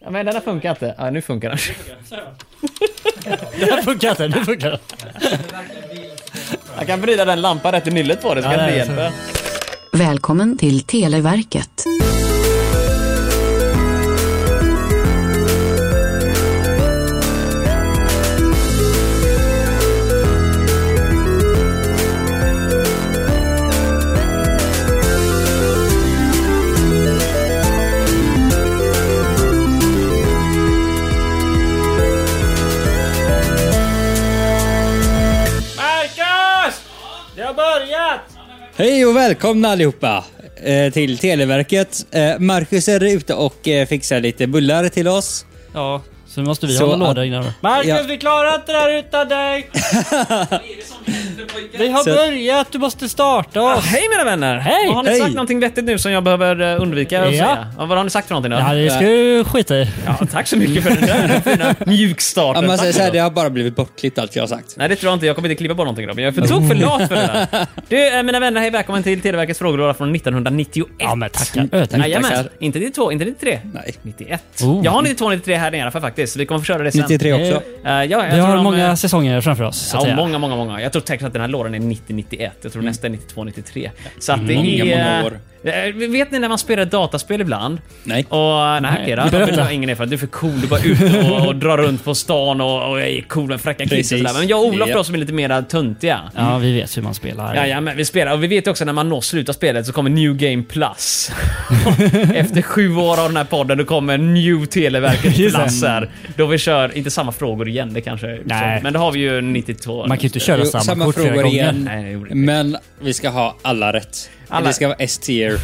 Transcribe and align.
Ja, 0.00 0.10
men 0.10 0.26
den 0.26 0.34
har 0.34 0.42
funkat 0.42 0.76
inte. 0.82 0.94
Ja, 0.98 1.10
nu 1.10 1.22
funkar 1.22 1.48
den. 1.48 1.58
Det 3.58 3.64
här 3.70 3.82
funkar 3.82 4.10
inte, 4.10 4.28
nu 4.28 4.44
funkar 4.44 4.70
det. 4.70 4.78
Jag 6.78 6.86
kan 6.86 7.00
vrida 7.00 7.24
den 7.24 7.40
lampan 7.40 7.72
rätt 7.72 7.86
i 7.86 7.90
nyllet 7.90 8.22
på 8.22 8.34
det 8.34 8.42
så 8.42 8.48
Ja, 8.48 8.54
kan 8.56 8.64
det 8.66 8.76
hjälpa. 8.76 9.12
Välkommen 9.92 10.58
till 10.58 10.80
Televerket. 10.82 11.84
Hej 38.86 39.06
och 39.06 39.16
välkomna 39.16 39.68
allihopa 39.68 40.24
eh, 40.62 40.92
till 40.92 41.18
Televerket. 41.18 42.06
Eh, 42.10 42.38
Marcus 42.38 42.88
är 42.88 43.04
ute 43.04 43.34
och 43.34 43.68
eh, 43.68 43.86
fixar 43.86 44.20
lite 44.20 44.46
bullar 44.46 44.88
till 44.88 45.08
oss. 45.08 45.46
Ja, 45.74 46.02
så 46.36 46.40
nu 46.42 46.46
måste 46.46 46.66
vi 46.66 46.72
Så 46.74 46.86
hålla 46.86 47.06
låda 47.06 47.24
innan 47.24 47.42
då. 47.44 47.50
Marcus, 47.60 47.88
Ja. 47.88 47.98
vi 48.08 48.18
klarar 48.18 48.54
inte 48.54 48.72
det 48.72 48.78
här 48.78 48.98
utan 48.98 49.28
dig! 49.28 49.70
vi 51.78 51.88
har 51.88 51.98
Så- 52.04 52.10
börjat, 52.10 52.72
du 52.72 52.78
måste 52.78 53.08
starta 53.08 53.62
oss! 53.62 53.84
hej 53.84 54.02
mina 54.10 54.24
vänner! 54.24 54.56
Hej! 54.58 54.92
Har 54.92 55.02
ni 55.02 55.08
Hej! 55.10 55.20
sagt 55.20 55.34
någonting 55.34 55.60
vettigt 55.60 55.84
nu 55.84 55.98
som 55.98 56.12
jag 56.12 56.24
behöver 56.24 56.74
eh, 56.74 56.82
undvika 56.82 57.20
att 57.20 57.26
Ja. 57.26 57.30
säga? 57.32 57.68
Ja, 57.78 57.84
vad 57.86 57.98
har 57.98 58.04
ni 58.04 58.10
sagt 58.10 58.28
för 58.28 58.34
någonting 58.34 58.50
då? 58.50 58.56
Ja, 58.58 58.74
det 58.74 58.90
ska 58.90 59.00
du 59.00 59.44
skita 59.44 59.76
i. 59.76 59.88
Ja, 60.06 60.26
tack 60.32 60.46
så 60.46 60.56
mycket 60.56 60.82
för 60.82 60.90
den 60.90 61.00
där 61.06 61.40
fina 61.44 61.74
mjukstarten. 61.86 62.62
Ja, 62.62 62.68
man 62.68 62.76
Tack 62.76 62.80
säger 62.80 62.92
så 62.92 62.98
här, 63.00 63.06
då. 63.06 63.12
det 63.12 63.18
har 63.18 63.30
bara 63.30 63.50
blivit 63.50 63.76
bortklippt 63.76 64.18
allt 64.18 64.36
jag 64.36 64.42
har 64.42 64.48
sagt. 64.48 64.74
Nej 64.76 64.88
det 64.88 64.96
tror 64.96 65.10
jag 65.10 65.16
inte, 65.16 65.26
jag 65.26 65.36
kommer 65.36 65.48
inte 65.48 65.58
klippa 65.58 65.74
bort 65.74 65.84
någonting 65.84 66.06
Robin. 66.06 66.24
Jag 66.24 66.36
är 66.36 66.40
för 66.42 66.48
tok 66.48 66.68
för 66.68 66.74
lat 66.74 67.08
för 67.08 67.14
det 67.14 67.46
där. 67.50 67.66
Du, 67.88 68.16
eh, 68.16 68.22
mina 68.22 68.40
vänner, 68.40 68.60
hej 68.60 68.70
välkommen 68.70 69.02
till 69.02 69.20
Televerkets 69.20 69.58
frågelåda 69.58 69.94
från 69.94 70.14
1991. 70.14 70.88
Ja 70.98 71.14
men 71.14 71.30
tackar. 71.30 71.68
Ö, 71.72 71.86
tack. 71.86 72.00
Jajamän, 72.00 72.48
inte 72.58 72.78
92, 72.78 73.12
inte 73.12 73.24
93. 73.24 73.58
Nej. 73.74 73.94
91. 74.02 74.42
Oh. 74.62 74.80
Jag 74.84 74.90
har 74.90 75.02
92, 75.02 75.30
93 75.30 75.54
här 75.56 75.70
nere 75.70 75.90
för 75.90 76.00
faktiskt. 76.00 76.25
Vi 76.36 76.46
kommer 76.46 76.58
få 76.58 76.64
köra 76.64 76.82
det 76.82 76.92
sen. 76.92 77.00
93 77.08 77.32
också. 77.32 77.62
Eh, 77.84 77.92
ja, 77.92 78.04
jag 78.04 78.24
Vi 78.24 78.30
tror 78.30 78.40
har 78.46 78.54
de, 78.56 78.64
många 78.64 78.88
eh, 78.88 78.94
säsonger 78.94 79.40
framför 79.40 79.64
oss, 79.64 79.78
så 79.78 79.96
att 79.96 80.02
Ja, 80.02 80.04
säga. 80.06 80.16
många, 80.16 80.38
många, 80.38 80.56
många. 80.56 80.80
Jag 80.82 80.92
tror 80.92 81.02
tekniskt 81.02 81.26
att 81.26 81.32
den 81.32 81.42
här 81.42 81.48
lådan 81.48 81.74
är 81.74 81.78
90-91. 81.78 82.50
Jag 82.62 82.72
tror 82.72 82.82
nästa 82.82 83.06
är 83.06 83.10
92-93. 83.10 83.90
Så 84.18 84.32
att 84.32 84.46
det 84.48 84.54
Många, 84.54 84.68
är... 84.68 84.84
många 84.84 85.24
år. 85.24 85.38
Eh, 85.64 85.94
Vet 85.94 86.30
ni 86.30 86.38
när 86.38 86.48
man 86.48 86.58
spelar 86.58 86.84
dataspel 86.84 87.40
ibland? 87.40 87.78
Nej. 88.04 88.26
Och, 88.28 88.38
nej, 88.38 88.80
Nej, 88.80 88.92
okej 89.02 89.16
då. 89.16 89.46
Du 89.54 89.60
har 89.62 89.70
ingen 89.70 89.90
erfarenhet. 89.90 90.10
Du 90.10 90.26
är 90.26 90.30
för 90.30 90.38
cool. 90.38 90.60
Du 90.60 90.66
bara 90.66 90.80
ute 90.80 91.30
och, 91.30 91.46
och 91.46 91.56
drar 91.56 91.78
runt 91.78 92.04
på 92.04 92.14
stan 92.14 92.60
och, 92.60 92.90
och 92.90 93.00
är 93.00 93.20
cool 93.28 93.48
med 93.48 93.60
fräcka 93.60 93.86
kids 93.86 94.12
och 94.12 94.18
sådär. 94.18 94.32
Men 94.38 94.48
jag 94.48 94.60
och 94.60 94.66
Olof 94.66 94.88
Ja. 94.88 94.96
då 94.96 95.04
som 95.04 95.14
är 95.14 95.18
lite 95.18 95.32
mer 95.32 95.62
töntiga. 95.62 96.20
Ja, 96.36 96.58
vi 96.58 96.72
vet 96.72 96.96
hur 96.96 97.02
man 97.02 97.14
spelar. 97.14 97.54
Ja, 97.54 97.66
ja, 97.66 97.80
men 97.80 97.96
vi 97.96 98.04
spelar. 98.04 98.32
Och 98.32 98.42
vi 98.42 98.46
vet 98.46 98.66
också 98.68 98.84
när 98.84 98.92
man 98.92 99.08
når 99.08 99.20
slutet 99.20 99.48
av 99.48 99.52
spelet 99.52 99.86
så 99.86 99.92
kommer 99.92 100.10
New 100.10 100.34
Game 100.36 100.62
Plus. 100.62 101.30
Efter 102.34 102.62
sju 102.62 102.96
år 102.96 103.20
av 103.20 103.28
den 103.28 103.36
här 103.36 103.44
podden, 103.44 103.78
då 103.78 103.84
kommer 103.84 104.18
New 104.18 104.66
Televerket. 104.66 105.34
Plus 105.36 105.82
här. 105.82 106.10
Då 106.36 106.46
vi 106.46 106.58
kör, 106.58 106.96
inte 106.96 107.10
samma 107.10 107.32
frågor 107.32 107.68
igen, 107.68 107.94
det 107.94 108.00
kanske... 108.00 108.38
Nej. 108.44 108.80
Men 108.82 108.92
det 108.92 108.98
har 108.98 109.12
vi 109.12 109.20
ju 109.20 109.40
92. 109.40 110.06
Man 110.06 110.08
kan 110.08 110.22
ju 110.22 110.26
inte 110.28 110.40
köra 110.40 110.58
Jo, 110.58 110.64
samma, 110.64 110.84
samma 110.84 111.12
frågor 111.12 111.46
igen. 111.46 111.88
Nej. 111.92 112.16
Men 112.16 112.76
vi 113.00 113.12
ska 113.12 113.28
ha 113.28 113.56
alla 113.62 113.92
rätt. 113.92 114.30
Alla- 114.48 114.66
Det 114.66 114.72
ska 114.74 114.86
vara 114.88 114.96
S-tier. 115.00 115.58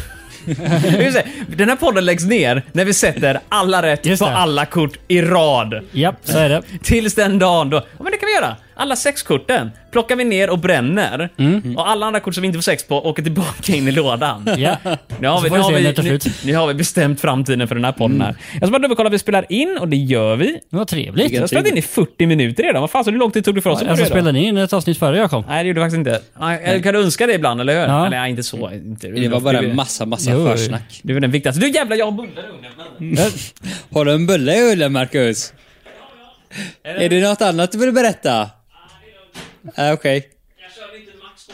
Den 1.47 1.69
här 1.69 1.75
podden 1.75 2.05
läggs 2.05 2.23
ner 2.25 2.63
när 2.71 2.85
vi 2.85 2.93
sätter 2.93 3.39
alla 3.49 3.81
rätt 3.81 4.19
på 4.19 4.25
alla 4.25 4.65
kort 4.65 4.97
i 5.07 5.21
rad. 5.21 5.79
Japp, 5.91 6.15
så 6.23 6.37
är 6.37 6.49
det. 6.49 6.61
Tills 6.83 7.15
den 7.15 7.39
dagen 7.39 7.69
då... 7.69 7.77
Ja, 7.77 8.03
men 8.03 8.11
det 8.11 8.17
kan 8.17 8.27
vi 8.27 8.33
göra. 8.33 8.55
Alla 8.75 8.95
sex 8.95 9.23
korten 9.23 9.71
plockar 9.91 10.15
vi 10.15 10.23
ner 10.23 10.49
och 10.49 10.59
bränner. 10.59 11.29
Mm. 11.37 11.77
Och 11.77 11.89
alla 11.89 12.05
andra 12.05 12.19
kort 12.19 12.33
som 12.33 12.41
vi 12.41 12.47
inte 12.47 12.57
får 12.57 12.63
sex 12.63 12.83
på 12.87 13.05
åker 13.05 13.23
tillbaka 13.23 13.75
in 13.75 13.87
i 13.87 13.91
lådan. 13.91 14.49
Ja. 14.57 14.77
Nu 15.19 15.27
har, 15.27 15.41
vi, 15.41 15.49
nu, 15.49 15.55
vi 15.55 15.61
har 15.61 15.71
vi, 15.71 15.83
det 15.83 16.01
nu. 16.03 16.09
Mm. 16.09 16.19
nu 16.45 16.55
har 16.55 16.67
vi 16.67 16.73
bestämt 16.73 17.21
framtiden 17.21 17.67
för 17.67 17.75
den 17.75 17.85
här 17.85 17.91
podden 17.91 18.21
här. 18.21 18.35
Jag 18.53 18.61
ska 18.61 18.71
bara 18.71 18.79
dubbelkolla 18.79 19.07
att 19.07 19.13
vi 19.13 19.19
spelar 19.19 19.45
in 19.49 19.77
och 19.79 19.87
det 19.89 19.97
gör 19.97 20.35
vi. 20.35 20.59
Det 20.69 20.77
var 20.77 20.85
trevligt. 20.85 21.31
Jag 21.31 21.41
har 21.41 21.47
spelat 21.47 21.67
in 21.67 21.77
i 21.77 21.81
40 21.81 22.25
minuter 22.25 22.63
redan. 22.63 22.81
Vad 22.81 22.91
fan, 22.91 23.03
så 23.03 23.11
hur 23.11 23.17
lång 23.17 23.31
tid 23.31 23.45
tog 23.45 23.55
det 23.55 23.61
för 23.61 23.69
oss 23.69 23.81
att 23.81 23.87
Alltså 23.87 23.95
börja 23.95 24.09
då? 24.09 24.09
spelade 24.15 24.31
ni 24.31 24.45
in 24.47 24.57
ett 24.57 24.73
avsnitt 24.73 24.97
före 24.99 25.17
jag 25.17 25.29
kom? 25.29 25.43
Nej, 25.47 25.63
det 25.63 25.67
gjorde 25.67 25.79
jag 25.81 25.91
faktiskt 25.91 25.97
inte. 26.07 26.21
Nej, 26.39 26.81
Kan 26.83 26.93
du 26.93 27.03
önska 27.03 27.27
det 27.27 27.33
ibland, 27.33 27.61
eller 27.61 27.73
hur? 27.73 27.81
Ja. 27.81 28.05
Eller 28.07 28.19
nej, 28.19 28.29
inte 28.29 28.43
så. 28.43 28.71
Inte. 28.71 29.07
Det 29.07 29.27
var 29.27 29.39
bara 29.39 29.57
en 29.59 29.75
massa, 29.75 30.05
massa 30.05 30.31
Jo. 30.31 30.47
försnack. 30.47 30.99
Du 31.03 31.15
är 31.15 31.19
den 31.19 31.31
viktigaste. 31.31 31.61
Du 31.61 31.69
jävlar, 31.69 31.97
jag 31.97 32.05
har 32.05 32.11
bullar 32.11 32.43
i 32.43 33.03
ugnen. 33.05 33.31
Har 33.93 34.05
du 34.05 34.11
en 34.11 34.25
bulle 34.27 34.55
i 34.55 34.71
ullen, 34.73 34.91
Marcus? 34.93 35.53
Är 36.83 37.09
det 37.09 37.29
något 37.29 37.41
annat 37.41 37.71
du 37.71 37.77
vill 37.77 37.91
berätta? 37.91 38.49
Äh, 39.63 39.93
Okej. 39.93 40.29
Jag 40.57 40.71
kör 40.71 40.99
lite 40.99 41.17
max 41.17 41.47
på 41.47 41.53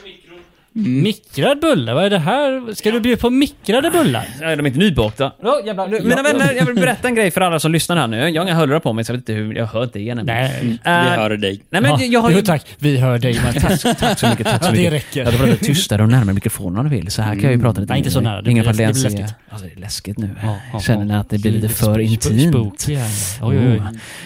mikron. 0.79 1.03
Mikrad 1.03 1.59
bulle? 1.59 1.93
Vad 1.93 2.05
är 2.05 2.09
det 2.09 2.19
här? 2.19 2.73
Ska 2.73 2.91
du 2.91 2.99
bjuda 2.99 3.21
på 3.21 3.29
mikrade 3.29 3.91
bullar? 3.91 4.25
Nej, 4.41 4.55
de 4.55 4.65
är 4.65 4.67
inte 4.67 4.79
nybakta. 4.79 5.31
Oh, 5.41 5.65
jävlar. 5.65 5.87
Nu, 5.87 5.99
Mina 6.03 6.21
vänner, 6.23 6.53
jag 6.53 6.65
vill 6.65 6.75
berätta 6.75 7.07
en 7.07 7.15
grej 7.15 7.31
för 7.31 7.41
alla 7.41 7.59
som 7.59 7.71
lyssnar 7.71 7.97
här 7.97 8.07
nu. 8.07 8.17
Jag 8.29 8.41
har 8.41 8.47
inga 8.47 8.55
hörlurar 8.55 8.79
på 8.79 8.93
mig, 8.93 9.03
så 9.05 9.11
jag 9.11 9.17
vet 9.17 9.29
inte 9.29 9.33
hur... 9.33 9.55
Jag 9.55 9.65
hör 9.65 9.83
inte 9.83 9.99
igen. 9.99 10.21
Nej. 10.23 10.59
Vi 10.61 10.79
Eh, 10.85 10.91
hör 10.93 11.29
dig. 11.37 11.61
Nej, 11.69 11.81
men 11.81 11.91
Ja, 11.91 12.01
jag 12.05 12.19
har 12.19 12.29
jo, 12.31 12.37
ju... 12.37 12.41
tack. 12.43 12.65
Vi 12.77 12.97
hör 12.97 13.17
dig 13.19 13.39
Marcus. 13.43 13.81
Tack 13.99 14.19
så 14.19 14.29
mycket, 14.29 14.47
tack 14.47 14.63
så 14.63 14.67
Ja, 14.69 14.71
det 14.71 14.77
mycket. 14.77 14.93
räcker. 14.93 15.23
Ja, 15.25 15.31
då 15.31 15.37
var 15.37 15.47
det 15.47 15.55
tystare 15.55 16.03
och 16.03 16.09
närmare 16.09 16.33
mikrofonen 16.33 16.77
om 16.79 16.89
du 16.89 16.95
vill. 16.95 17.11
Så 17.11 17.21
här 17.21 17.33
kan 17.33 17.43
jag 17.43 17.51
ju 17.53 17.59
prata 17.59 17.81
lite. 17.81 17.93
Nej, 17.93 17.97
inte 17.99 18.11
så 18.11 18.21
nära. 18.21 18.35
Det 18.41 18.43
blir- 18.51 18.63
det 18.63 18.73
blir 18.73 18.87
läskigt. 18.87 19.33
Alltså, 19.49 19.67
det 19.67 19.73
är 19.75 19.79
läskigt 19.81 20.17
nu. 20.17 20.29
Ja, 20.43 20.57
ja, 20.73 20.79
Känner 20.79 21.05
ni 21.05 21.13
ja. 21.13 21.19
att 21.19 21.29
det 21.29 21.37
blir 21.37 21.51
lite 21.51 21.69
för 21.69 21.99
intimt? 21.99 22.53
spooky. 22.53 22.95
Oj, 23.41 23.57
oj, 23.57 23.71
oj. 23.71 23.81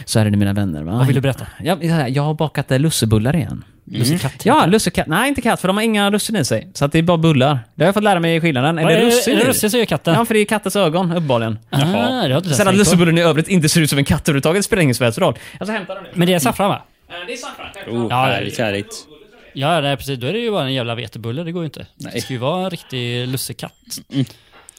Så 0.05 0.19
är 0.19 0.25
det 0.25 0.37
mina 0.37 0.53
vänner, 0.53 0.83
va? 0.83 0.91
Vad 0.97 1.05
vill 1.07 1.15
du 1.15 1.21
berätta? 1.21 1.47
Ja, 1.63 1.77
jag 2.07 2.23
har 2.23 2.33
bakat 2.33 2.71
eh, 2.71 2.79
lussebullar 2.79 3.35
igen. 3.35 3.63
Lussekatt? 3.99 4.45
Ja, 4.45 4.65
lussekatt. 4.65 5.07
Nej, 5.07 5.29
inte 5.29 5.41
katt, 5.41 5.61
för 5.61 5.67
de 5.67 5.77
har 5.77 5.83
inga 5.83 6.11
russin 6.11 6.35
i 6.35 6.45
sig. 6.45 6.67
Så 6.73 6.85
att 6.85 6.91
det 6.91 6.97
är 6.99 7.03
bara 7.03 7.17
bullar. 7.17 7.59
Det 7.75 7.83
har 7.83 7.87
jag 7.87 7.93
fått 7.93 8.03
lära 8.03 8.19
mig 8.19 8.35
i 8.35 8.41
skillnaden. 8.41 8.79
Är 8.79 8.83
Är 8.83 8.87
det 8.89 8.95
det 8.95 9.05
russin 9.05 9.33
är 9.37 9.43
det 9.43 9.49
russin 9.49 9.71
så 9.71 9.77
är 9.77 9.85
katten? 9.85 10.13
Ja, 10.13 10.25
för 10.25 10.33
det 10.33 10.39
är 10.39 10.45
kattens 10.45 10.75
ögon, 10.75 11.11
uppenbarligen. 11.11 11.59
Ah, 11.69 11.77
det 11.77 11.85
har 11.85 12.27
jag 12.29 12.37
inte 12.39 12.53
Sen 12.53 12.67
att 12.67 12.75
lussebullen 12.75 13.17
i 13.17 13.21
övrigt 13.21 13.47
inte 13.47 13.69
ser 13.69 13.81
ut 13.81 13.89
som 13.89 13.99
en 13.99 14.05
katt 14.05 14.29
överhuvudtaget 14.29 14.65
spelar 14.65 14.83
ingen 14.83 14.95
som 14.95 15.03
helst 15.03 15.19
roll. 15.19 15.37
Jag 15.59 15.67
ska 15.67 15.73
hämta 15.77 15.93
den 15.95 16.03
nu. 16.03 16.09
Men 16.13 16.27
det 16.27 16.33
är 16.33 16.39
saffran 16.39 16.69
va? 16.69 16.83
Eh, 17.09 17.15
Det 17.27 17.33
är 17.33 17.37
saffran. 17.37 17.67
Oh, 17.87 18.07
Ja, 18.09 18.15
härligt, 18.25 18.57
härligt. 18.57 19.07
Ja, 19.53 19.81
nej, 19.81 19.97
precis. 19.97 20.19
Då 20.19 20.27
är 20.27 20.33
det 20.33 20.39
ju 20.39 20.51
bara 20.51 20.63
en 20.65 20.73
jävla 20.73 20.95
vetebulle. 20.95 21.43
Det 21.43 21.51
går 21.51 21.61
ju 21.63 21.65
inte. 21.65 21.85
Nej. 21.95 22.11
Det 22.15 22.21
ska 22.21 22.33
ju 22.33 22.39
vara 22.39 22.63
en 22.63 22.69
riktig 22.69 23.27
lussekatt. 23.27 23.73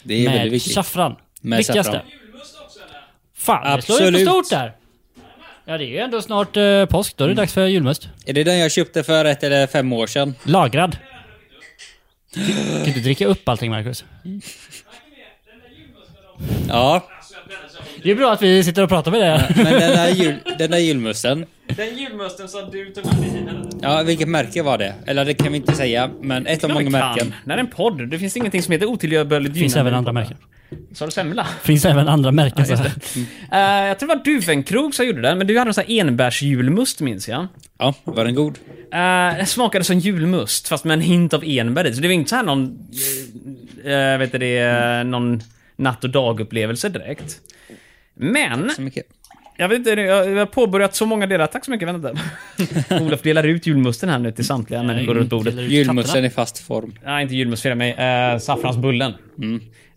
Det 0.03 0.15
är 0.15 0.25
väldigt 0.25 0.43
Med 0.43 0.51
viktigt. 0.51 0.73
saffran. 0.75 1.17
Med 1.41 1.57
Viktigaste. 1.59 1.93
saffran. 1.93 2.07
Fan, 3.37 3.77
det 3.77 3.83
slår 3.83 3.99
ju 4.01 4.05
på 4.05 4.09
Absolut. 4.17 4.29
stort 4.29 4.51
där. 4.51 4.73
Ja, 5.67 5.79
det 5.79 5.85
är 5.85 5.89
ju 5.89 5.99
ändå 5.99 6.23
snart 6.23 6.57
eh, 6.57 6.87
påsk. 6.87 7.17
Då 7.17 7.25
är 7.25 7.29
det 7.29 7.35
dags 7.35 7.53
för 7.53 7.67
julmust. 7.67 8.09
Är 8.27 8.33
det 8.33 8.45
den 8.45 8.59
jag 8.59 8.73
köpte 8.73 9.03
för 9.03 9.25
ett 9.25 9.43
eller 9.43 9.67
fem 9.67 9.93
år 9.93 10.07
sedan? 10.07 10.35
Lagrad. 10.45 10.97
Kan 12.85 12.93
du 12.95 13.01
dricka 13.01 13.27
upp 13.27 13.49
allting, 13.49 13.71
Marcus? 13.71 14.05
Ja, 16.69 17.09
Det 18.03 18.11
är 18.11 18.15
bra 18.15 18.33
att 18.33 18.43
vi 18.43 18.65
sitter 18.65 18.83
och 18.83 18.89
pratar 18.89 19.11
med 19.11 19.21
dig. 19.21 19.53
men 19.57 19.65
den 19.65 19.81
där, 19.81 20.09
jul, 20.09 20.35
den 20.59 20.71
där 20.71 20.79
julmusten. 20.79 21.47
Den 21.67 21.99
julmusten 21.99 22.49
som 22.49 22.71
du 22.71 22.91
tog 22.91 23.07
med 23.07 23.15
dig 23.15 23.45
Ja, 23.83 24.03
vilket 24.03 24.29
märke 24.29 24.63
var 24.63 24.79
det? 24.79 24.95
Eller 25.07 25.25
det 25.25 25.35
kan 25.35 25.53
vi 25.53 25.59
inte 25.59 25.73
säga, 25.73 26.11
men 26.21 26.47
ett 26.47 26.65
av 26.65 26.71
många 26.71 26.91
märken. 26.91 27.35
Det 27.45 27.51
här 27.51 27.59
är 27.59 27.63
en 27.63 27.71
podd. 27.71 28.09
Det 28.09 28.19
finns 28.19 28.37
ingenting 28.37 28.63
som 28.63 28.73
heter 28.73 28.87
otillbörligt 28.87 29.55
Det 29.55 29.61
finns 29.61 29.77
även 29.77 29.95
andra 29.95 30.13
märken. 30.13 30.37
Sa 30.93 31.05
du 31.05 31.11
semla? 31.11 31.47
finns 31.63 31.85
även 31.85 32.09
andra 32.09 32.33
märken. 32.33 32.67
så 32.67 32.75
här. 32.75 32.93
Eh, 33.53 33.89
jag 33.89 33.99
tror 33.99 34.09
det 34.09 34.15
var 34.15 34.25
Duvenkrog 34.25 34.95
som 34.95 35.07
gjorde 35.07 35.21
den, 35.21 35.39
men 35.39 35.47
du 35.47 35.59
hade 35.59 35.69
en 35.69 35.75
sån 35.75 35.85
här 35.89 36.01
enbärsjulmust 36.01 37.01
minns 37.01 37.29
jag. 37.29 37.47
Ja, 37.79 37.95
var 38.05 38.25
den 38.25 38.35
god? 38.35 38.59
Uh, 38.95 39.37
den 39.37 39.47
smakade 39.47 39.85
som 39.85 39.99
julmust, 39.99 40.69
fast 40.69 40.85
med 40.85 40.95
en 40.95 41.01
hint 41.01 41.35
av 41.35 41.45
enbär 41.45 41.87
i. 41.87 41.95
Så 41.95 42.01
det 42.01 42.09
var 42.09 42.13
inte 42.13 42.31
så 42.31 42.37
här 42.37 42.43
någon... 42.43 42.79
Uh, 43.85 44.19
vet 44.19 44.33
du 44.33 44.39
det, 44.39 45.05
någon 45.05 45.43
natt 45.77 46.05
och 46.05 46.11
dagupplevelse 46.11 46.89
direkt. 46.89 47.41
Men, 48.15 48.71
Så 48.71 48.83
mycket. 48.83 49.07
jag 49.57 49.69
vet 49.69 49.79
inte, 49.79 49.91
jag 49.91 50.37
har 50.37 50.47
påbörjat 50.47 50.95
så 50.95 51.07
många 51.07 51.27
delar. 51.27 51.47
Tack 51.47 51.65
så 51.65 51.71
mycket, 51.71 51.89
vänta. 51.89 52.13
Olof 53.01 53.23
delar 53.23 53.45
ut 53.45 53.67
julmusten 53.67 54.09
här 54.09 54.19
nu 54.19 54.33
till 54.33 54.47
samtliga 54.47 54.83
människor 54.83 55.15
runt 55.15 55.31
bordet. 55.31 55.55
Julmusten 55.55 56.25
i 56.25 56.31
fast 56.31 56.59
form. 56.59 56.95
Nej, 57.05 57.23
inte 57.23 57.35
julmust, 57.35 57.65
mig. 57.65 57.91
Uh, 57.93 58.39
saffransbullen. 58.39 59.13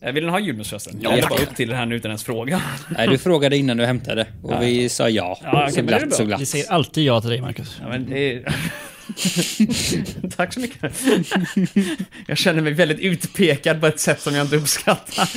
Uh, 0.05 0.11
vill 0.11 0.23
den 0.23 0.29
ha 0.31 0.39
julmust 0.39 0.69
förresten? 0.69 0.99
Jag 1.01 1.17
Ja. 1.17 1.27
bara 1.29 1.39
upp 1.39 1.55
till 1.55 1.69
det 1.69 1.75
här 1.75 1.85
nu 1.85 1.95
utan 1.95 2.11
ens 2.11 2.23
fråga. 2.23 2.61
Nej, 2.89 3.07
du 3.07 3.17
frågade 3.17 3.57
innan 3.57 3.77
du 3.77 3.85
hämtade. 3.85 4.27
Och 4.43 4.61
vi 4.61 4.89
sa 4.89 5.09
ja. 5.09 5.39
Ja, 5.43 5.69
så 5.71 5.79
är 5.79 5.83
glatt, 5.83 6.13
så 6.13 6.23
Vi 6.23 6.27
glatt. 6.27 6.47
säger 6.47 6.71
alltid 6.71 7.03
ja 7.03 7.21
till 7.21 7.29
dig, 7.29 7.41
Marcus. 7.41 7.77
Ja, 7.81 7.87
men 7.89 8.09
det 8.09 8.33
är... 8.33 8.55
Tack 10.37 10.53
så 10.53 10.59
mycket. 10.59 10.93
Jag 12.27 12.37
känner 12.37 12.61
mig 12.61 12.73
väldigt 12.73 12.99
utpekad 12.99 13.81
på 13.81 13.87
ett 13.87 13.99
sätt 13.99 14.21
som 14.21 14.35
jag 14.35 14.45
inte 14.45 14.55
uppskattar. 14.55 15.29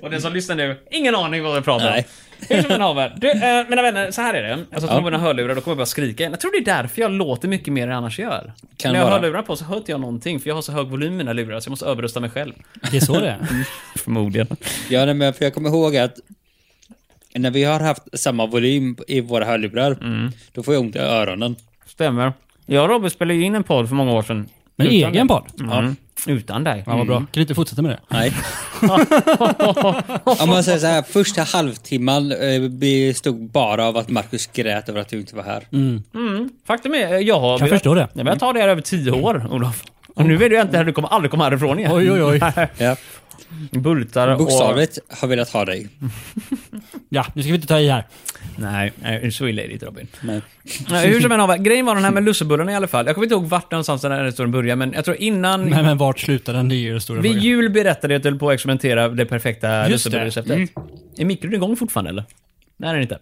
Och 0.02 0.10
den 0.10 0.20
som 0.22 0.32
lyssnar 0.32 0.56
nu, 0.56 0.76
ingen 0.90 1.14
aning 1.14 1.42
vad 1.42 1.54
vi 1.54 1.60
pratar 1.62 1.96
om. 1.96 2.02
Hur 2.48 2.62
som 2.62 2.70
än 2.70 2.80
haver. 2.80 3.16
Du, 3.20 3.30
eh, 3.30 3.68
mina 3.68 3.82
vänner, 3.82 4.10
så 4.10 4.20
här 4.22 4.34
är 4.34 4.42
det. 4.42 4.52
Alltså, 4.72 4.88
Ja. 4.90 4.94
ja. 4.94 5.00
mina 5.00 5.18
hörlurar, 5.18 5.54
då 5.54 5.60
kommer 5.60 5.72
jag 5.72 5.78
bara 5.78 5.86
skrika. 5.86 6.22
Jag 6.24 6.40
tror 6.40 6.52
det 6.52 6.70
är 6.70 6.76
därför 6.82 7.02
jag 7.02 7.10
låter 7.10 7.48
mycket 7.48 7.72
mer 7.72 7.82
än 7.82 7.88
jag 7.88 7.96
annars 7.96 8.18
gör. 8.18 8.52
Kan 8.76 8.92
När 8.92 8.98
jag 8.98 9.04
har 9.06 9.10
vara. 9.10 9.20
hörlurar 9.20 9.42
på 9.42 9.56
så 9.56 9.64
hör 9.64 9.76
inte 9.76 9.90
jag 9.92 10.00
någonting, 10.00 10.40
för 10.40 10.48
jag 10.48 10.54
har 10.54 10.62
så 10.62 10.72
hög 10.72 10.86
volym 10.86 11.12
i 11.12 11.16
mina 11.16 11.32
lurar, 11.32 11.60
så 11.60 11.66
jag 11.68 11.70
måste 11.70 11.86
överrösta 11.86 12.20
mig 12.20 12.30
själv. 12.30 12.52
Det 12.90 12.96
är 12.96 13.00
så 13.00 13.20
det 13.20 13.28
är. 13.28 13.64
Förmodligen. 13.98 14.46
Ja, 14.88 15.04
nej, 15.04 15.14
men 15.14 15.34
för 15.34 15.44
jag 15.44 15.54
kommer 15.54 15.68
ihåg 15.70 15.96
att 15.96 16.14
när 17.34 17.50
vi 17.50 17.64
har 17.64 17.80
haft 17.80 18.02
samma 18.20 18.46
volym 18.46 18.96
i 19.08 19.20
våra 19.20 19.44
hörlurar, 19.44 19.92
Mm. 20.00 20.32
då 20.52 20.62
får 20.62 20.74
jag 20.74 20.80
ont 20.80 20.96
i 20.96 20.98
öronen. 20.98 21.56
Stämmer. 21.86 22.32
Jag 22.66 22.82
och 22.84 22.90
Robin 22.90 23.10
spellade 23.10 23.38
ju 23.38 23.44
in 23.44 23.54
en 23.54 23.64
podd 23.64 23.88
för 23.88 23.94
många 23.96 24.12
år 24.12 24.22
sedan. 24.22 24.48
Men 24.76 24.86
Utan 24.86 24.96
egen 25.12 25.26
dig. 25.26 25.28
podd? 25.28 25.70
Mm. 25.78 25.96
Utan 26.26 26.64
dig. 26.64 26.82
Ja, 26.86 26.96
vad 26.96 27.06
bra. 27.06 27.16
Kan 27.18 27.26
du 27.32 27.40
inte 27.40 27.54
fortsätta 27.54 27.82
med 27.82 27.90
det? 27.90 27.98
Nej. 28.08 28.32
Om 30.40 30.48
man 30.48 30.64
säger 30.64 30.78
så 30.78 30.86
här, 30.86 31.02
första 31.02 31.42
halvtimman 31.42 32.32
eh, 32.32 32.68
bestod 32.68 33.50
bara 33.50 33.86
av 33.86 33.96
att 33.96 34.08
Marcus 34.08 34.46
grät 34.46 34.88
över 34.88 35.00
att 35.00 35.08
du 35.08 35.20
inte 35.20 35.36
var 35.36 35.42
här. 35.42 35.62
Faktum 36.66 36.94
är, 36.94 37.18
jag 37.18 37.40
har... 37.40 37.58
Kan 37.58 37.66
velat- 37.66 37.78
förstå 37.80 37.94
det. 37.94 38.08
Jag 38.12 38.24
har 38.24 38.36
ta 38.36 38.52
det 38.52 38.60
här 38.60 38.68
över 38.68 38.82
tio 38.82 39.10
år, 39.12 39.46
Olof. 39.50 39.84
Och 40.14 40.24
nu 40.24 40.36
vet 40.36 40.50
du 40.50 40.60
inte 40.60 40.80
att 40.80 40.86
du 40.86 40.92
kommer 40.92 41.08
aldrig 41.08 41.30
komma 41.30 41.44
härifrån 41.44 41.78
igen. 41.78 41.92
Oj, 41.94 42.12
oj, 42.12 42.22
oj. 42.22 42.40
Ja. 42.78 42.96
Bultar 43.70 44.28
och... 44.28 44.38
Bokstavligt 44.38 44.98
har 45.08 45.28
velat 45.28 45.50
ha 45.50 45.64
dig. 45.64 45.88
Ja, 47.12 47.26
nu 47.34 47.42
ska 47.42 47.48
vi 47.52 47.54
inte 47.54 47.68
ta 47.68 47.80
i 47.80 47.88
här. 47.88 48.06
Nej, 48.56 48.92
nej, 49.02 49.32
så 49.32 49.48
illa 49.48 49.62
är 49.62 49.66
det 49.66 49.72
inte 49.72 49.86
Robin. 49.86 50.06
Nej. 50.20 50.40
Nej, 50.90 51.08
hur 51.08 51.20
som 51.20 51.32
än 51.32 51.40
har 51.40 51.56
Grejen 51.56 51.86
var 51.86 51.94
den 51.94 52.04
här 52.04 52.10
med 52.10 52.22
lussebullarna 52.24 52.72
i 52.72 52.74
alla 52.74 52.86
fall. 52.86 53.06
Jag 53.06 53.14
kommer 53.14 53.26
inte 53.26 53.34
ihåg 53.34 53.44
vart 53.44 53.70
någonstans 53.70 54.02
den 54.02 54.12
här 54.12 54.24
historien 54.24 54.52
började, 54.52 54.76
men 54.76 54.92
jag 54.92 55.04
tror 55.04 55.16
innan... 55.16 55.64
Men, 55.70 55.84
men 55.84 55.98
vart 55.98 56.20
slutar 56.20 56.52
den? 56.52 56.68
Det 56.68 56.74
är 56.74 56.76
ju 56.76 57.00
stora 57.00 57.20
Vid 57.20 57.32
frågan. 57.32 57.44
jul 57.44 57.70
berättade 57.70 58.14
jag 58.14 58.18
att 58.18 58.24
jag 58.24 58.32
höll 58.32 58.38
på 58.38 58.48
att 58.50 58.54
experimentera 58.54 59.08
det 59.08 59.26
perfekta 59.26 59.88
lussebullereceptet. 59.88 60.70
Är 61.16 61.24
mikron 61.24 61.54
igång 61.54 61.76
fortfarande 61.76 62.10
eller? 62.10 62.24
Nej, 62.80 62.92
det 62.92 62.98
är 62.98 63.00
den 63.00 63.02
inte. 63.02 63.18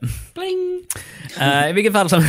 Eh, 1.40 1.70
I 1.70 1.72
vilket 1.72 1.92
fall 1.92 2.08
som 2.08 2.24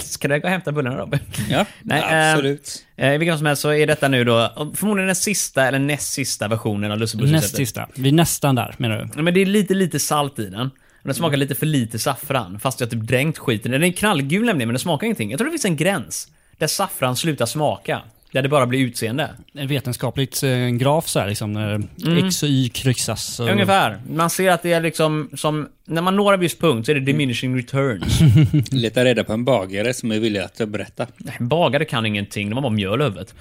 Ska 0.00 0.28
du 0.28 0.40
gå 0.40 0.44
och 0.46 0.50
hämta 0.50 0.72
bullarna 0.72 0.96
Robin? 0.96 1.20
Ja, 1.50 1.66
Nej, 1.82 2.02
eh, 2.02 2.32
absolut. 2.32 2.84
Eh, 2.96 3.14
I 3.14 3.18
vilket 3.18 3.32
fall 3.32 3.38
som 3.38 3.46
helst 3.46 3.62
så 3.62 3.72
är 3.72 3.86
detta 3.86 4.08
nu 4.08 4.24
då 4.24 4.70
förmodligen 4.76 5.06
den 5.06 5.16
sista 5.16 5.66
eller 5.66 5.78
näst 5.78 6.12
sista 6.12 6.48
versionen 6.48 6.90
av 6.92 6.98
Näst 6.98 7.00
lussebullsreceptet. 7.00 7.56
sista. 7.56 7.88
Vi 7.94 8.08
är 8.08 8.12
nästan 8.12 8.54
där, 8.54 8.74
menar 8.78 9.10
du? 9.14 9.22
Men 9.22 9.34
det 9.34 9.40
är 9.42 9.46
lite, 9.46 9.74
lite 9.74 9.98
salt 10.00 10.38
i 10.38 10.46
den. 10.46 10.60
Och 10.66 11.08
den 11.08 11.14
smakar 11.14 11.36
lite 11.36 11.54
för 11.54 11.66
lite 11.66 11.98
saffran, 11.98 12.60
fast 12.60 12.80
jag 12.80 12.90
typ 12.90 13.00
dränkt 13.00 13.38
skiten. 13.38 13.72
Den 13.72 13.82
är 13.82 13.92
knallgul 13.92 14.46
nämligen, 14.46 14.68
men 14.68 14.74
den 14.74 14.78
smakar 14.80 15.04
ingenting. 15.06 15.30
Jag 15.30 15.38
tror 15.38 15.46
det 15.46 15.52
finns 15.52 15.64
en 15.64 15.76
gräns. 15.76 16.28
Där 16.58 16.66
saffran 16.66 17.16
slutar 17.16 17.46
smaka. 17.46 18.02
Där 18.34 18.42
det 18.42 18.48
bara 18.48 18.66
blir 18.66 18.80
utseende. 18.80 19.30
En 19.52 19.68
vetenskapligt 19.68 20.42
eh, 20.42 20.50
en 20.50 20.78
graf 20.78 21.08
så 21.08 21.20
här 21.20 21.28
liksom. 21.28 21.52
När 21.52 21.82
X 22.26 22.42
och 22.42 22.48
Y 22.48 22.68
kryssas. 22.68 23.40
Och... 23.40 23.48
Ungefär. 23.48 24.00
Man 24.10 24.30
ser 24.30 24.50
att 24.50 24.62
det 24.62 24.72
är 24.72 24.80
liksom 24.80 25.30
som... 25.34 25.68
När 25.84 26.02
man 26.02 26.16
når 26.16 26.34
en 26.34 26.40
viss 26.40 26.58
punkt 26.58 26.86
så 26.86 26.92
är 26.92 26.94
det 26.94 27.00
diminishing 27.00 27.56
returns. 27.56 28.20
Leta 28.72 29.04
reda 29.04 29.24
på 29.24 29.32
en 29.32 29.44
bagare 29.44 29.94
som 29.94 30.12
är 30.12 30.18
villig 30.18 30.40
att 30.40 30.68
berätta. 30.68 31.06
Nej, 31.16 31.36
Bagare 31.40 31.84
kan 31.84 32.06
ingenting, 32.06 32.50
de 32.50 32.54
har 32.54 32.62
bara 32.62 32.72
mjöl 32.72 33.00
i 33.00 33.04
huvudet. 33.04 33.34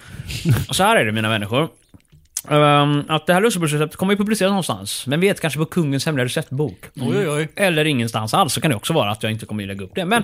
Så 0.70 0.84
här 0.84 0.96
är 0.96 1.06
det 1.06 1.12
mina 1.12 1.30
människor. 1.30 1.70
Ehm, 2.50 3.04
att 3.08 3.28
det 3.28 3.34
här 3.34 3.42
lussebullsreceptet 3.42 3.98
kommer 3.98 4.14
ju 4.14 4.18
publiceras 4.18 4.50
någonstans. 4.50 5.08
Men 5.08 5.20
vet 5.20 5.42
kanske 5.42 5.60
på 5.60 5.66
kungens 5.66 6.06
hemliga 6.06 6.26
receptbok. 6.26 6.80
Oj, 6.96 7.18
oj, 7.18 7.30
oj. 7.30 7.48
Eller 7.56 7.86
ingenstans 7.86 8.34
alls, 8.34 8.54
så 8.54 8.62
kan 8.62 8.70
det 8.70 8.76
också 8.76 8.94
vara 8.94 9.12
att 9.12 9.24
jag 9.24 9.32
inte 9.32 9.46
kommer 9.46 9.64
att 9.64 9.68
lägga 9.68 9.84
upp 9.84 9.96
det. 9.96 10.06
Men 10.06 10.24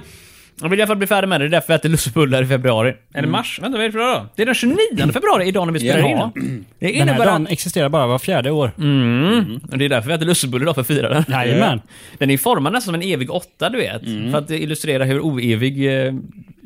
jag 0.61 0.69
vill 0.69 0.79
i 0.79 0.81
alla 0.81 0.87
fall 0.87 0.97
bli 0.97 1.07
färdig 1.07 1.27
med 1.27 1.41
det, 1.41 1.45
det 1.45 1.49
är 1.49 1.51
därför 1.51 1.73
jag 1.73 1.79
äter 1.79 1.89
lussebullar 1.89 2.43
i 2.43 2.45
februari. 2.45 2.93
Eller 3.13 3.27
mars, 3.27 3.59
vänta 3.61 3.77
vad 3.77 3.81
är 3.83 3.89
det 3.89 3.91
för 3.91 3.99
dag 3.99 4.21
då? 4.21 4.29
Det 4.35 4.41
är 4.41 4.45
den 4.45 4.55
29 4.55 4.77
februari, 5.13 5.47
idag 5.47 5.65
när 5.67 5.73
vi 5.73 5.79
spelar 5.79 5.99
Jaha. 5.99 6.31
in. 6.35 6.65
Det 6.79 6.87
Den 6.87 6.95
här 6.95 7.01
innebär 7.01 7.25
dagen 7.25 7.45
att... 7.45 7.51
existerar 7.51 7.89
bara 7.89 8.07
var 8.07 8.19
fjärde 8.19 8.51
år. 8.51 8.71
Mm, 8.77 9.59
och 9.71 9.77
det 9.77 9.85
är 9.85 9.89
därför 9.89 10.07
vi 10.07 10.13
äter 10.13 10.25
lussebullar 10.25 10.63
idag, 10.63 10.75
för 10.75 10.81
att 10.81 10.87
fira 10.87 11.09
den. 11.09 11.23
Jajamän. 11.29 11.81
Den 12.17 12.29
är 12.29 12.37
formad 12.37 12.73
nästan 12.73 12.93
som 12.93 13.01
en 13.01 13.07
evig 13.13 13.31
åtta, 13.31 13.69
du 13.69 13.77
vet. 13.77 14.01
För 14.31 14.37
att 14.37 14.49
illustrera 14.51 15.03
hur 15.03 15.19
oevig... 15.19 16.05
Eh, 16.07 16.13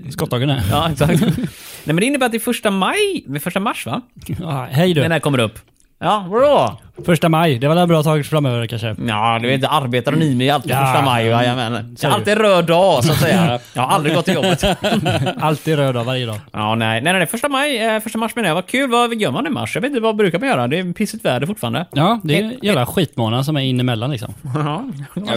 Skottdagen 0.10 0.50
är. 0.50 0.62
ja, 0.72 0.90
exakt. 0.92 1.22
Nej 1.38 1.38
men 1.86 1.96
det 1.96 2.06
innebär 2.06 2.26
att 2.26 2.32
det 2.32 2.38
är 2.38 2.40
första 2.40 2.72
maj, 2.72 3.26
första 3.42 3.60
mars 3.60 3.86
va? 3.86 4.02
Ja, 4.40 4.68
hej 4.72 4.94
Den 4.94 5.04
du. 5.04 5.14
här 5.14 5.20
kommer 5.20 5.40
upp. 5.40 5.60
Ja, 6.04 6.26
vadå? 6.30 6.78
Första 7.06 7.30
maj, 7.30 7.60
det 7.60 7.68
var 7.68 7.76
väl 7.76 7.82
en 7.82 7.88
bra 7.90 8.04
tag 8.04 8.26
framöver 8.26 8.68
kanske. 8.68 8.96
Ja, 9.08 9.40
du 9.42 9.48
vet, 9.48 9.64
arbetar 9.64 10.12
och 10.12 10.18
ni 10.18 10.36
med 10.36 10.54
alltid 10.54 10.72
Ja. 10.72 10.86
första 10.86 11.02
maj, 11.06 11.26
jajamän. 11.26 11.98
Säger 11.98 12.12
du. 12.14 12.16
alltid 12.20 12.38
röd 12.38 12.66
dag, 12.66 13.04
så 13.04 13.12
att 13.12 13.20
säga. 13.20 13.60
Jag 13.74 13.82
har 13.82 13.90
aldrig 13.90 14.16
gått 14.16 14.26
till 14.26 14.34
jobbet. 14.34 14.64
Alltid 15.40 15.76
röd 15.76 15.98
av 15.98 16.06
varje 16.06 16.26
dag. 16.26 16.40
Ja, 16.52 16.76
nej, 16.76 17.02
nej, 17.02 17.14
nej, 17.14 17.28
första 17.28 17.50
maj, 17.50 17.78
eh, 17.78 18.00
första 18.00 18.18
mars 18.18 18.36
menar 18.36 18.50
jag. 18.50 18.56
Vad 18.56 18.66
kul, 18.68 18.90
vad 18.90 19.14
gör 19.22 19.32
man 19.32 19.48
i 19.48 19.50
mars? 19.50 19.76
Jag 19.76 19.82
vet 19.82 19.90
inte, 19.90 20.02
vad 20.02 20.16
brukar 20.16 20.40
man 20.40 20.50
göra? 20.50 20.68
Det 20.68 20.80
är 20.80 20.94
pissigt 20.94 21.26
väder 21.26 21.48
fortfarande. 21.48 21.86
Ja, 21.92 22.20
det 22.24 22.40
är 22.40 22.44
en 22.44 22.56
jävla 22.62 22.86
skitmånad 22.86 23.46
som 23.46 23.56
är 23.58 23.62
in 23.62 23.80
emellan 23.80 24.12
liksom. 24.12 24.34
Ja. 24.56 24.86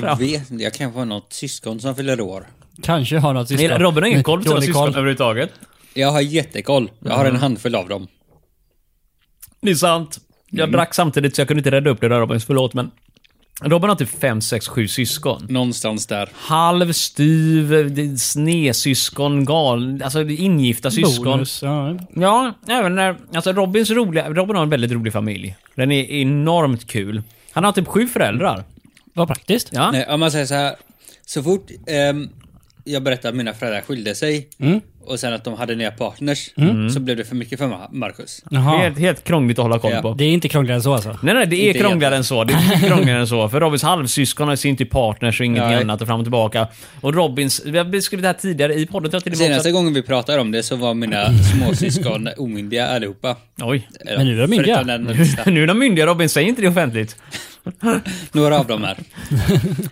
Jag 0.02 0.18
vet 0.18 0.42
Jag 0.50 0.72
kanske 0.74 0.98
har 0.98 1.04
något 1.06 1.32
syskon 1.32 1.80
som 1.80 1.94
fyller 1.96 2.20
år. 2.20 2.46
Kanske 2.82 3.18
har 3.18 3.34
något 3.34 3.48
syskon. 3.48 3.78
Robin 3.78 4.02
har 4.02 4.10
ingen 4.10 4.22
koll 4.22 4.38
på 4.42 4.48
sina 4.48 4.60
syskon 4.60 4.88
överhuvudtaget. 4.88 5.50
Jag 5.94 6.12
har 6.12 6.20
jättekoll. 6.20 6.90
Jag 7.00 7.12
har 7.14 7.24
en 7.24 7.36
handfull 7.36 7.74
av 7.74 7.88
dem. 7.88 8.06
Det 9.60 9.70
är 9.70 9.74
sant. 9.74 10.18
Jag 10.50 10.72
drack 10.72 10.94
samtidigt 10.94 11.36
så 11.36 11.40
jag 11.40 11.48
kunde 11.48 11.60
inte 11.60 11.70
rädda 11.70 11.90
upp 11.90 12.00
det 12.00 12.08
där 12.08 12.20
Robin, 12.20 12.40
förlåt 12.40 12.74
men... 12.74 12.90
Robin 13.62 13.88
har 13.88 13.96
typ 13.96 14.20
5, 14.20 14.40
6, 14.40 14.68
7 14.68 14.88
syskon. 14.88 15.46
Någonstans 15.48 16.06
där. 16.06 16.28
Halv, 16.34 16.92
styv, 16.92 18.16
snesyskon, 18.16 19.44
gal... 19.44 20.02
Alltså 20.02 20.22
ingifta 20.22 20.90
syskon. 20.90 21.24
Bonus. 21.24 21.62
Ja. 21.62 21.98
Ja, 22.14 22.54
även 22.68 22.94
när... 22.94 23.16
Alltså 23.34 23.52
Robins 23.52 23.90
roliga... 23.90 24.30
Robin 24.30 24.56
har 24.56 24.62
en 24.62 24.70
väldigt 24.70 24.92
rolig 24.92 25.12
familj. 25.12 25.56
Den 25.74 25.92
är 25.92 26.10
enormt 26.10 26.86
kul. 26.86 27.22
Han 27.52 27.64
har 27.64 27.72
typ 27.72 27.88
sju 27.88 28.06
föräldrar. 28.06 28.64
Vad 29.12 29.28
praktiskt. 29.28 29.68
Ja. 29.72 29.90
Nej, 29.90 30.06
om 30.08 30.20
man 30.20 30.30
säger 30.30 30.46
så 30.46 30.54
här. 30.54 30.76
Så 31.26 31.42
fort 31.42 31.70
ehm, 31.86 32.28
jag 32.84 33.02
berättade 33.02 33.28
att 33.28 33.34
mina 33.34 33.52
föräldrar 33.52 33.80
skilde 33.80 34.14
sig 34.14 34.48
och 35.06 35.20
sen 35.20 35.32
att 35.32 35.44
de 35.44 35.54
hade 35.54 35.74
nya 35.74 35.90
partners 35.90 36.50
så 36.94 37.00
blev 37.00 37.16
det 37.16 37.24
för 37.24 37.34
mycket 37.36 37.58
för 37.58 37.66
Ma- 37.66 37.88
Marcus. 37.92 38.42
Jaha. 38.50 38.78
Helt, 38.78 38.98
helt 38.98 39.24
krångligt 39.24 39.58
att 39.58 39.62
hålla 39.62 39.78
koll 39.78 39.90
Ja. 39.92 40.02
på. 40.02 40.14
Det 40.14 40.24
är 40.24 40.28
inte 40.30 40.48
krångligare 40.48 40.76
än 40.76 40.82
så 40.82 40.94
alltså. 40.94 41.18
Nej, 41.22 41.34
nej, 41.34 41.46
det 41.46 41.56
är 41.56 41.66
Inte 41.68 41.78
krångligare 41.80 42.16
än 42.16 42.24
så. 42.24 42.44
Det 42.44 42.52
är 42.52 42.88
krångligare 42.88 43.20
än 43.20 43.26
så. 43.28 43.48
För 43.48 43.60
Robins 43.60 43.82
halvsyskon 43.82 44.48
har 44.48 44.56
sin 44.56 44.76
typ 44.76 44.90
partners 44.90 45.40
och 45.40 45.46
ingenting 45.46 45.70
Nej. 45.70 45.80
annat 45.82 46.00
och 46.00 46.06
fram 46.08 46.20
och 46.20 46.24
tillbaka. 46.26 46.66
Och 47.00 47.14
Robins... 47.14 47.62
Vi 47.64 47.78
har 47.78 47.84
beskrivit 47.84 48.22
det 48.22 48.28
här 48.28 48.34
tidigare 48.34 48.74
i 48.74 48.86
podden. 48.86 49.10
tror 49.10 49.18
jag 49.24 49.32
till 49.32 49.36
Senaste 49.38 49.68
också 49.68 49.72
gången 49.72 49.94
vi 49.94 50.02
pratade 50.02 50.40
om 50.40 50.52
det 50.52 50.62
så 50.62 50.76
var 50.76 50.94
mina 50.94 51.38
småsyskon 51.38 52.28
omyndiga 52.36 52.86
allihopa. 52.88 53.36
Oj. 53.62 53.88
Eller, 54.00 54.16
Men 54.16 54.26
nu 54.26 54.36
är 54.38 54.40
de 54.42 54.50
myndiga. 54.50 54.82
nu 55.46 55.62
är 55.62 55.66
de 55.66 55.78
myndiga 55.78 56.06
Robin, 56.06 56.28
säg 56.28 56.44
inte 56.44 56.62
det 56.62 56.68
offentligt. 56.68 57.16
Några 58.32 58.58
av 58.58 58.66
dem 58.66 58.84
är. 58.84 58.96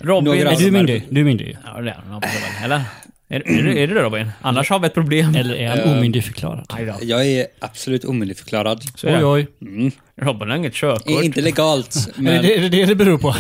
Robin... 0.01 0.25
Några 0.35 0.53
Är 0.53 0.57
du 0.59 0.71
myndig? 0.71 1.07
Du 1.11 1.21
är 1.21 1.25
myndig. 1.25 1.57
Ja, 1.65 1.81
det 1.81 1.91
är 1.91 2.01
han. 2.11 2.23
Eller? 2.65 2.81
Är, 3.29 3.49
är, 3.49 3.63
du- 3.63 3.79
är 3.79 3.87
du 3.87 3.95
det 3.95 4.03
Robin? 4.03 4.31
Annars 4.41 4.71
har 4.71 4.79
vi 4.79 4.87
ett 4.87 4.95
problem. 4.95 5.35
Eller 5.35 5.55
är 5.55 5.69
han 5.69 5.79
Eh, 5.79 5.93
omyndigförklarad? 5.99 6.67
Jag 7.03 7.27
är 7.27 7.47
absolut 7.61 8.05
omyndigförklarad. 8.05 8.83
Så 8.95 9.07
är 9.07 9.15
Oj, 9.35 9.47
det. 9.59 9.67
oj. 9.69 9.93
Robin 10.21 10.51
har 10.51 10.57
inget 10.57 10.75
körkort. 10.75 11.25
Inte 11.25 11.41
legalt, 11.41 11.97
Är 12.17 12.23
men 12.23 12.43
det 12.43 12.57
är 12.57 12.61
det 12.61 12.69
det 12.69 12.85
det 12.87 12.95
beror 12.95 13.19
på? 13.19 13.35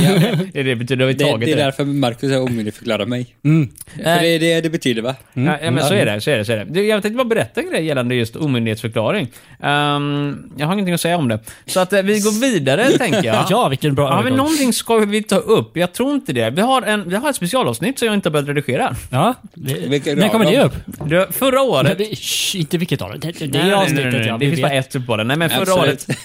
Det, 0.52 0.62
det 0.62 0.76
betyder 0.76 1.04
att 1.04 1.10
vi 1.10 1.14
det, 1.14 1.24
tagit 1.24 1.46
det 1.46 1.52
är 1.52 1.56
det. 1.56 1.62
därför 1.62 1.84
Marcus 1.84 2.32
har 2.32 2.40
omyndigförklarat 2.40 3.08
mig. 3.08 3.26
Mm. 3.44 3.68
För 3.96 4.02
det 4.02 4.28
är 4.28 4.38
det 4.40 4.60
det 4.60 4.70
betyder 4.70 5.02
va? 5.02 5.14
Ja, 5.32 5.58
ja, 5.62 5.70
men 5.70 5.84
så 5.84 5.94
är 5.94 6.06
det. 6.06 6.20
Så 6.20 6.30
är 6.30 6.38
det, 6.38 6.44
så 6.44 6.52
är 6.52 6.64
det. 6.64 6.82
Jag 6.82 7.02
tänkte 7.02 7.16
bara 7.16 7.24
berätta 7.24 7.60
en 7.60 7.70
grej 7.70 7.84
gällande 7.84 8.14
just 8.14 8.36
omyndighetsförklaring. 8.36 9.28
Ehm, 9.62 10.52
jag 10.56 10.66
har 10.66 10.72
ingenting 10.72 10.94
att 10.94 11.00
säga 11.00 11.16
om 11.16 11.28
det. 11.28 11.40
Så 11.66 11.80
att 11.80 11.92
eh, 11.92 12.02
vi 12.02 12.20
går 12.20 12.40
vidare, 12.40 12.84
tänker 12.98 13.24
jag. 13.24 13.46
Ja, 13.50 13.68
vilken 13.68 13.94
bra 13.94 14.12
Har 14.12 14.22
vi 14.22 14.30
någonting 14.30 14.72
ska 14.72 14.96
vi 14.98 15.22
ta 15.22 15.36
upp? 15.36 15.76
Jag 15.76 15.92
tror 15.92 16.14
inte 16.14 16.32
det. 16.32 16.50
Vi 16.50 16.60
har, 16.60 16.82
en, 16.82 17.08
vi 17.08 17.16
har 17.16 17.30
ett 17.30 17.36
specialavsnitt 17.36 17.98
som 17.98 18.06
jag 18.06 18.14
inte 18.14 18.28
har 18.28 18.32
börjat 18.32 18.48
redigera. 18.48 18.96
Ja. 19.10 19.34
Det, 19.54 20.14
när 20.14 20.28
kommer 20.28 20.44
det 20.44 20.64
upp? 20.64 20.74
Det, 21.06 21.28
förra 21.34 21.62
året... 21.62 21.98
Det, 21.98 22.16
shh, 22.16 22.56
inte 22.56 22.78
vilket 22.78 22.98
dem. 22.98 23.10
Det, 23.18 23.38
det, 23.38 23.46
det 23.46 23.58
Nej, 23.58 23.60
är 23.60 23.64
nej, 23.64 23.74
avsnittet 23.74 24.04
nej, 24.04 24.20
nej, 24.20 24.28
ja. 24.28 24.38
Det 24.38 24.46
vi 24.46 24.50
finns 24.50 24.62
bara 24.62 24.72
ett 24.72 25.06
på 25.06 25.16
den. 25.16 25.28
Nej, 25.28 25.36
men 25.36 25.50
förra 25.50 25.60
Absolut. 25.62 26.08
året... 26.08 26.18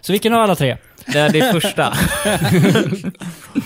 Så 0.00 0.12
vilken 0.12 0.32
av 0.32 0.40
alla 0.40 0.56
tre? 0.56 0.76
Det 1.06 1.18
är 1.18 1.32
det 1.32 1.52
första. 1.52 1.82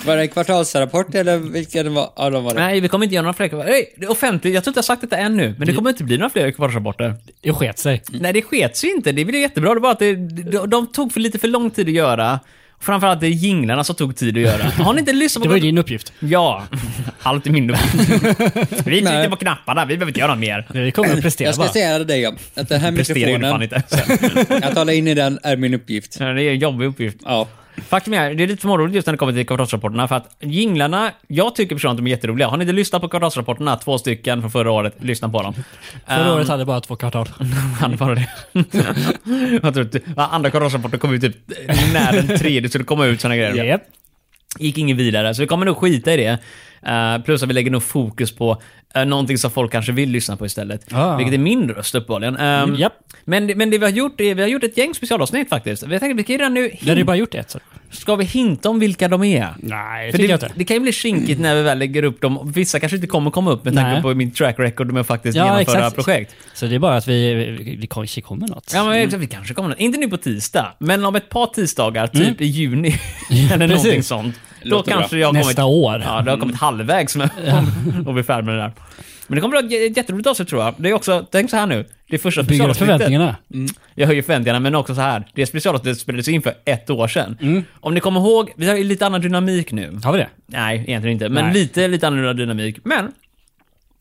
Var 0.04 0.16
det 0.16 0.22
en 0.22 0.28
kvartalsrapport 0.28 1.14
eller 1.14 1.36
vilken 1.36 1.94
var, 1.94 2.10
av 2.16 2.32
dem 2.32 2.44
var 2.44 2.54
det? 2.54 2.60
Nej, 2.60 2.80
vi 2.80 2.88
kommer 2.88 3.04
inte 3.06 3.14
göra 3.14 3.22
några 3.22 3.34
fler... 3.34 3.64
Nej, 3.64 3.94
det 3.96 4.04
är 4.04 4.10
offentligt. 4.10 4.54
Jag 4.54 4.64
tror 4.64 4.70
inte 4.70 4.78
jag 4.78 4.82
har 4.82 4.86
sagt 4.86 5.00
detta 5.02 5.16
ännu, 5.16 5.54
men 5.58 5.66
det 5.66 5.74
kommer 5.74 5.90
inte 5.90 6.04
bli 6.04 6.18
några 6.18 6.30
fler 6.30 6.50
kvartsrapporter. 6.50 7.14
Det 7.40 7.52
sket 7.52 7.78
sig. 7.78 8.02
Nej, 8.08 8.32
det 8.32 8.42
sket 8.42 8.76
sig 8.76 8.90
inte. 8.90 9.12
Det 9.12 9.24
blev 9.24 9.40
jättebra. 9.40 9.74
Det 9.74 9.80
var 9.80 9.90
att 9.90 9.98
det, 9.98 10.14
de, 10.50 10.70
de 10.70 10.86
tog 10.86 11.12
för 11.12 11.20
lite 11.20 11.38
för 11.38 11.48
lång 11.48 11.70
tid 11.70 11.86
att 11.88 11.94
göra. 11.94 12.40
Framförallt 12.80 13.20
det 13.20 13.26
är 13.26 13.30
jinglarna 13.30 13.84
som 13.84 13.96
tog 13.96 14.16
tid 14.16 14.36
att 14.36 14.42
göra. 14.42 14.62
Har 14.84 14.92
ni 14.94 15.00
inte 15.00 15.12
lyssnat 15.12 15.42
Det 15.42 15.48
på... 15.48 15.50
var 15.50 15.56
ju 15.56 15.62
din 15.62 15.78
uppgift. 15.78 16.12
Ja. 16.18 16.62
Allt 17.22 17.46
är 17.46 17.50
min 17.50 17.70
uppgift. 17.70 17.94
Vi 18.70 18.82
tryckte 18.82 19.10
Nej. 19.12 19.30
på 19.30 19.36
knapparna. 19.36 19.84
Vi 19.84 19.96
behöver 19.96 20.10
inte 20.10 20.20
göra 20.20 20.30
något 20.30 20.40
mer. 20.40 20.66
Det 20.72 20.90
kommer 20.90 21.12
att 21.12 21.22
prestera 21.22 21.48
Jag 21.48 21.54
ska 21.54 21.64
bara. 21.64 21.72
säga 21.72 21.98
det 21.98 22.04
dig 22.04 22.26
att 22.26 22.68
den 22.68 22.80
här 22.80 22.90
mikrofonen, 22.90 23.62
inte. 23.62 23.82
att 24.66 24.74
hålla 24.78 24.92
in 24.92 25.08
i 25.08 25.14
den 25.14 25.38
är 25.42 25.56
min 25.56 25.74
uppgift. 25.74 26.16
Ja, 26.20 26.26
Det 26.26 26.42
är 26.42 26.50
en 26.52 26.58
jobbig 26.58 26.86
uppgift. 26.86 27.16
Ja. 27.24 27.48
Faktum 27.88 28.14
är, 28.14 28.34
det 28.34 28.42
är 28.42 28.46
lite 28.46 28.62
småroligt 28.62 28.94
just 28.94 29.06
när 29.06 29.12
det 29.12 29.18
kommer 29.18 29.32
till 29.32 29.46
kvartalsrapporterna 29.46 30.08
för 30.08 30.14
att 30.14 30.36
jinglarna, 30.40 31.10
jag 31.26 31.54
tycker 31.54 31.74
personligen 31.76 31.92
att 31.94 32.04
de 32.04 32.06
är 32.06 32.10
jätteroliga. 32.10 32.48
Har 32.48 32.56
ni 32.56 32.62
inte 32.62 32.72
lyssnat 32.72 33.02
på 33.02 33.08
kvartalsrapporterna, 33.08 33.76
två 33.76 33.98
stycken 33.98 34.40
från 34.40 34.50
förra 34.50 34.70
året, 34.70 34.94
lyssna 35.00 35.28
på 35.28 35.42
dem. 35.42 35.54
Förra 36.06 36.16
Ehm, 36.24 36.28
året 36.36 36.48
hade 36.48 36.64
bara 36.64 36.80
två 36.80 36.96
kvartal. 36.96 37.28
Han 37.80 37.96
bara 37.96 38.14
det. 38.14 38.28
jag 39.62 39.74
tror 39.74 39.88
andra 40.16 40.50
kvartalsrapporten 40.50 40.98
kom 41.00 41.14
ut 41.14 41.20
typ 41.22 41.36
när 41.92 42.12
den 42.12 42.38
tredje 42.38 42.68
skulle 42.68 42.84
komma 42.84 43.06
ut 43.06 43.20
såna 43.20 43.36
grejer. 43.36 43.64
Japp. 43.64 43.82
Gick 44.58 44.78
inget 44.78 44.96
vidare, 44.96 45.34
så 45.34 45.42
vi 45.42 45.46
kommer 45.48 45.66
nog 45.66 45.76
skita 45.76 46.14
i 46.14 46.16
det. 46.16 46.38
Eh, 46.82 47.22
plus 47.24 47.42
att 47.42 47.48
vi 47.48 47.52
lägger 47.52 47.70
nog 47.70 47.82
fokus 47.82 48.32
på 48.32 48.62
uh, 48.96 49.04
någonting 49.04 49.38
som 49.38 49.50
folk 49.50 49.72
kanske 49.72 49.92
vill 49.92 50.10
lyssna 50.10 50.36
på 50.36 50.46
istället. 50.46 50.92
Ah. 50.92 51.16
Vilket 51.16 51.34
är 51.34 51.38
min 51.38 51.68
röst 51.68 51.94
uppenbarligen. 51.94 52.36
Um, 52.40 52.76
japp. 52.76 52.92
men, 53.24 53.46
men 53.46 53.70
det 53.70 53.78
vi 53.78 53.84
har 53.84 53.92
gjort 53.92 54.20
är, 54.20 54.34
vi 54.34 54.42
har 54.42 54.48
gjort 54.48 54.64
ett 54.64 54.76
gäng 54.76 54.94
specialavsnitt 54.94 55.48
faktiskt. 55.48 55.82
Vi 55.82 55.98
tänkte 55.98 56.16
vi 56.16 56.24
kan 56.24 56.32
ju 56.34 56.38
redan 56.38 56.54
nu... 56.54 56.70
Vi 56.80 56.88
hade 56.88 57.00
ju 57.00 57.04
bara 57.04 57.16
gjort 57.16 57.34
ett. 57.34 57.50
Så. 57.50 57.58
Ska 57.90 58.16
vi 58.16 58.24
hinta 58.24 58.68
om 58.68 58.78
vilka 58.78 59.08
de 59.08 59.24
är? 59.24 59.54
Nej, 59.58 60.06
det 60.06 60.12
tycker 60.12 60.30
jag 60.30 60.40
det, 60.40 60.46
inte. 60.46 60.58
det 60.58 60.64
kan 60.64 60.76
ju 60.76 60.80
bli 60.80 60.92
skinkigt 60.92 61.40
när 61.40 61.54
vi 61.54 61.62
väl 61.62 61.78
lägger 61.78 62.02
upp 62.02 62.20
dem. 62.20 62.52
Vissa 62.54 62.80
kanske 62.80 62.96
inte 62.96 63.08
kommer 63.08 63.30
komma 63.30 63.50
upp 63.50 63.64
med 63.64 63.74
tanke 63.74 63.92
Nej. 63.92 64.02
på 64.02 64.14
min 64.14 64.30
track 64.30 64.58
record 64.58 64.92
med 64.92 65.00
att 65.00 65.06
faktiskt 65.06 65.36
Ja, 65.36 65.44
genomföra 65.44 65.78
exakt. 65.78 65.94
projekt. 65.94 66.34
Så 66.54 66.66
det 66.66 66.74
är 66.74 66.78
bara 66.78 66.96
att 66.96 67.08
vi, 67.08 67.34
vi, 67.34 67.76
vi 67.76 67.86
kanske 67.86 68.20
kommer 68.20 68.48
något. 68.48 68.72
Ja, 68.74 68.84
men 68.84 69.20
vi 69.20 69.26
kanske 69.26 69.54
kommer 69.54 69.80
Inte 69.80 69.98
nu 69.98 70.08
på 70.08 70.16
tisdag, 70.16 70.74
men 70.78 71.04
om 71.04 71.16
ett 71.16 71.28
par 71.28 71.46
tisdagar, 71.46 72.06
typ 72.06 72.40
i 72.40 72.46
juni, 72.46 72.94
eller 73.52 73.66
någonting 73.66 74.02
sånt. 74.02 74.34
Då 74.64 74.82
kanske 74.82 75.18
jag 75.18 75.28
kommit... 75.30 75.46
Nästa 75.46 75.64
år. 75.64 76.02
Ja, 76.04 76.22
det 76.22 76.30
har 76.30 76.38
kommit 76.38 76.56
halvvägs 76.56 77.16
med 77.16 77.30
och 78.06 78.16
vi 78.16 78.20
är 78.20 78.24
färdiga 78.24 78.46
med 78.46 78.54
det 78.54 78.60
där. 78.60 78.72
Men 79.26 79.34
det 79.34 79.40
kommer 79.40 79.56
att 79.56 79.66
bli 79.66 79.86
ett 79.86 79.96
jätteroligt 79.96 80.28
avsnitt 80.28 80.48
tror 80.48 80.62
jag. 80.62 80.74
Det 80.76 80.88
är 80.88 80.94
också, 80.94 81.26
tänk 81.30 81.50
så 81.50 81.56
här 81.56 81.66
nu. 81.66 81.84
Det 82.08 82.16
är 82.16 82.18
första 82.18 82.42
Bygger 82.42 82.54
specialavsnittet. 82.74 82.98
förväntningarna. 82.98 83.36
Jag 83.94 84.06
höjer 84.06 84.22
förväntningarna, 84.22 84.60
men 84.60 84.74
också 84.74 84.94
så 84.94 85.00
här. 85.00 85.24
Det 85.34 85.46
specialavsnittet 85.46 85.98
spelades 86.00 86.28
in 86.28 86.42
för 86.42 86.54
ett 86.64 86.90
år 86.90 87.08
sedan. 87.08 87.64
Om 87.80 87.94
ni 87.94 88.00
kommer 88.00 88.20
ihåg, 88.20 88.52
vi 88.56 88.68
har 88.68 88.76
ju 88.76 88.84
lite 88.84 89.06
annan 89.06 89.20
dynamik 89.20 89.72
nu. 89.72 89.98
Har 90.04 90.12
vi 90.12 90.18
det? 90.18 90.28
Nej, 90.46 90.84
egentligen 90.86 91.12
inte. 91.12 91.28
Men 91.28 91.44
Nej. 91.44 91.54
lite, 91.54 91.88
lite 91.88 92.06
annorlunda 92.06 92.32
dynamik. 92.32 92.78
Men, 92.84 93.12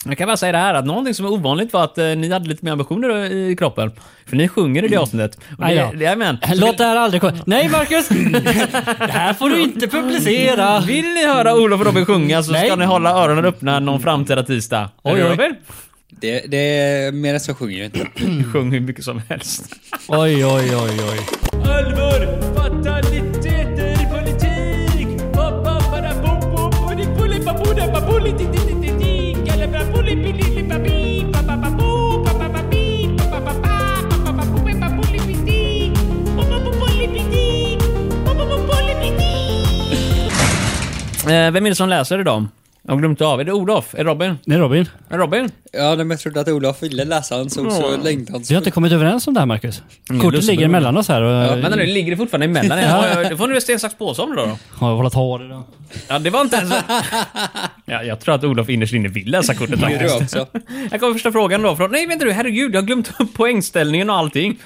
jag 0.06 0.18
kan 0.18 0.28
bara 0.28 0.38
säga 0.38 0.52
det 0.52 0.58
här 0.58 0.74
att 0.74 0.86
någonting 0.86 1.14
som 1.14 1.26
är 1.26 1.32
ovanligt 1.32 1.74
var 1.74 1.84
att 1.84 1.98
eh, 1.98 2.06
ni 2.06 2.32
hade 2.32 2.50
lite 2.50 2.66
mer 2.66 2.72
ambitioner 2.72 3.26
i 3.34 3.56
kroppen. 3.56 3.92
För 4.26 4.36
ni 4.36 4.48
sjunger 4.48 4.86
i 4.86 4.88
det 4.88 4.98
avsnittet. 4.98 5.40
Och 5.58 5.66
Aj 5.66 5.76
det, 5.76 5.82
då. 5.82 5.92
det, 5.92 6.04
jajamän. 6.04 6.38
Låt 6.54 6.78
det 6.78 6.84
här 6.84 6.96
aldrig 6.96 7.22
komma. 7.22 7.38
Nej, 7.46 7.70
Marcus! 7.70 8.08
det 9.00 9.12
här 9.12 9.34
får 9.34 9.50
du 9.50 9.62
inte 9.62 9.88
publicera. 9.88 10.80
Vill 10.80 11.06
ni 11.06 11.26
höra 11.26 11.56
Olof 11.56 11.80
och 11.80 11.86
Robin 11.86 12.06
sjunga 12.06 12.44
så 12.44 12.54
ska 12.54 12.62
Nej. 12.62 12.78
ni 12.78 12.86
hålla 12.86 13.10
öronen 13.12 13.46
öppna 13.46 13.80
någon 13.80 14.00
framtida 14.02 14.44
tisdag. 14.44 14.90
Oj, 15.04 15.14
oj. 15.14 15.22
Robin? 15.22 15.56
Det, 16.10 16.44
det 16.48 16.58
är 16.58 17.12
mer 17.12 17.34
än 17.34 17.40
så 17.40 17.54
sjunger 17.56 17.78
jag 17.78 17.86
inte. 17.86 18.06
Sjung 18.52 18.72
hur 18.72 18.80
mycket 18.80 19.04
som 19.04 19.22
helst. 19.30 19.76
Oj, 20.08 20.46
oj, 20.46 20.76
oj, 20.76 21.00
oj. 21.12 21.20
Allvar, 21.54 22.40
fataliteter 22.56 23.99
Eh, 41.30 41.52
vem 41.52 41.66
är 41.66 41.70
det 41.70 41.76
som 41.76 41.90
läser 41.90 42.20
idag? 42.20 42.46
Jag 42.82 42.94
har 42.94 43.00
glömt 43.00 43.22
av. 43.22 43.40
Är 43.40 43.44
det 43.44 43.52
Olof? 43.54 43.94
Är 43.94 43.98
det 43.98 44.04
Robin? 44.10 44.38
Det 44.46 44.56
är 44.56 44.60
Robin. 44.60 44.90
Är 45.10 45.18
det 45.18 45.24
Robin? 45.24 45.52
Ja, 45.72 45.96
men 45.96 46.10
jag 46.10 46.20
trodde 46.20 46.42
att 46.42 46.48
Olof 46.48 46.84
ville 46.84 47.06
läsa 47.06 47.36
han 47.36 47.50
såg 47.50 47.72
så 47.72 47.92
han 47.92 48.02
Vi 48.50 48.54
har 48.54 48.58
inte 48.58 48.72
kommit 48.72 48.92
överens 48.92 49.28
om 49.28 49.34
det 49.34 49.40
här, 49.40 49.48
Marcus. 49.48 49.82
Kortet 50.22 50.44
ligger 50.44 50.68
mellan 50.68 50.98
oss 50.98 51.08
här 51.08 51.22
och... 51.22 51.32
Ja, 51.32 51.56
vänta 51.56 51.76
nu, 51.76 51.86
ligger 51.86 52.12
det 52.12 52.18
fortfarande 52.18 52.46
emellan? 52.46 52.80
Ja. 52.84 53.30
Då 53.30 53.38
får 53.38 53.48
ni 53.48 53.54
väl 53.54 53.62
sten, 53.62 53.80
sax, 53.80 53.96
påse 53.98 54.22
om 54.22 54.36
det 54.36 54.42
då. 54.42 54.58
Har 54.72 54.90
jag 54.90 54.98
velat 54.98 55.14
ha 55.14 55.38
det 55.38 55.48
då? 55.48 55.64
Ja, 56.08 56.20
det 56.20 56.30
var 56.30 56.42
inte 56.42 56.56
ens... 56.56 56.74
Ja, 57.86 58.04
jag 58.04 58.20
tror 58.20 58.36
att 58.36 58.44
Olof 58.44 58.70
innerst 58.70 58.94
inne 58.94 59.08
vill 59.10 59.32
läsa 59.32 59.54
kortet 59.54 59.80
Det 59.80 60.00
faktiskt. 60.00 60.22
också. 60.22 60.48
Här 60.92 60.98
kommer 60.98 61.14
första 61.14 61.32
frågan 61.32 61.62
då 61.62 61.76
från... 61.76 61.92
Nej, 61.92 62.08
vänta 62.08 62.26
du, 62.26 62.32
herregud, 62.32 62.76
jag 62.76 62.82
har 62.82 62.86
glömt 62.88 63.12
upp 63.20 63.34
poängställningen 63.34 64.10
och 64.10 64.16
allting. 64.16 64.58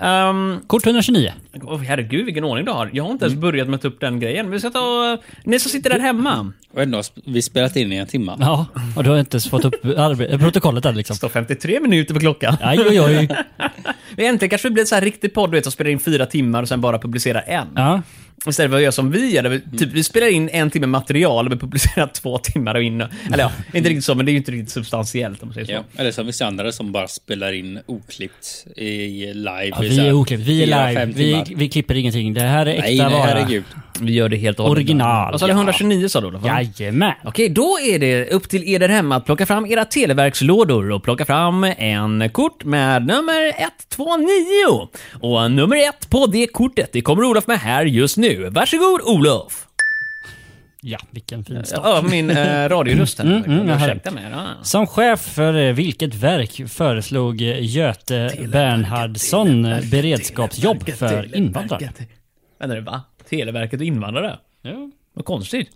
Um, 0.00 0.60
Kort 0.66 0.86
129. 0.86 1.32
oh, 1.62 1.78
herregud, 1.78 2.24
vilken 2.24 2.44
ordning 2.44 2.64
du 2.66 2.72
har. 2.72 2.90
Jag 2.92 3.04
har 3.04 3.10
inte 3.10 3.24
ens 3.24 3.38
börjat 3.38 3.68
med 3.68 3.74
att 3.74 3.82
ta 3.82 3.88
upp 3.88 4.00
den 4.00 4.20
grejen. 4.20 4.50
Vi 4.50 4.60
ska 4.60 4.70
ta... 4.70 5.18
Ni 5.44 5.58
som 5.60 5.70
sitter 5.70 5.90
där 5.90 5.98
hemma. 6.00 6.52
Och 6.74 6.82
ändå 6.82 7.02
vi 7.26 7.42
spelat 7.42 7.76
in 7.76 7.92
i 7.92 7.96
en 7.96 8.06
timme. 8.06 8.36
Ja, 8.40 8.66
och 8.96 9.04
du 9.04 9.10
har 9.10 9.18
inte 9.18 9.34
ens 9.34 9.48
fått 9.48 9.64
upp 9.64 9.84
arbe- 9.84 10.38
protokollet 10.38 10.82
där 10.82 10.92
liksom. 10.92 11.14
Det 11.14 11.18
står 11.18 11.28
53 11.28 11.80
minuter 11.80 12.14
på 12.14 12.20
klockan. 12.20 12.56
Aj, 12.60 12.78
oj, 12.88 13.00
oj. 13.00 13.28
Vi 14.16 14.26
äntligen 14.26 14.50
kanske 14.50 14.68
vi 14.68 14.72
blir 14.72 14.82
en 14.82 14.86
så 14.86 14.94
här 14.94 15.02
riktig 15.02 15.34
podd, 15.34 15.50
du 15.50 15.56
vet, 15.56 15.64
som 15.64 15.72
spelar 15.72 15.90
in 15.90 15.98
fyra 15.98 16.26
timmar 16.26 16.62
och 16.62 16.68
sen 16.68 16.80
bara 16.80 16.98
publicerar 16.98 17.44
en. 17.46 17.66
Ja. 17.76 18.02
Istället 18.46 18.70
för 18.70 18.76
att 18.76 18.82
göra 18.82 18.92
som 18.92 19.10
vi 19.10 19.34
gör, 19.34 19.42
där 19.42 19.50
vi, 19.50 19.78
typ, 19.78 19.92
vi 19.92 20.04
spelar 20.04 20.26
in 20.26 20.48
en 20.48 20.70
timme 20.70 20.86
material 20.86 21.46
och 21.46 21.52
vi 21.52 21.56
publicerar 21.56 22.06
två 22.14 22.38
timmar 22.38 22.74
och 22.74 22.82
in. 22.82 23.00
Eller 23.00 23.38
ja, 23.38 23.52
inte 23.74 23.88
riktigt 23.88 24.04
så, 24.04 24.14
men 24.14 24.26
det 24.26 24.30
är 24.30 24.32
ju 24.32 24.38
inte 24.38 24.52
riktigt 24.52 24.70
substantiellt 24.70 25.42
om 25.42 25.48
man 25.48 25.54
säger 25.54 25.66
så. 25.66 25.72
Ja, 25.72 25.82
eller 25.96 26.12
som 26.12 26.26
vissa 26.26 26.46
andra 26.46 26.72
som 26.72 26.92
bara 26.92 27.08
spelar 27.08 27.52
in 27.52 27.80
oklippt 27.86 28.66
i 28.76 29.32
live. 29.34 29.66
Ja, 29.70 29.76
vi 29.80 29.98
är 29.98 30.12
oklippt. 30.12 30.42
Vi 30.42 30.62
är 30.62 30.66
live. 30.66 31.06
Vi, 31.06 31.44
vi 31.56 31.68
klipper 31.68 31.94
ingenting. 31.94 32.34
Det 32.34 32.40
här 32.40 32.66
är 32.66 32.70
äkta 32.70 32.82
Nej, 32.82 32.96
nej, 32.98 33.10
vara. 33.12 33.22
herregud. 33.22 33.64
Vi 34.00 34.12
gör 34.12 34.28
det 34.28 34.36
helt 34.36 34.60
och. 34.60 34.70
Original, 34.70 35.30
Vad 35.32 35.40
sa 35.40 35.46
du? 35.46 35.52
ja. 35.52 35.56
129 35.56 36.08
sa 36.08 36.20
du 36.20 36.26
Olof? 36.26 36.42
Jajamän. 36.44 37.12
Okej, 37.24 37.48
då 37.48 37.78
är 37.80 37.98
det 37.98 38.30
upp 38.30 38.48
till 38.48 38.64
er 38.68 38.78
där 38.78 38.88
hemma 38.88 39.16
att 39.16 39.24
plocka 39.24 39.46
fram 39.46 39.66
era 39.66 39.84
televerkslådor 39.84 40.90
och 40.90 41.02
plocka 41.02 41.24
fram 41.24 41.64
en 41.64 42.30
kort 42.30 42.64
med 42.64 43.06
nummer 43.06 43.52
129. 43.96 44.88
Och 45.20 45.50
nummer 45.50 45.76
ett 45.76 46.10
på 46.10 46.26
det 46.26 46.46
kortet, 46.46 46.90
det 46.92 47.00
kommer 47.00 47.24
Olof 47.24 47.46
med 47.46 47.58
här 47.60 47.84
just 47.84 48.16
nu. 48.16 48.29
Varsågod 48.36 49.00
Olof! 49.00 49.66
Ja, 50.82 50.98
vilken 51.10 51.44
fin 51.44 51.64
start. 51.64 51.80
Ja, 51.84 52.02
min 52.10 52.30
eh, 52.30 52.68
radioröst 52.68 53.18
här. 53.18 53.26
Mm, 53.26 53.44
mm, 53.44 53.68
ja, 53.68 53.76
Ursäkta 53.76 54.10
mig. 54.10 54.24
Ja. 54.32 54.46
Som 54.62 54.86
chef 54.86 55.20
för 55.20 55.54
eh, 55.54 55.72
vilket 55.72 56.14
verk 56.14 56.68
föreslog 56.68 57.42
eh, 57.42 57.56
Göte 57.60 58.34
Bernhardsson 58.52 59.64
eh, 59.64 59.84
beredskapsjobb 59.90 60.90
för 60.90 61.36
invandrare? 61.36 61.92
Vänta 62.58 62.74
nu, 62.74 62.80
va? 62.80 63.02
Televerket 63.30 63.80
och 63.80 63.86
invandrare? 63.86 64.38
Ja. 64.62 64.90
Vad 65.14 65.24
konstigt. 65.24 65.68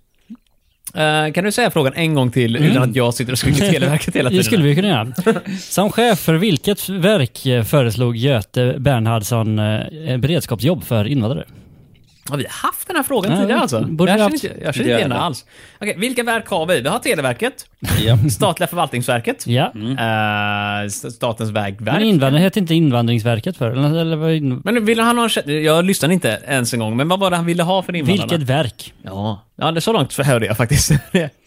Eh, 0.95 1.33
kan 1.33 1.45
du 1.45 1.53
säga 1.53 1.71
frågan 1.71 1.93
en 1.97 2.15
gång 2.15 2.31
till 2.31 2.57
utan 2.57 2.83
att 2.83 2.97
jag 2.97 3.15
sitter 3.15 3.33
och 3.33 3.39
skriker 3.39 3.71
Televerket 3.73 4.17
hela 4.17 4.31
tiden? 4.31 4.39
Det 4.39 4.45
skulle 4.45 4.65
vi 4.65 4.75
kunna 4.75 4.89
göra. 4.89 5.13
Som 5.59 5.93
chef 5.93 6.19
för 6.19 6.35
vilket 6.35 6.89
verk 6.89 7.67
föreslog 7.67 8.17
Göte 8.17 8.75
Bernhardsson 8.79 9.57
beredskapsjobb 10.19 10.85
för 10.85 11.05
invandrare? 11.05 11.45
Har 12.31 12.37
vi 12.37 12.47
haft 12.49 12.87
den 12.87 12.97
här 12.97 13.03
frågan 13.03 13.33
Ja, 13.33 13.39
tidigare 13.41 13.61
alltså? 13.61 13.85
borde 13.85 14.11
jag 14.13 14.19
känner 14.21 14.35
inte, 14.35 14.47
jag 14.47 14.55
känner 14.57 14.73
Det 14.73 14.79
inte 14.79 14.91
gör 14.91 14.99
igen 14.99 15.11
det. 15.11 15.17
alls. 15.19 15.45
Okej, 15.81 15.95
vilka 15.99 16.23
verk 16.23 16.49
har 16.49 16.67
vi? 16.67 16.81
Vi 16.81 16.89
har 16.89 16.99
Televerket, 16.99 17.67
Ja. 18.05 18.19
Statliga 18.31 18.67
förvaltningsverket, 18.67 19.47
Ja. 19.47 19.65
eh, 19.65 20.89
Statens 20.89 21.51
vägverk. 21.51 21.95
Men 21.99 22.03
invandrare 22.07 22.43
hette 22.43 22.59
inte 22.59 22.75
Invandringsverket 22.75 23.57
för? 23.57 23.71
Eller, 23.71 24.01
eller 24.01 24.31
in... 24.31 24.61
Men 24.65 24.85
ville 24.85 25.03
han 25.03 25.19
ha 25.19 25.29
en 25.47 25.63
Jag 25.65 25.85
lyssnade 25.85 26.15
inte 26.15 26.41
ens 26.47 26.73
en 26.75 26.81
gång, 26.81 26.97
men 26.97 27.09
vad 27.09 27.21
var 27.21 27.31
det 27.31 27.37
han 27.37 27.47
ville 27.47 27.63
ha 27.63 27.83
för 27.83 27.95
invandrarna? 27.97 28.29
Vilket 28.31 28.49
verk? 28.49 28.93
Ja, 29.03 29.41
ja 29.57 29.71
det 29.73 29.79
är 29.79 29.81
så 29.81 29.93
långt 29.93 30.17
hörde 30.17 30.47
jag 30.47 30.57
faktiskt. 30.57 30.91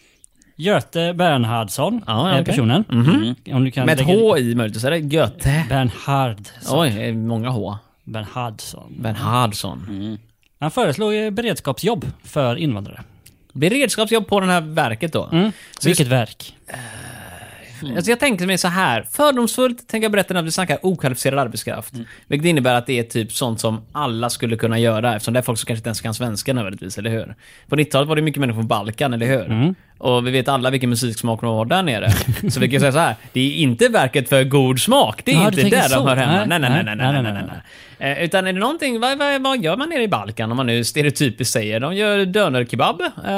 Göte 0.56 1.12
Bernhardsson 1.14 2.00
Ja, 2.06 2.28
är 2.28 2.32
okej. 2.34 2.44
personen. 2.44 2.84
Om 3.52 3.64
du 3.64 3.70
kan 3.70 3.86
Med 3.86 4.00
ett 4.00 4.06
H 4.06 4.38
i 4.38 4.54
möjligtvis, 4.54 4.84
är 4.84 4.90
det 4.90 4.98
Göte? 4.98 5.64
Bernhardsson. 5.68 6.80
Oj, 6.80 7.12
många 7.12 7.48
H. 7.48 7.76
Bernhardsson. 8.04 8.94
Bernhardsson. 9.00 10.18
Han 10.58 10.70
föreslog 10.70 11.14
eh, 11.14 11.30
beredskapsjobb 11.30 12.06
för 12.24 12.56
invandrare. 12.56 13.02
Beredskapsjobb 13.52 14.26
på 14.28 14.40
det 14.40 14.46
här 14.46 14.60
verket 14.60 15.12
då. 15.12 15.28
Mm. 15.32 15.52
Så 15.78 15.88
Vilket 15.88 16.06
verk? 16.06 16.54
Alltså 17.96 18.10
jag 18.10 18.20
tänkte 18.20 18.46
mig 18.46 18.58
så 18.58 18.68
här, 18.68 19.06
fördomsfullt 19.12 19.88
tänker 19.88 20.04
jag 20.04 20.12
berätta 20.12 20.38
att 20.38 20.44
vi 20.44 20.50
snackar 20.50 20.78
okvalificerad 20.82 21.38
arbetskraft. 21.38 21.94
Vilket 22.26 22.46
innebär 22.46 22.74
att 22.74 22.86
det 22.86 22.98
är 22.98 23.02
typ 23.02 23.32
sånt 23.32 23.60
som 23.60 23.80
alla 23.92 24.30
skulle 24.30 24.56
kunna 24.56 24.78
göra 24.78 25.14
eftersom 25.14 25.34
det 25.34 25.40
är 25.40 25.42
folk 25.42 25.58
som 25.58 25.66
kanske 25.66 25.80
inte 25.80 25.88
ens 25.88 26.00
kan 26.00 26.14
svenska 26.14 26.52
nödvändigtvis, 26.52 26.98
eller 26.98 27.10
hur? 27.10 27.34
På 27.68 27.76
90-talet 27.76 28.08
var 28.08 28.16
det 28.16 28.22
mycket 28.22 28.40
människor 28.40 28.58
från 28.60 28.66
Balkan, 28.68 29.14
eller 29.14 29.26
hur? 29.26 29.74
Och 29.98 30.26
vi 30.26 30.30
vet 30.30 30.48
alla 30.48 30.70
vilken 30.70 30.90
musiksmak 30.90 31.40
de 31.40 31.46
har 31.46 31.64
där 31.64 31.82
nere. 31.82 32.10
Så 32.50 32.60
vi 32.60 32.68
kan 32.68 32.80
säga 32.80 32.92
så 32.92 32.98
här, 32.98 33.14
det 33.32 33.40
är 33.40 33.52
inte 33.54 33.88
verket 33.88 34.28
för 34.28 34.44
god 34.44 34.80
smak. 34.80 35.22
Det 35.24 35.32
är 35.32 35.34
Ja, 35.36 35.44
inte 35.48 35.60
tänker 35.60 35.76
där 35.76 35.88
så. 35.88 35.94
de 35.96 36.06
hör 36.08 36.16
hemma. 36.16 36.44
Nej, 36.44 36.58
Nej, 36.58 36.70
nej, 36.70 36.84
nej, 36.84 36.96
nej, 36.96 37.12
nej, 37.12 37.22
nej, 37.22 37.32
nej, 37.32 37.42
nej. 37.98 38.12
Eh, 38.18 38.24
Utan 38.24 38.46
är 38.46 38.52
det 38.52 38.58
någonting, 38.58 39.00
vad, 39.00 39.18
vad, 39.18 39.42
vad 39.42 39.62
gör 39.64 39.76
man 39.76 39.88
nere 39.88 40.02
i 40.02 40.08
Balkan 40.08 40.50
om 40.50 40.56
man 40.56 40.66
nu 40.66 40.84
stereotypiskt 40.84 41.52
säger? 41.52 41.80
De 41.80 41.94
gör 41.94 42.24
dönerkebab. 42.24 43.00
Uh, 43.00 43.30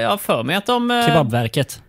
jag 0.00 0.10
har 0.10 0.16
för 0.18 0.42
mig 0.42 0.56
att 0.56 0.66
de... 0.66 0.90
eh, 0.90 1.06
Kebabverket. 1.06 1.82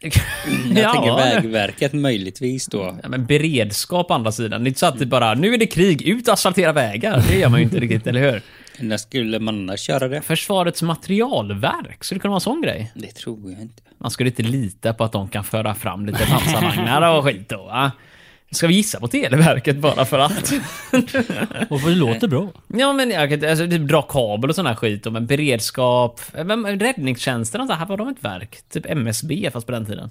Jag 0.00 0.12
tänker 0.12 1.08
Ja, 1.08 1.16
Vägverket 1.16 1.92
möjligtvis 1.92 2.66
då. 2.66 2.98
Ja, 3.02 3.08
men 3.08 3.26
beredskap 3.26 4.10
å 4.10 4.14
andra 4.14 4.32
sidan. 4.32 4.64
Det 4.64 4.66
är 4.66 4.68
inte 4.68 4.80
så 4.80 4.86
att 4.86 4.98
det 4.98 5.06
bara, 5.06 5.34
nu 5.34 5.54
är 5.54 5.58
det 5.58 5.66
krig, 5.66 6.02
ut 6.02 6.28
och 6.28 6.34
asfaltera 6.34 6.72
vägar. 6.72 7.24
Det 7.28 7.38
gör 7.38 7.48
man 7.48 7.60
ju 7.60 7.64
inte 7.64 7.80
riktigt, 7.80 8.06
eller 8.06 8.32
hur? 8.32 8.42
När 8.80 8.96
skulle 8.96 9.38
man 9.38 9.54
annars 9.54 9.88
göra 9.88 10.08
det? 10.08 10.20
Försvarets 10.20 10.82
materialverk, 10.82 12.04
skulle 12.04 12.18
det 12.18 12.20
kunna 12.20 12.30
vara 12.30 12.36
en 12.36 12.40
sån 12.40 12.62
grej? 12.62 12.92
Det 12.94 13.06
tror 13.14 13.50
jag 13.50 13.60
inte. 13.60 13.82
Man 13.98 14.10
skulle 14.10 14.30
inte 14.30 14.42
lita 14.42 14.94
på 14.94 15.04
att 15.04 15.12
de 15.12 15.28
kan 15.28 15.44
föra 15.44 15.74
fram 15.74 16.06
lite 16.06 16.26
pansarvagnar 16.26 17.16
och 17.18 17.24
skit 17.24 17.48
då, 17.48 17.56
va? 17.56 17.92
Ska 18.50 18.66
vi 18.66 18.74
gissa 18.74 19.00
på 19.00 19.08
Televerket 19.08 19.76
bara 19.76 20.04
för 20.04 20.18
att? 20.18 20.52
Och 21.68 21.80
det 21.80 21.94
låter 21.94 22.28
bra. 22.28 22.48
Ja, 22.66 22.92
men 22.92 23.10
jag 23.10 23.30
kan 23.30 23.50
alltså, 23.50 23.66
typ 23.66 23.82
dra 23.82 24.02
kabel 24.02 24.50
och 24.50 24.56
sån 24.56 24.66
här 24.66 24.74
skit 24.74 25.12
men 25.12 25.26
beredskap, 25.26 26.20
men 26.44 26.80
räddningstjänsten 26.80 27.60
och 27.60 27.66
så 27.66 27.72
här, 27.72 27.86
var 27.86 27.96
de 27.96 28.08
ett 28.08 28.24
verk? 28.24 28.58
Typ 28.72 28.86
MSB 28.86 29.50
fast 29.52 29.66
på 29.66 29.72
den 29.72 29.86
tiden. 29.86 30.10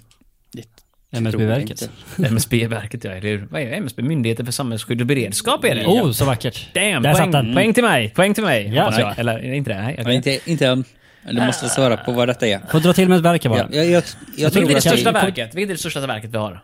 MSB-verket. 1.10 1.90
jag. 2.16 2.26
MSB-verket, 2.30 3.04
ja, 3.04 3.10
eller? 3.10 3.46
Vad 3.50 3.60
är 3.62 3.66
det? 3.66 3.76
MSB? 3.76 4.02
Myndigheten 4.02 4.46
för 4.46 4.52
samhällsskydd 4.52 5.00
och 5.00 5.06
beredskap 5.06 5.64
är 5.64 5.74
det. 5.74 5.86
Oh, 5.86 6.10
så 6.12 6.24
vackert. 6.24 6.74
Damn, 6.74 7.02
Där 7.02 7.12
poäng, 7.12 7.16
satt 7.16 7.32
den. 7.32 7.54
poäng 7.54 7.74
till 7.74 7.84
mig. 7.84 8.10
Poäng 8.10 8.34
till 8.34 8.44
mig, 8.44 8.72
Ja, 8.74 8.82
hoppas 8.82 8.98
jag. 8.98 9.18
Eller 9.18 9.52
inte 9.54 9.70
det? 9.70 9.82
Nej, 9.82 9.94
Ja, 9.98 10.02
okej. 10.02 10.14
inte, 10.14 10.50
inte 10.50 10.66
än. 10.66 10.84
Du 11.30 11.46
måste 11.46 11.68
svara 11.68 11.96
på 11.96 12.12
vad 12.12 12.28
detta 12.28 12.46
är. 12.46 12.60
Får 12.70 12.80
dra 12.80 12.92
till 12.92 13.08
med 13.08 13.16
ett 13.18 13.24
verk 13.24 13.46
bara. 13.46 13.58
Ja, 13.58 13.66
jag, 13.72 13.86
jag, 13.86 14.02
jag 14.36 14.52
tror 14.52 14.66
Vilket 14.66 14.86
är 14.86 14.90
det 14.90 14.96
största 14.96 15.12
verket? 15.12 15.54
Vilket 15.54 15.70
är 15.70 15.74
det 15.74 15.78
största 15.78 16.06
verket 16.06 16.30
vi 16.30 16.38
har? 16.38 16.60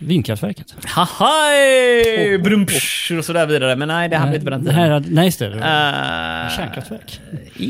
Vindkraftverket. 0.00 0.74
Hahaj! 0.84 2.38
Brumpsch 2.38 3.12
och 3.18 3.24
sådär 3.24 3.46
vidare. 3.46 3.76
Men 3.76 3.88
nej, 3.88 4.08
det 4.08 4.16
hade 4.16 4.32
inte 4.34 4.44
på 4.44 4.50
den 4.50 4.64
tiden. 4.66 5.04
nej, 5.08 5.24
just 5.24 5.38
det. 5.38 5.48
Uh, 5.48 5.60
Kärnkraftverk. 6.56 7.20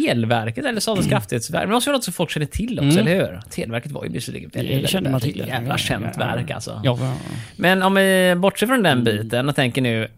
elverket 0.08 0.64
eller 0.64 0.80
Statens 0.80 1.06
kraftverksverk. 1.08 1.60
Men 1.62 1.68
det 1.68 1.74
måste 1.74 1.90
vara 1.90 1.96
något 1.96 2.04
som 2.04 2.12
folk 2.12 2.30
känner 2.30 2.46
till 2.46 2.80
också, 2.80 2.98
eller 3.00 3.14
hur? 3.14 3.40
Televerket 3.50 3.92
var 3.92 4.04
ju 4.04 4.10
visserligen 4.10 4.50
väldigt, 4.54 4.94
väldigt, 4.94 5.12
väldigt 5.12 5.36
jävla 5.36 5.78
känt 5.78 6.18
verk 6.18 6.50
alltså. 6.50 6.80
Ja, 6.84 6.98
ja. 7.00 7.16
Men 7.56 7.82
om 7.82 7.94
vi 7.94 8.34
bortser 8.36 8.66
från 8.66 8.82
den 8.82 9.04
biten 9.04 9.48
och 9.48 9.56
tänker 9.56 9.82
nu 9.82 10.08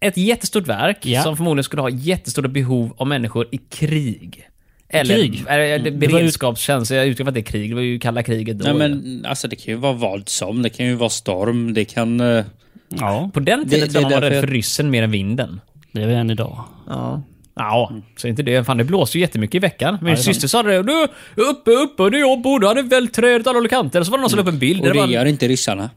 ett 0.00 0.16
jättestort 0.16 0.66
verk 0.66 0.98
Ja. 1.02 1.22
som 1.22 1.36
förmodligen 1.36 1.64
skulle 1.64 1.82
ha 1.82 1.88
jättestora 1.90 2.48
behov 2.48 2.94
av 2.96 3.06
människor 3.06 3.46
i 3.52 3.56
krig. 3.56 4.48
Eller 4.94 5.14
krig? 5.16 5.44
Eller, 5.48 5.90
var 5.90 5.90
beredskapstjänst. 5.98 6.90
Jag 6.90 7.06
utgår 7.06 7.24
från 7.24 7.28
att 7.28 7.34
det 7.34 7.40
är 7.40 7.42
krig. 7.42 7.70
Det 7.70 7.74
var 7.74 7.82
ju 7.82 7.98
kalla 7.98 8.22
kriget 8.22 8.58
då. 8.58 8.64
nej 8.64 8.74
men 8.74 9.24
alltså 9.28 9.48
det 9.48 9.56
kan 9.56 9.74
ju 9.74 9.80
vara 9.80 9.92
vad 9.92 10.28
som. 10.28 10.62
Det 10.62 10.70
kan 10.70 10.86
ju 10.86 10.94
vara 10.94 11.10
storm. 11.10 11.74
Det 11.74 11.84
kan... 11.84 12.20
eh, 12.20 12.44
ja, 12.88 13.30
På 13.34 13.40
den 13.40 13.68
tiden 13.68 13.88
Det- 13.88 13.92
tror 13.92 14.02
jag 14.02 14.10
det 14.10 14.14
är 14.16 14.20
man 14.20 14.30
var 14.30 14.30
rädd 14.30 14.40
för 14.40 14.46
ryssen 14.54 14.90
mer 14.90 15.02
än 15.02 15.10
vinden. 15.10 15.60
det 15.92 16.02
är 16.02 16.06
vi 16.06 16.14
än 16.14 16.30
idag. 16.30 16.64
Ja. 16.88 17.22
Ja, 17.56 17.92
så 18.16 18.28
inte 18.28 18.42
det. 18.42 18.64
Fan, 18.64 18.76
det 18.76 18.84
blåste 18.84 19.18
ju 19.18 19.22
jättemycket 19.22 19.54
i 19.54 19.58
veckan. 19.58 19.98
Min 20.02 20.16
syster 20.16 20.48
sa 20.48 20.62
det. 20.62 20.82
Du, 20.82 21.06
uppe, 21.34 21.70
uppe, 21.70 22.10
där 22.10 22.18
jag 22.18 22.42
bodde 22.42 22.68
hade 22.68 22.82
vält 22.82 23.14
träd 23.14 23.40
åt 23.40 23.46
alla 23.46 23.56
håll 23.56 23.64
och 23.64 23.70
kanter. 23.70 24.02
Så 24.02 24.10
var 24.10 24.18
det 24.18 24.22
någon 24.22 24.30
som 24.30 24.36
la 24.36 24.42
upp 24.42 24.48
en 24.48 24.58
bild. 24.58 24.80
Och 24.80 24.86
det 24.86 25.00
var 25.00 25.06
gör 25.06 25.24
inte 25.24 25.48
ryssarna. 25.48 25.90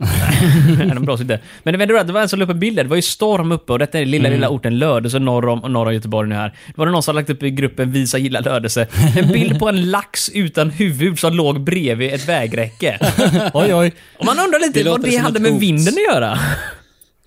Nej, 0.78 0.92
de 0.94 1.06
blåser 1.06 1.24
inte. 1.24 1.40
Men 1.64 1.80
det 1.80 1.94
var, 1.94 2.04
det 2.04 2.14
var 2.14 2.22
en 2.22 2.30
som 2.30 2.40
la 2.40 2.46
upp 2.46 2.52
en 2.52 2.60
bild. 2.60 2.78
Det 2.78 2.84
var 2.84 2.96
ju 2.96 3.02
storm 3.02 3.52
uppe 3.52 3.74
och 3.74 3.80
detta 3.80 4.00
är 4.00 4.06
lilla, 4.06 4.30
lilla 4.30 4.50
orten 4.50 4.80
Lödöse 4.80 5.20
norr 5.20 5.48
om, 5.48 5.72
norr 5.72 5.88
om 5.88 5.94
Göteborg 5.94 6.30
nu 6.30 6.36
här. 6.36 6.54
Det 6.68 6.78
var 6.78 6.86
det 6.86 6.92
någon 6.92 7.04
som 7.04 7.16
lagt 7.16 7.30
upp 7.30 7.44
i 7.44 7.50
gruppen 7.50 7.92
Visa 7.92 8.18
gilla 8.18 8.40
Lödöse. 8.40 8.88
En 9.18 9.32
bild 9.32 9.60
på 9.60 9.70
en 9.70 9.92
lax 9.92 10.30
utan 10.30 10.70
huvud 10.70 11.20
som 11.20 11.34
låg 11.34 11.62
bredvid 11.62 12.14
ett 12.14 12.30
vägräcke. 12.30 12.98
Oj, 13.54 13.74
oj. 13.74 13.94
Och 14.18 14.26
man 14.26 14.40
undrar 14.40 14.60
lite 14.60 14.90
vad 14.90 15.02
det 15.02 15.18
hade 15.18 15.40
med 15.40 15.54
vinden 15.54 15.94
att 15.94 16.16
göra. 16.16 16.40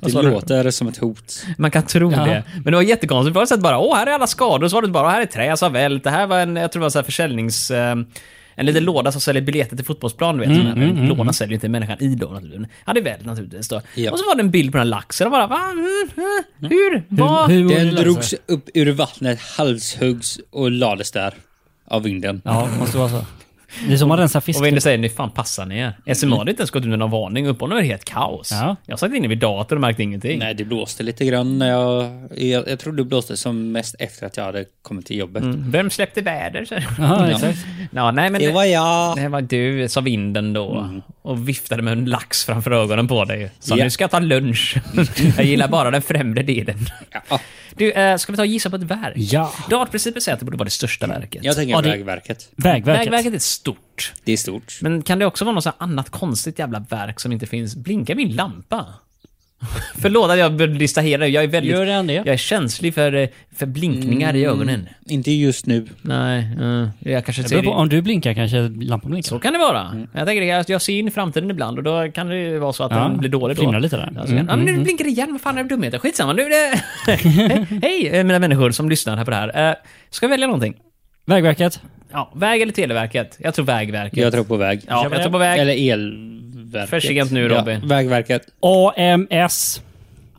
Det 0.01 0.11
sa 0.11 0.23
du? 0.23 0.31
låter 0.31 0.71
som 0.71 0.89
ett 0.89 0.99
hot. 0.99 1.47
Man 1.59 1.71
kan 1.71 1.83
tro 1.87 2.13
Ja. 2.13 2.25
det. 2.25 2.45
Men 2.55 2.65
det 2.65 2.77
var 2.77 2.83
jättekonstigt. 2.83 3.35
På 3.35 3.47
sätt 3.47 3.61
bara, 3.61 3.79
åh, 3.79 3.97
här 3.97 4.07
är 4.07 4.11
alla 4.11 4.27
skador. 4.27 4.69
Så 4.69 4.77
var 4.77 4.83
det 4.83 4.89
bara, 4.89 5.11
här 5.11 5.21
är 5.23 5.27
trä 5.27 5.57
som 5.57 5.67
har 5.67 5.73
vält. 5.81 6.05
Det 6.05 6.11
här 6.11 6.27
var 6.27 6.39
en, 6.39 6.57
jag 6.57 6.73
tror 6.73 6.81
det 6.81 6.85
var 6.85 6.91
så 6.91 6.99
här 6.99 7.05
försäljnings... 7.05 7.71
Eh, 7.71 7.97
en 8.55 8.67
liten 8.67 8.85
låda 8.85 9.13
som 9.13 9.21
säljer 9.21 9.43
biljetter 9.43 9.77
till 9.77 9.85
fotbollsplan, 9.85 10.37
du 10.39 10.47
vet. 10.47 10.59
Mm, 10.59 10.83
en 10.83 11.07
låda 11.09 11.33
säljer 11.33 11.51
ju 11.51 11.55
inte 11.55 11.69
människan 11.69 11.97
i 12.01 12.15
då 12.15 12.27
naturligtvis. 12.29 12.69
Hade 12.85 13.01
vält 13.01 13.25
naturligtvis 13.25 13.69
då. 13.69 13.81
Ja. 13.95 14.11
Och 14.13 14.19
så 14.19 14.27
var 14.27 14.35
det 14.35 14.41
en 14.43 14.51
bild 14.51 14.73
på 14.73 14.79
den 14.79 14.87
här 14.87 14.91
laxen 14.91 15.27
och 15.27 15.31
bara, 15.31 15.47
va? 15.47 15.61
Mm, 15.71 15.85
mm, 16.17 16.71
hur? 16.71 17.03
Vad? 17.09 17.51
Hur, 17.51 17.63
hur 17.63 17.69
Den 17.69 17.95
det 17.95 18.03
drogs 18.03 18.35
upp 18.47 18.69
ur 18.75 18.93
vattnet, 18.93 19.41
halshuggs 19.41 20.39
och 20.51 20.71
lades 20.71 21.11
där. 21.11 21.35
Av 21.89 22.03
vinden. 22.03 22.43
Ja, 22.45 22.69
det 22.73 22.79
måste 22.81 22.99
vara 22.99 23.09
så. 23.09 23.25
Det 23.89 23.93
är 23.93 23.97
som 23.97 24.09
man 24.09 24.19
rensar 24.19 24.41
fisk. 24.41 24.61
Och 24.61 24.67
Windy 24.67 24.81
säger, 24.81 24.99
ni 24.99 25.09
fan 25.09 25.31
passar 25.31 25.67
ni 25.67 25.79
er. 25.79 26.15
SMA 26.15 26.37
hade 26.39 26.51
inte 26.51 26.61
ens 26.61 26.71
gått 26.71 26.83
ut 26.83 26.89
med 26.89 26.99
någon 26.99 27.11
varning. 27.11 27.47
Uppehållen 27.47 27.75
var 27.77 27.83
det 27.83 27.89
helt 27.89 28.05
kaos. 28.05 28.51
Ja. 28.53 28.77
Jag 28.87 28.99
satt 28.99 29.15
inne 29.15 29.29
vid 29.29 29.39
datorn 29.39 29.77
och 29.77 29.81
märkte 29.81 30.03
ingenting. 30.03 30.39
Nej, 30.39 30.55
det 30.55 30.65
blåste 30.65 31.03
lite 31.03 31.25
grann 31.25 31.59
när 31.59 31.69
jag... 31.71 32.11
Jag, 32.37 32.69
jag 32.69 32.79
tror 32.79 32.93
det 32.93 33.05
blåste 33.05 33.37
som 33.37 33.73
mest 33.73 33.95
efter 33.99 34.27
att 34.27 34.37
jag 34.37 34.45
hade 34.45 34.65
kommit 34.83 35.07
till 35.07 35.19
jobbet. 35.19 35.43
Mm. 35.43 35.71
Vem 35.71 35.91
släppte 35.91 36.21
väder? 36.21 36.65
Så- 36.65 36.75
Ja. 36.99 37.39
Ja, 37.93 38.11
nej 38.11 38.31
men... 38.31 38.41
Det 38.41 38.53
var 38.53 38.65
jag! 38.65 39.17
Det 39.17 39.29
var 39.29 39.41
du, 39.41 39.89
sa 39.89 40.01
vinden 40.01 40.53
då. 40.53 40.91
Och 41.31 41.49
viftade 41.49 41.83
med 41.83 41.93
en 41.93 42.05
lax 42.05 42.45
framför 42.45 42.71
ögonen 42.71 43.09
på 43.09 43.25
dig. 43.25 43.51
Så 43.61 43.77
Ja. 43.79 43.85
nu 43.85 43.91
ska 43.91 44.05
jag 44.05 44.11
ta 44.11 44.19
lunch. 44.19 44.77
jag 45.37 45.47
gillar 45.47 45.69
bara 45.69 45.91
den 45.91 46.03
främre 46.03 46.43
delen. 46.43 46.79
Ja, 47.31 47.41
Du, 47.77 47.93
eh, 47.93 48.17
ska 48.17 48.33
vi 48.33 48.37
ta 48.37 48.43
och 48.43 48.47
gissa 48.47 48.71
på 48.71 48.77
ett 48.77 48.83
verk? 48.83 49.15
Ja. 49.17 49.53
Dartprincipen 49.71 50.23
säger 50.23 50.35
att 50.35 50.39
det 50.41 50.45
borde 50.45 50.57
vara 50.57 50.65
det 50.65 50.71
största 50.71 51.07
verket. 51.07 51.45
jag 51.45 51.57
tänker 51.57 51.75
Ja, 51.75 51.81
det- 51.83 51.91
Vägverket. 51.91 52.49
Vägverket. 52.57 53.07
Vägverket 53.07 53.35
är 53.35 53.39
stort. 53.39 54.13
Det 54.25 54.33
är 54.33 54.37
stort. 54.37 54.79
Men 54.83 55.03
kan 55.03 55.19
det 55.19 55.27
också 55.27 55.45
vara 55.45 55.55
något 55.55 55.75
annat 55.79 56.11
konstigt 56.11 56.59
jävla 56.59 56.79
verk 56.91 57.21
som 57.21 57.33
inte 57.33 57.47
finns? 57.47 57.77
Blinkar 57.77 58.15
min 58.15 58.37
lampa? 58.37 58.87
Förlåt 59.99 60.31
att 60.31 60.39
jag 60.39 60.53
började 60.57 60.79
distrahera. 60.79 61.29
Jag 61.29 61.45
är 61.45 61.49
väldigt... 61.49 61.73
Gör 61.73 61.87
den 61.87 62.07
det? 62.07 62.15
Jag 62.15 62.29
är 62.29 62.37
känslig 62.37 62.95
för, 62.95 63.13
eh, 63.15 63.29
för 63.57 63.67
blinkningar 63.67 64.37
i 64.37 64.45
ögonen. 64.45 64.89
Inte 65.07 65.31
just 65.31 65.67
nu. 65.67 65.87
Nej, 66.03 66.49
eh, 66.61 66.89
jag 67.13 67.25
kanske 67.25 67.43
Det 67.43 67.49
ser 67.49 67.57
beror 67.63 67.73
på, 67.73 67.79
om 67.79 67.89
du 67.89 68.03
blinkar 68.03 68.35
kanske 68.35 68.69
lampan 68.69 69.11
blinkar. 69.11 69.29
Så 69.29 69.39
kan 69.39 69.53
det 69.53 69.59
vara. 69.59 70.07
Jag 70.15 70.27
tänker 70.27 70.41
det, 70.41 70.47
jag, 70.47 70.65
jag 70.69 70.83
ser 70.83 70.93
in 70.99 71.09
i 71.09 71.11
framtiden 71.11 71.51
ibland 71.51 71.79
och 71.79 71.85
då 71.85 72.11
kan 72.13 72.27
det 72.29 72.37
ju 72.39 72.59
vara 72.59 72.73
så 72.73 72.85
att 72.85 72.91
Ja, 72.91 72.99
den 72.99 73.19
blir 73.19 73.31
dålig 73.31 73.57
då. 73.57 73.61
flimrar 73.61 73.81
lite 73.81 73.97
där. 73.97 74.13
Ja, 74.17 74.27
så, 74.27 74.35
ja, 74.35 74.43
men 74.43 74.61
nu 74.61 74.79
blinkar 74.79 75.05
det 75.05 75.11
igen, 75.11 75.29
vad 75.33 75.41
fan 75.41 75.59
är 75.59 75.63
det 75.63 75.69
dumheter? 75.69 75.99
Skitsamma, 75.99 76.33
nu 76.33 76.43
är 76.43 76.51
det... 76.51 76.77
Hej 77.87 78.09
eh, 78.09 78.25
mina 78.25 78.39
människor 78.39 78.71
som 78.71 78.89
lyssnar 78.89 79.17
här 79.17 79.25
på 79.25 79.31
det 79.31 79.37
här. 79.37 79.69
Eh, 79.71 79.75
Ska 80.11 80.25
jag 80.27 80.31
välja 80.31 80.47
någonting? 80.47 80.75
Vägverket. 81.27 81.81
Ja, 82.13 82.33
väg 82.37 82.63
eller 82.63 82.73
Televerket? 82.73 83.37
Jag 83.41 83.55
tror 83.55 83.65
Vägverket. 83.65 84.19
Jag 84.19 84.33
tror 84.33 84.45
på 84.45 84.57
väg. 84.57 84.81
Ja, 84.89 85.09
jag 85.13 85.23
tror 85.23 85.33
på 85.33 85.39
väg. 85.39 85.61
Eller 85.61 85.75
elverket. 86.75 86.91
För 86.91 87.01
sent 87.01 87.31
nu, 87.33 87.49
Robin. 87.49 87.81
Ja, 87.83 87.87
vägverket. 87.89 88.43
AMS. 88.61 89.83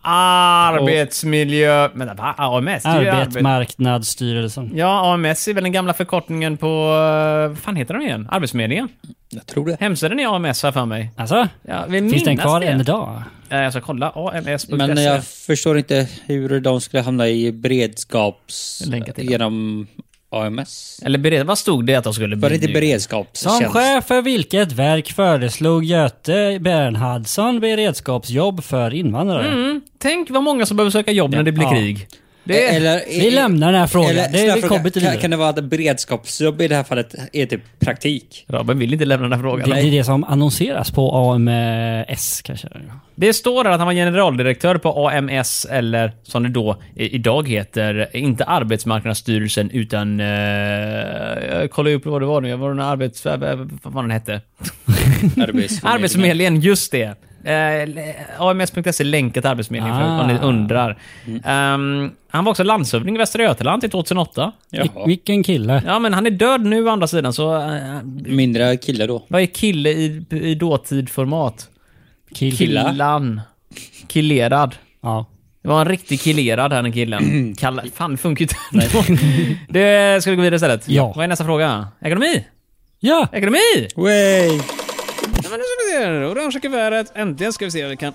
Arbetsmiljö... 0.04 1.90
Men 1.94 2.16
va? 2.16 2.36
AMS? 2.38 2.86
Arbetsmarknadsstyrelsen. 2.86 4.72
Ja, 4.76 5.14
AMS 5.14 5.48
är 5.48 5.54
väl 5.54 5.64
den 5.64 5.72
gamla 5.74 5.94
förkortningen 5.94 6.58
på... 6.58 6.68
eh, 6.68 7.48
Vad 7.50 7.58
fan 7.58 7.76
heter 7.76 7.94
den 7.94 8.04
igen? 8.04 8.28
Arbetsförmedlingen? 8.32 8.90
Jag 9.30 9.46
tror 9.46 9.66
det. 9.66 9.78
Hemsidan 9.80 10.20
är 10.20 10.36
AMS 10.36 10.64
här 10.64 10.72
för 10.72 10.86
mig. 10.86 11.12
Alltså? 11.16 11.48
Ja, 11.68 11.86
Finns 11.90 12.24
den 12.24 12.38
kvar 12.38 12.60
det. 12.60 12.66
än 12.68 12.82
idag? 12.82 13.22
Eh, 13.50 13.58
Jag 13.60 13.72
ska 13.74 13.82
kolla. 13.82 14.10
AMS.se. 14.16 14.76
Men 14.76 15.04
jag 15.04 15.24
förstår 15.26 15.78
inte 15.78 16.08
hur 16.26 16.60
de 16.60 16.82
skulle 16.82 17.04
hamna 17.04 17.28
i 17.28 17.52
beredskaps... 17.52 18.84
Genom 19.18 19.88
AMS. 20.32 21.00
Eller 21.06 21.20
bered... 21.20 21.46
Vad 21.46 21.58
stod 21.58 21.86
det 21.86 21.96
att 21.96 22.04
de 22.04 22.14
skulle 22.14 22.36
Var 22.36 22.50
det 22.50 22.56
inte 22.56 22.68
nu? 22.68 22.74
beredskapstjänst? 22.74 23.58
Som 23.62 23.74
chef 23.74 24.06
för 24.06 24.22
vilket 24.22 24.72
verk 24.72 25.12
föreslog 25.14 25.84
Göte 25.84 26.58
Bernhardsson 26.62 27.60
beredskapsjobb 27.60 28.64
för 28.64 28.94
invandrare? 28.94 29.48
Mm. 29.48 29.82
Tänk 30.00 30.30
vad 30.30 30.44
många 30.44 30.66
som 30.66 30.78
behöver 30.78 30.92
söka 30.92 31.12
jobb 31.12 31.32
när 31.32 31.44
det 31.44 31.52
blir 31.52 31.64
Ja. 31.64 31.72
krig. 31.72 32.08
Det 32.52 32.68
är... 32.68 32.76
Eller, 32.76 33.02
Vi 33.08 33.32
lämnar 33.32 33.72
den 33.72 33.82
här 33.82 33.88
frågan. 33.88 34.10
Eller, 34.12 34.30
det 34.32 34.56
vi 34.56 34.62
fråga, 34.62 34.68
kommer 34.68 34.90
till 34.90 35.02
kan, 35.02 35.18
kan 35.18 35.32
det 35.32 35.38
vara 35.38 35.50
att 35.50 35.64
beredskapsjobb 35.64 36.62
i 36.62 36.68
det 36.68 36.76
här 36.76 36.84
fallet 36.84 37.16
är 37.34 37.46
typ 37.46 37.62
praktik? 37.80 38.46
Robin 38.48 38.80
vill 38.80 38.94
inte 38.94 39.06
lämna 39.06 39.24
den 39.24 39.34
här 39.34 39.40
frågan. 39.40 39.70
Det, 39.70 39.76
det 39.76 39.82
är 39.82 39.92
det 39.92 40.04
som 40.04 40.24
annonseras 40.24 40.92
på 40.92 41.12
AMS 41.16 42.42
kanske. 42.42 42.68
Det 43.16 43.34
står 43.34 43.64
där 43.64 43.72
att 43.72 43.78
han 43.78 43.88
var 43.88 43.94
generaldirektör 43.94 44.78
på 44.78 45.10
AMS, 45.10 45.66
eller 45.66 46.12
som 46.24 46.44
det 46.44 46.50
då 46.50 46.82
idag 46.96 47.50
heter, 47.50 48.10
inte 48.14 48.44
Arbetsmarknadsstyrelsen 48.44 49.72
utan... 49.72 50.20
Uh, 50.20 50.28
jag 51.52 51.72
kollar 51.72 51.92
upp 51.92 52.06
vad 52.06 52.22
det 52.22 52.26
var 52.26 52.42
nu, 52.42 52.52
vad 52.52 52.60
var 52.60 52.70
den 52.70 52.80
arbets... 52.80 53.26
Vad 53.26 53.40
vad 53.84 54.04
den 54.04 54.12
hette? 54.12 54.42
Arbetsförmedlingen. 55.38 55.80
Arbetsförmedlingen, 55.84 56.62
just 56.62 56.92
det. 56.92 57.16
Uh, 57.46 58.42
AMS.se 58.42 59.04
länkar 59.04 59.42
till 59.42 59.50
Arbetsförmedlingen 59.50 59.98
för 60.00 60.22
om 60.22 60.28
ni 60.28 60.34
Ah. 60.34 60.44
undrar. 60.44 60.98
Ehm, 61.46 62.12
han 62.30 62.46
var 62.46 62.52
också 62.52 62.64
landshövding 62.64 63.16
i 63.16 63.18
Västra 63.18 63.44
Götaland 63.44 63.82
till 63.82 63.90
2008. 63.90 64.52
Jaha. 64.70 64.84
Vil- 64.84 65.06
Vilken 65.08 65.44
kille. 65.44 65.84
Ja, 65.86 66.00
men 66.00 66.14
han 66.14 66.26
är 66.26 66.32
död 66.32 66.62
nu 66.66 66.86
å 66.86 66.90
andra 66.90 67.08
sidan, 67.08 67.34
så... 67.34 67.56
eh, 67.56 68.02
Mindre 68.26 68.78
kille 68.78 69.06
då. 69.08 69.24
vad 69.28 69.42
är 69.42 69.46
kille 69.46 69.90
i, 69.90 70.26
i 70.32 70.56
dåtid-format? 70.56 71.70
Kill. 72.36 72.58
Killa. 72.58 72.90
Killan. 72.90 73.42
Killerad. 74.08 74.76
Ja. 75.04 75.26
Det 75.64 75.68
var 75.70 75.82
en 75.82 75.88
riktig 75.88 76.22
killerad 76.22 76.74
här, 76.74 76.82
den 76.84 76.92
killen. 76.94 77.56
Kalla, 77.60 77.84
fan, 77.96 78.12
det 78.12 78.18
funkar 78.18 78.46
ju 78.46 78.48
inte. 78.82 79.04
det, 79.70 80.22
ska 80.22 80.30
vi 80.32 80.36
gå 80.36 80.42
vidare 80.42 80.56
istället? 80.56 80.90
Ja. 80.90 81.14
Vad 81.16 81.24
är 81.24 81.28
nästa 81.28 81.46
fråga? 81.46 81.88
Ekonomi? 82.02 82.46
Ja! 83.00 83.28
Ekonomi! 83.34 83.88
Way! 83.96 84.60
Här. 86.06 86.32
Orangea 86.32 86.60
kuvertet. 86.62 87.12
Äntligen 87.16 87.54
ska 87.54 87.66
vi 87.66 87.72
se 87.72 87.82
vad 87.82 87.92
vi 87.92 87.98
kan 87.98 88.14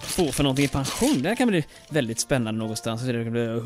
få 0.00 0.32
för 0.32 0.42
någonting 0.42 0.64
i 0.64 0.68
pension. 0.68 1.22
Det 1.22 1.28
här 1.28 1.36
kan 1.36 1.48
bli 1.48 1.64
väldigt 1.90 2.20
spännande 2.20 2.58
någonstans. 2.58 3.02
Det 3.02 3.24
kan 3.24 3.32
bli... 3.32 3.60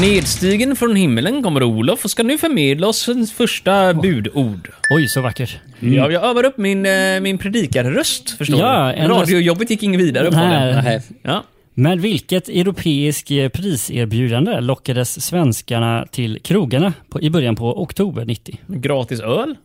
Nedstigen 0.00 0.76
från 0.76 0.96
himmelen 0.96 1.42
kommer 1.42 1.62
Olof 1.62 2.04
och 2.04 2.10
ska 2.10 2.22
nu 2.22 2.38
förmedla 2.38 2.86
oss 2.86 3.06
hans 3.06 3.32
första 3.32 3.94
budord. 3.94 4.70
Oj, 4.90 5.08
så 5.08 5.20
vackert. 5.20 5.58
Ja, 5.80 6.10
jag 6.10 6.24
övar 6.24 6.44
upp 6.44 6.58
min, 6.58 6.86
eh, 6.86 7.20
min 7.20 7.38
predikarröst, 7.38 8.30
förstår 8.30 8.60
Ja, 8.60 8.86
du. 8.86 8.92
en 9.02 9.08
Radiojobbet 9.10 9.70
gick 9.70 9.82
inget 9.82 10.00
vidare 10.00 10.30
på 10.30 10.36
Nej. 10.36 10.82
Nej. 10.84 11.02
Ja. 11.22 11.44
Med 11.74 12.00
vilket 12.00 12.48
europeiskt 12.48 13.30
eh, 13.30 13.48
priserbjudande 13.48 14.60
lockades 14.60 15.26
svenskarna 15.26 16.06
till 16.10 16.40
krogarna 16.42 16.92
på, 17.08 17.20
i 17.20 17.30
början 17.30 17.56
på 17.56 17.82
oktober 17.82 18.24
90? 18.24 18.58
Gratis 18.66 19.20
öl? 19.20 19.56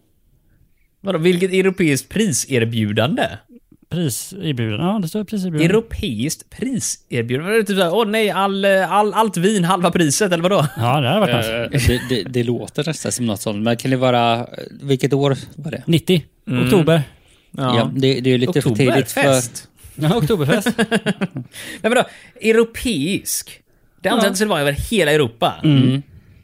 Vadå, 1.02 1.20
vilket 1.20 1.52
europeiskt 1.52 2.10
priserbjudande? 2.10 3.28
Priserbjudande? 3.90 4.86
Ja, 4.86 5.00
det 5.00 5.08
står 5.08 5.24
priserbjudande. 5.24 5.74
Europeiskt 5.74 6.50
priserbjudande? 6.50 7.52
Var 7.52 7.58
det 7.58 7.64
typ 7.64 7.78
såhär, 7.78 7.94
åh 7.94 8.08
nej, 8.08 8.30
all, 8.30 8.66
all, 8.66 9.14
allt 9.14 9.38
vin 9.38 9.64
halva 9.64 9.92
priset, 9.92 10.32
eller 10.32 10.44
vadå? 10.44 10.66
Ja, 10.78 11.02
det 11.02 11.08
hade 11.08 11.20
varit 11.20 11.36
nice. 11.36 11.88
Det, 11.88 12.02
det, 12.10 12.24
det 12.24 12.44
låter 12.44 12.84
nästan 12.86 13.12
som 13.12 13.26
något 13.26 13.42
sånt. 13.42 13.64
Men 13.64 13.78
kan 13.78 13.92
det 13.92 13.98
vara... 13.98 14.48
Vilket 14.82 15.14
år 15.14 15.38
var 15.56 15.72
det? 15.72 15.84
90. 15.86 16.24
Mm. 16.48 16.64
Oktober. 16.64 17.02
Ja, 17.52 17.92
det, 17.96 18.20
det 18.22 18.30
är 18.30 18.32
ju 18.32 18.38
lite 18.38 18.62
för 18.62 18.70
tidigt 18.70 19.12
för... 19.12 19.22
Oktoberfest? 19.22 19.68
Ja, 20.00 20.16
Oktoberfest. 20.18 20.68
Men 21.82 21.92
vadå? 21.94 22.04
Europeisk? 22.42 23.60
Det 24.02 24.10
anses 24.10 24.26
att 24.26 24.32
det 24.34 24.36
skulle 24.38 24.50
vara 24.50 24.62
över 24.62 24.72
hela 24.72 25.12
Europa. 25.12 25.54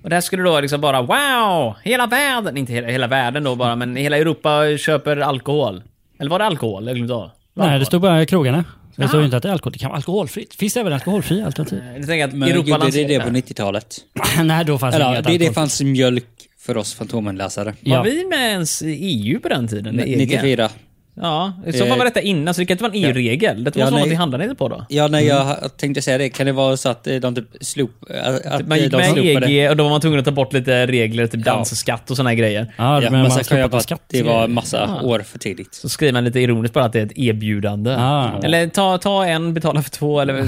Och 0.04 0.10
där 0.10 0.22
skulle 0.22 0.44
då 0.44 0.60
liksom 0.60 0.82
bara 0.82 1.02
wow! 1.02 1.76
Hela 1.84 2.08
världen, 2.08 2.58
inte 2.58 2.74
hela, 2.74 2.88
hela 2.88 3.08
världen 3.08 3.44
då 3.44 3.56
bara, 3.56 3.76
men 3.76 3.96
hela 3.96 4.18
Europa 4.18 4.78
köper 4.78 5.18
alkohol. 5.18 5.84
Eller 6.20 6.30
var 6.30 6.40
det 6.40 6.46
alkohol? 6.46 6.88
Jag 6.88 6.96
glömde 6.96 7.14
av. 7.14 7.30
Nej, 7.54 7.80
det 7.80 7.86
står 7.86 8.00
bara 8.00 8.26
krogarna. 8.26 8.58
Det 8.96 9.02
Jaha. 9.02 9.08
står 9.08 9.20
ju 9.20 9.26
inte 9.26 9.38
att 9.38 9.44
det 9.44 9.50
är 9.50 9.54
alkohol. 9.54 9.74
Det 9.74 9.80
kan 9.80 9.90
vara 9.90 9.98
alkoholfritt. 9.98 10.54
Finns 10.56 10.74
det 10.74 10.80
även 10.80 10.94
alkoholfria 10.94 11.46
alternativ? 11.46 11.84
Jag 11.98 12.08
tänker 12.08 12.26
att 12.26 12.34
Men 12.34 12.44
Europa 12.50 12.58
gjorde 12.70 12.72
det 12.80 12.86
lanserar- 12.86 13.08
det 13.08 13.20
på 13.20 13.30
90-talet? 13.30 13.96
Nej, 14.44 14.66
då 14.66 14.78
fanns 14.78 14.96
det 14.96 15.02
Eller 15.02 15.12
inget 15.14 15.24
det, 15.24 15.30
det 15.30 15.34
alkohol. 15.36 15.54
fanns 15.54 15.82
mjölk 15.82 16.26
för 16.60 16.78
oss 16.78 16.94
Fantomenläsare. 16.94 17.66
Var 17.66 17.76
Ja. 17.96 18.02
vi 18.04 18.26
med 18.26 18.52
ens 18.52 18.82
i 18.82 18.88
EU 18.96 19.40
på 19.40 19.50
den 19.50 19.68
tiden? 19.68 20.00
EG? 20.00 20.18
94. 20.18 20.70
Ja, 21.16 21.54
i 21.68 21.74
så 21.74 21.86
fall 21.86 21.98
var 21.98 22.06
detta 22.06 22.22
innan, 22.22 22.54
så 22.54 22.62
det 22.62 22.66
kan 22.66 22.74
inte 22.74 22.84
vara 22.84 22.94
en 22.94 23.04
EU-regel. 23.06 23.64
Det 23.64 23.76
Ja, 23.76 23.86
var 23.90 24.00
något 24.00 24.08
vi 24.10 24.16
handlade 24.16 24.44
inte 24.44 24.56
på 24.56 24.68
då. 24.68 24.86
Ja, 24.90 25.08
nej, 25.08 25.26
jag 25.26 25.78
tänkte 25.78 26.02
säga 26.02 26.18
det. 26.18 26.30
Kan 26.30 26.46
det 26.46 26.52
vara 26.52 26.78
så 26.78 26.90
att 26.90 27.08
eh, 27.08 27.16
de 27.16 27.36
typ 27.36 27.46
slop... 27.62 27.92
Att 28.24 28.58
Typ 28.60 28.68
Man 28.68 28.78
eh, 28.78 28.84
gick 28.84 28.92
de 28.92 28.98
med 28.98 29.06
slopade- 29.12 29.52
EG 29.52 29.70
och 29.70 29.78
då 29.78 29.84
var 29.84 29.92
man 29.92 30.02
tvungen 30.02 30.20
att 30.20 30.26
ta 30.26 30.32
bort 30.32 30.54
lite 30.54 30.86
regler, 30.88 31.28
typ 31.28 31.46
dansskatt 31.46 32.12
och 32.12 32.18
såna 32.18 32.30
här 32.30 32.36
grejer. 32.38 32.74
Ja, 32.78 33.04
Ja, 33.04 33.12
men 33.12 33.22
man 33.22 33.32
ska 33.44 33.68
bara 33.68 33.82
skatt. 33.82 34.00
att 34.00 34.10
det 34.10 34.24
var 34.24 34.48
massa 34.48 35.02
år 35.02 35.20
för 35.20 35.40
tidigt. 35.40 35.74
Så 35.76 35.90
skriver 35.90 36.14
man 36.14 36.24
lite 36.24 36.40
ironiskt 36.40 36.74
bara 36.74 36.86
att 36.86 36.94
det 36.94 37.00
är 37.00 37.06
ett 37.06 37.18
erbjudande. 37.18 37.96
Ah. 38.00 38.30
Eller 38.44 38.68
ta, 38.68 38.98
ta 38.98 39.26
en, 39.26 39.54
betala 39.54 39.82
för 39.82 39.90
två 39.90 40.20
eller... 40.22 40.46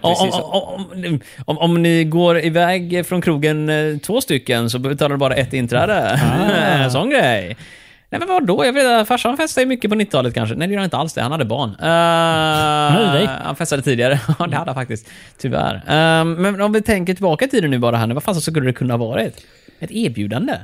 om, 0.00 0.30
om, 0.32 1.20
om, 1.44 1.58
om, 1.58 1.82
ni 1.82 2.04
går 2.04 2.44
iväg 2.44 3.06
från 3.06 3.20
krogen 3.22 3.68
eh, 3.68 3.98
två 3.98 4.20
stycken 4.20 4.70
så 4.70 4.78
betalar 4.78 5.10
du 5.14 5.18
bara 5.18 5.34
ett 5.34 5.52
inträde. 5.52 6.20
Ah. 6.22 6.90
Sån 6.90 7.10
grej. 7.10 7.56
Nej 8.10 8.18
men 8.18 8.28
vadå? 8.28 8.64
Jag 8.64 8.72
vet 8.72 9.08
farsan 9.08 9.36
festade 9.36 9.62
ju 9.62 9.68
mycket 9.68 9.90
på 9.90 9.96
90-talet 9.96 10.34
kanske. 10.34 10.54
Nej 10.54 10.68
det 10.68 10.72
gjorde 10.72 10.80
han 10.80 10.84
inte 10.84 10.96
alls 10.96 11.12
det, 11.12 11.22
han 11.22 11.32
hade 11.32 11.44
barn. 11.44 11.70
Uh, 11.70 13.12
dig. 13.12 13.28
han 13.44 13.56
festade 13.56 13.82
tidigare. 13.82 14.20
Ja 14.38 14.46
det 14.46 14.56
hade 14.56 14.70
han 14.70 14.74
faktiskt. 14.74 15.08
Tyvärr. 15.38 15.82
Ehm, 15.86 16.32
men 16.32 16.60
om 16.60 16.72
vi 16.72 16.82
tänker 16.82 17.14
tillbaka 17.14 17.44
i 17.44 17.48
tiden 17.48 17.70
nu 17.70 17.78
bara 17.78 17.96
här 17.96 18.06
nu, 18.06 18.14
vad 18.14 18.22
fan 18.22 18.34
så 18.34 18.40
skulle 18.40 18.66
det 18.66 18.72
kunna 18.72 18.94
ha 18.94 18.98
varit? 18.98 19.46
Ett 19.80 19.90
erbjudande? 19.90 20.54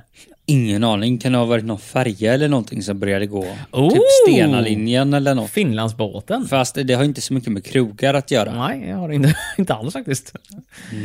Ingen 0.47 0.85
aning. 0.85 1.19
Kan 1.19 1.33
det 1.33 1.39
ha 1.39 1.45
varit 1.45 1.65
någon 1.65 1.79
färja 1.79 2.35
eller 2.35 2.49
någonting 2.49 2.83
som 2.83 2.99
började 2.99 3.27
gå? 3.27 3.47
Oh! 3.71 3.91
Typ 3.93 4.03
Stena-linjen 4.27 5.15
eller 5.15 5.35
något. 5.35 5.51
Finlandsbåten? 5.51 6.47
Fast 6.49 6.75
det 6.85 6.95
har 6.95 7.05
inte 7.05 7.21
så 7.21 7.35
mycket 7.35 7.53
med 7.53 7.65
krogar 7.65 8.15
att 8.15 8.31
göra. 8.31 8.67
Nej, 8.69 8.89
jag 8.89 8.97
har 8.97 9.13
inte, 9.13 9.37
inte 9.59 9.75
alls 9.75 9.93
faktiskt. 9.93 10.35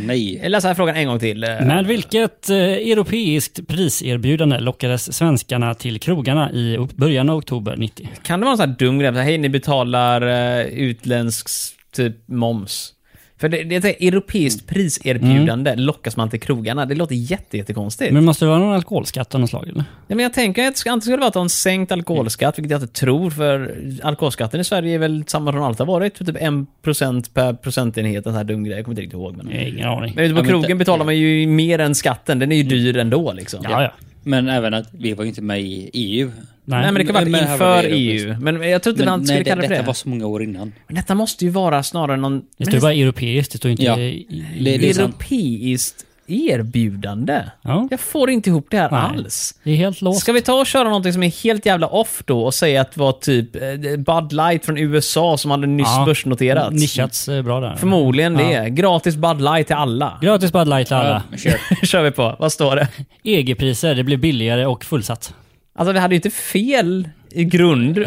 Nej. 0.06 0.38
Jag 0.38 0.50
läser 0.52 0.68
här 0.68 0.76
frågan 0.76 0.96
en 0.96 1.08
gång 1.08 1.20
till. 1.20 1.44
Eh, 1.44 1.50
Med 1.50 1.86
vilket 1.88 2.50
eh, 2.50 2.58
europeiskt 2.58 3.68
priserbjudande 3.68 4.60
lockades 4.60 5.14
svenskarna 5.18 5.74
till 5.74 6.00
krogarna 6.00 6.52
i 6.52 6.88
början 6.96 7.30
av 7.30 7.38
oktober 7.38 7.76
90? 7.78 8.10
Kan 8.24 8.40
det 8.40 8.44
vara 8.46 8.52
en 8.54 8.58
sån 8.58 8.70
här 8.70 8.76
dum 8.78 9.00
grej? 9.00 9.12
Hej, 9.12 9.38
ni 9.38 9.50
betalar 9.50 10.24
uh, 10.24 10.66
utländsk 10.68 11.50
typ 11.92 12.16
moms. 12.28 12.94
För 13.40 13.50
det, 13.50 13.64
det 13.64 13.76
är 13.76 13.80
ett 13.80 14.02
europeiskt 14.02 14.68
priserbjudande 14.68 15.76
lockas 15.76 16.18
man 16.18 16.30
till 16.30 16.40
krogarna. 16.40 16.86
Det 16.86 16.96
låter 16.96 17.16
jätte, 17.16 17.58
jättekonstigt. 17.58 18.14
Men 18.14 18.26
måste 18.26 18.46
det 18.46 18.50
vara 18.50 18.60
någon 18.60 18.74
alkoholskatt 18.74 19.36
av 19.36 19.42
något 19.42 19.50
slag 19.50 19.68
eller? 19.68 19.84
Ja, 20.08 20.16
men 20.16 20.20
jag 20.24 20.34
tänker 20.34 20.68
att 20.68 20.76
det 20.76 21.02
skulle 21.02 21.18
vara 21.18 21.28
att 21.28 21.36
har 21.36 21.48
sänkt 21.48 21.92
alkoholskatt, 21.92 22.60
vilket 22.60 22.72
jag 22.72 22.82
inte 22.82 22.94
tror, 22.94 23.30
för 23.30 23.76
alkoholskatten 24.04 24.60
i 24.60 24.64
Sverige 24.64 24.96
är 24.96 25.00
väl 25.00 25.24
samma 25.28 25.52
som 25.52 25.62
alltid 25.62 25.80
har 25.80 25.94
varit, 25.94 26.16
typ 26.16 26.30
1% 26.30 27.34
per 27.34 27.54
procentenhet, 27.54 28.26
en 28.26 28.32
sån 28.32 28.38
här 28.38 28.44
dum 28.44 28.64
grej. 28.64 28.76
Jag 28.76 28.86
kommer 28.86 28.94
inte 28.94 29.02
riktigt 29.02 29.20
ihåg. 29.20 29.38
Men, 29.38 29.52
ingen 29.52 29.88
aning. 29.88 30.14
men 30.16 30.26
ute 30.26 30.36
på 30.36 30.48
krogen 30.48 30.78
betalar 30.78 31.06
man 31.06 31.18
ju 31.18 31.48
mer 31.48 31.80
än 31.80 31.96
skatten. 31.96 32.40
Den 32.40 32.52
är 32.52 32.56
ju 32.56 32.64
dyr 32.64 32.98
ändå 32.98 33.34
liksom. 33.34 33.60
Ja, 33.64 33.84
ja. 33.84 33.92
Men 34.24 34.50
även 34.50 34.74
att 34.74 34.88
vi 34.94 35.14
var 35.14 35.24
ju 35.24 35.30
inte 35.30 35.42
med 35.42 35.62
i 35.62 35.90
EU. 35.94 36.32
Nej, 36.66 36.82
men 36.84 36.94
det 36.94 37.04
kan 37.06 37.14
vara 37.14 37.26
Men 37.26 37.34
här 37.44 37.58
var 37.58 37.78
inför 37.84 37.90
det 37.90 37.96
EU. 37.96 38.36
Men 38.40 38.70
jag 38.70 38.84
tror 38.84 38.94
inte 38.94 39.06
Men 39.06 39.10
man 39.12 39.20
nej, 39.20 39.28
skulle 39.28 39.40
det, 39.40 39.50
kalla 39.50 39.62
det 39.62 39.68
för 39.68 39.74
detta 39.74 39.84
det. 39.84 39.88
var 39.88 39.94
så 39.94 40.10
många 40.10 40.26
år 40.26 40.44
innan. 40.44 40.74
Men 40.88 40.96
detta 40.96 41.16
måste 41.16 41.46
ju 41.46 41.52
vara 41.52 41.84
snarare 41.84 42.18
någon... 42.18 42.42
Det 42.58 42.66
står 42.66 42.80
bara 42.80 42.94
europeiskt, 42.94 43.52
det 43.52 43.58
står 43.58 43.72
inte... 43.72 43.84
Ja. 43.84 44.00
i- 44.00 44.26
Det- 44.60 44.78
det 44.78 44.90
är 44.90 44.94
sant. 44.94 45.00
Europeiskt 45.22 46.06
erbjudande. 46.32 47.42
Ja. 47.62 47.88
Jag 47.92 48.00
får 48.00 48.30
inte 48.30 48.50
ihop 48.50 48.68
det 48.70 48.78
här 48.78 48.92
Nej. 48.92 49.00
alls. 49.00 49.56
Det 49.64 49.72
är 49.72 49.76
helt 49.76 50.02
låst. 50.02 50.22
Ska 50.22 50.32
vi 50.32 50.42
ta 50.42 50.54
och 50.54 50.66
köra 50.68 50.84
någonting 50.84 51.14
som 51.14 51.24
är 51.24 51.44
helt 51.44 51.66
jävla 51.66 51.88
off 51.88 52.22
då 52.26 52.42
och 52.44 52.54
säga 52.54 52.82
att 52.82 52.92
det 52.92 53.00
var 53.00 53.12
typ 53.12 53.56
eh, 53.56 53.62
Bud 53.98 54.34
Light 54.34 54.66
från 54.66 54.78
USA 54.78 55.38
som 55.38 55.52
hade 55.52 55.68
nyss 55.68 55.88
Ja. 55.88 56.06
börsnoterats? 56.06 56.72
Nischats 56.82 57.28
eh, 57.30 57.42
bra 57.42 57.60
där. 57.60 57.76
Förmodligen 57.76 58.34
det. 58.38 58.52
Ja. 58.52 58.64
Gratis 58.68 59.16
Bud 59.16 59.42
Light 59.42 59.68
till 59.68 59.76
alla. 59.76 60.20
Gratis 60.22 60.52
Bud 60.54 60.68
Light 60.68 60.88
till 60.88 60.96
alla. 60.96 61.24
Ja, 61.32 61.38
kör. 61.38 61.86
kör 61.86 62.04
vi 62.04 62.12
på. 62.12 62.36
Vad 62.40 62.52
står 62.52 62.76
det? 62.76 62.88
EG-priser, 63.24 63.96
det 63.96 64.04
blir 64.04 64.18
billigare 64.18 64.66
och 64.66 64.86
fullsatt. 64.86 65.34
Alltså 65.76 65.94
det 65.94 66.00
hade 66.00 66.14
ju 66.14 66.18
inte 66.18 66.30
fel 66.30 67.10
i 67.32 67.44
grund. 67.46 67.98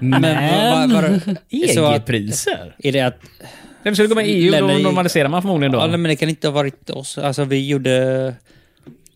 Men 0.00 0.24
att, 0.24 1.22
EG-priser? 1.50 2.74
är 2.78 2.92
det 2.92 3.00
att... 3.00 3.18
När 3.84 3.90
vi 3.92 3.94
skulle 3.96 4.08
gå 4.08 4.14
med 4.14 4.28
i 4.28 4.30
EU, 4.32 4.52
då 4.60 4.70
i- 4.70 4.82
normaliserar 4.82 5.28
man 5.28 5.42
förmodligen 5.42 5.72
då. 5.72 5.78
Ja, 5.78 5.86
nej, 5.86 5.98
men 5.98 6.08
det 6.08 6.16
kan 6.16 6.28
inte 6.28 6.46
ha 6.48 6.52
varit 6.52 6.90
oss. 6.90 7.18
Alltså 7.18 7.44
vi 7.44 7.68
gjorde... 7.68 8.34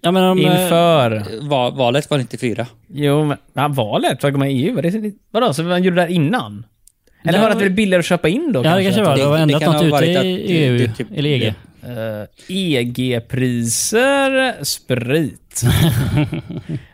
Ja, 0.01 0.11
men 0.11 0.25
om, 0.25 0.39
eh, 0.39 0.45
Inför... 0.45 1.25
Va, 1.49 1.71
valet 1.71 2.11
var 2.11 2.19
94. 2.19 2.67
Jo, 2.95 3.25
men 3.25 3.37
ja, 3.53 3.69
valet 3.69 4.21
för 4.21 4.29
att 4.29 4.35
gå 4.35 4.41
med 4.41 4.53
i 4.53 4.55
EU, 4.67 4.75
var 4.75 4.83
det, 4.83 5.13
vadå, 5.31 5.53
så 5.55 5.63
man 5.63 5.83
gjorde 5.83 5.97
det 5.97 6.03
där 6.03 6.09
innan? 6.09 6.67
Eller 7.23 7.33
Nej, 7.33 7.41
var 7.41 7.49
det 7.49 7.53
att 7.53 7.59
men- 7.59 7.59
det 7.59 7.71
blev 7.71 7.75
billigare 7.77 8.01
att 8.01 8.07
köpa 8.07 8.29
in 8.29 8.53
då 8.53 8.65
Ja, 8.65 8.77
det 8.77 8.83
kanske 8.85 9.03
var. 9.03 9.17
Det 9.17 9.23
Det- 9.23 9.27
har 9.29 9.37
det 9.37 9.43
ändrat 9.43 9.63
kan 9.63 9.73
något 9.73 9.81
ha 9.81 9.87
ute 9.87 9.93
varit 9.93 10.17
att 10.19 10.25
i 10.25 10.37
det- 10.47 10.53
EU, 10.67 10.79
det 10.79 10.95
typ- 10.95 11.07
eller 11.17 11.31
EG. 11.31 11.55
Uh, 11.85 12.25
EG-priser, 13.29 14.65
sprit. 14.65 15.48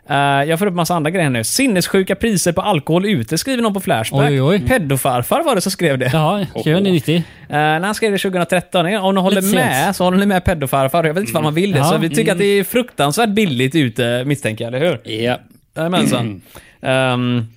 Eh, 0.09 0.17
jag 0.17 0.59
får 0.59 0.65
upp 0.65 0.73
massa 0.73 0.95
andra 0.95 1.11
grejer 1.11 1.29
nu. 1.29 1.43
Sinnessjuka 1.43 2.15
priser 2.15 2.51
på 2.51 2.61
alkohol 2.61 3.05
ute, 3.05 3.37
skriver 3.37 3.63
någon 3.63 3.73
på 3.73 3.79
Flashback. 3.79 4.29
Oj, 4.29 4.41
oj. 4.41 4.67
Pedofarfar 4.67 5.43
var 5.43 5.55
det 5.55 5.61
som 5.61 5.71
skrev 5.71 5.97
det. 5.97 6.09
Jaha, 6.13 6.45
skrev 6.59 6.81
ni 6.81 6.91
90? 6.91 7.15
Eh, 7.15 7.23
när 7.49 7.79
han 7.79 7.95
skrev 7.95 8.11
det 8.11 8.17
2013, 8.17 8.85
om 8.85 9.15
ni 9.15 9.21
håller 9.21 9.41
Lite 9.41 9.55
med 9.55 9.83
sent. 9.85 9.95
så 9.95 10.03
håller 10.03 10.17
ni 10.17 10.25
med 10.25 10.43
pedofarfar. 10.45 11.03
Jag 11.03 11.13
vet 11.13 11.21
inte 11.21 11.33
vad 11.33 11.43
man 11.43 11.53
vill 11.53 11.71
det, 11.71 11.77
Ja, 11.77 11.83
så 11.85 11.97
vi 11.97 12.09
tycker 12.09 12.31
att 12.31 12.37
det 12.37 12.45
är 12.45 12.63
fruktansvärt 12.63 13.29
billigt 13.29 13.75
ute, 13.75 14.23
misstänker 14.25 14.65
jag, 14.65 14.73
eller 14.73 14.87
hur? 14.87 15.11
Ja. 15.23 15.39
Jajamensan. 15.75 16.41
Ehm, 16.81 17.47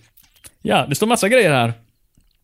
ja, 0.63 0.87
det 0.89 0.95
står 0.95 1.07
massa 1.07 1.29
grejer 1.29 1.51
här. 1.53 1.73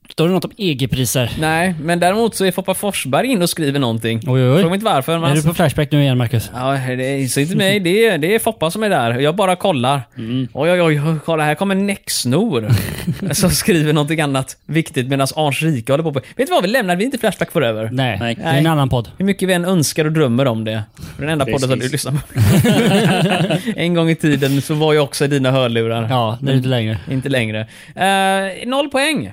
Står 0.09 0.29
det 0.29 0.35
något 0.35 0.45
om 0.45 0.51
EG-priser? 0.57 1.31
Nej, 1.39 1.75
men 1.81 2.01
däremot 2.01 2.35
så 2.35 2.45
är 2.45 2.53
Foppa 2.53 2.75
Forsberg 2.75 3.27
in 3.27 3.43
och 3.43 3.51
skriver 3.51 3.81
någonting. 3.81 4.21
Oj, 4.27 4.33
oj, 4.33 4.51
oj. 4.51 4.57
Fråga 4.57 4.69
mig 4.69 4.75
inte 4.75 4.85
varför. 4.85 5.19
Men 5.19 5.31
Är 5.31 5.35
du 5.35 5.43
på 5.43 5.55
Flashback 5.55 5.93
nu 5.93 6.03
igen, 6.03 6.19
Marcus? 6.19 6.51
Ja, 6.55 6.73
det 6.73 7.05
är 7.05 7.27
så 7.27 7.41
inte 7.41 7.57
mig. 7.57 7.81
Det 7.81 8.07
är, 8.07 8.19
det 8.19 8.35
är 8.35 8.39
Foppa 8.39 8.71
som 8.71 8.83
är 8.83 8.91
där. 8.91 9.19
Jag 9.19 9.37
bara 9.37 9.57
kollar. 9.57 10.01
Mm. 10.19 10.49
Oj, 10.53 10.71
oj, 10.71 10.83
oj, 10.83 11.17
kolla 11.25 11.45
här 11.45 11.55
kommer 11.55 11.75
Näcksnor. 11.75 12.69
som 13.33 13.51
skriver 13.51 13.93
någonting 13.93 14.21
annat 14.21 14.57
viktigt 14.67 15.09
medan 15.09 15.27
Arns 15.37 15.63
Rika 15.63 15.93
håller 15.93 16.05
på. 16.05 16.13
på. 16.13 16.21
Vet 16.37 16.47
du 16.47 16.53
vad, 16.53 16.63
vi 16.63 16.69
lämnar 16.69 16.97
vi 16.97 17.05
inte 17.05 17.19
Flashback 17.19 17.53
forever. 17.53 17.89
Nej, 17.93 18.19
Nej. 18.21 18.35
det 18.35 18.43
är 18.43 18.59
en 18.59 18.67
annan 18.67 18.89
podd. 18.89 19.11
Hur 19.19 19.25
mycket 19.25 19.49
vi 19.49 19.53
än 19.53 19.65
önskar 19.65 20.05
och 20.05 20.13
drömmer 20.13 20.47
om 20.47 20.65
det. 20.65 20.83
Den 21.19 21.29
enda 21.29 21.45
podden 21.45 21.61
som 21.61 21.71
du 21.71 21.77
Precis. 21.77 21.93
lyssnar 21.93 22.13
på. 22.13 23.71
en 23.81 23.95
gång 23.95 24.11
i 24.11 24.15
tiden 24.17 24.63
så 24.63 24.75
var 24.75 24.95
jag 24.95 25.05
också 25.05 25.25
i 25.25 25.29
dina 25.29 25.51
hörlurar. 25.51 26.07
Ja, 26.11 26.39
är 26.47 26.53
inte 26.53 26.69
längre. 26.69 26.99
Inte 27.11 27.29
längre. 27.29 27.61
Eh, 27.95 28.69
noll 28.69 28.91
poäng. 28.91 29.33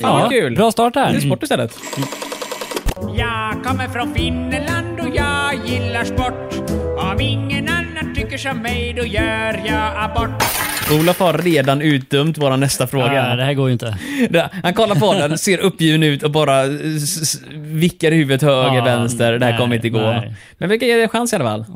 Fan 0.00 0.20
vad 0.20 0.30
kul. 0.30 0.54
Bra 0.56 0.72
start 0.72 0.94
Det 0.94 1.00
är 1.00 1.12
där. 1.12 1.20
sport 1.20 1.42
istället. 1.42 1.78
Jag 3.16 3.64
kommer 3.64 3.88
från 3.88 4.14
Finland 4.14 5.00
och 5.00 5.16
jag 5.16 5.54
gillar 5.66 6.04
sport. 6.04 6.70
Om 7.12 7.20
ingen 7.20 7.68
annan 7.68 8.14
tycker 8.14 8.38
som 8.38 8.58
mig 8.62 8.92
då 8.96 9.04
gör 9.06 9.62
jag 9.66 9.92
abort. 9.96 10.42
Olof 11.00 11.20
har 11.20 11.38
redan 11.38 11.82
utdömt 11.82 12.38
vår 12.38 12.56
nästa 12.56 12.86
fråga. 12.86 13.14
Ja, 13.30 13.36
det 13.36 13.44
här 13.44 13.54
går 13.54 13.68
ju 13.68 13.72
inte. 13.72 13.96
Han 14.62 14.74
kollar 14.74 14.94
på 14.94 15.12
den, 15.14 15.38
ser 15.38 15.58
uppgiven 15.58 16.02
ut 16.02 16.22
och 16.22 16.30
bara 16.30 16.62
vickar 17.54 18.10
huvudet 18.12 18.42
höger, 18.42 18.74
Ja, 18.76 18.84
vänster. 18.84 19.32
Det 19.38 19.44
här 19.44 19.52
nej, 19.52 19.60
kommer 19.60 19.76
inte 19.76 19.88
gå. 19.88 19.98
nej. 20.00 20.34
Men 20.58 20.68
vi 20.68 20.78
kan 20.78 20.88
ge 20.88 20.96
det 20.96 21.02
en 21.02 21.08
chans 21.08 21.32
i 21.32 21.36
alla 21.36 21.44
fall. 21.44 21.60
Oh, 21.60 21.66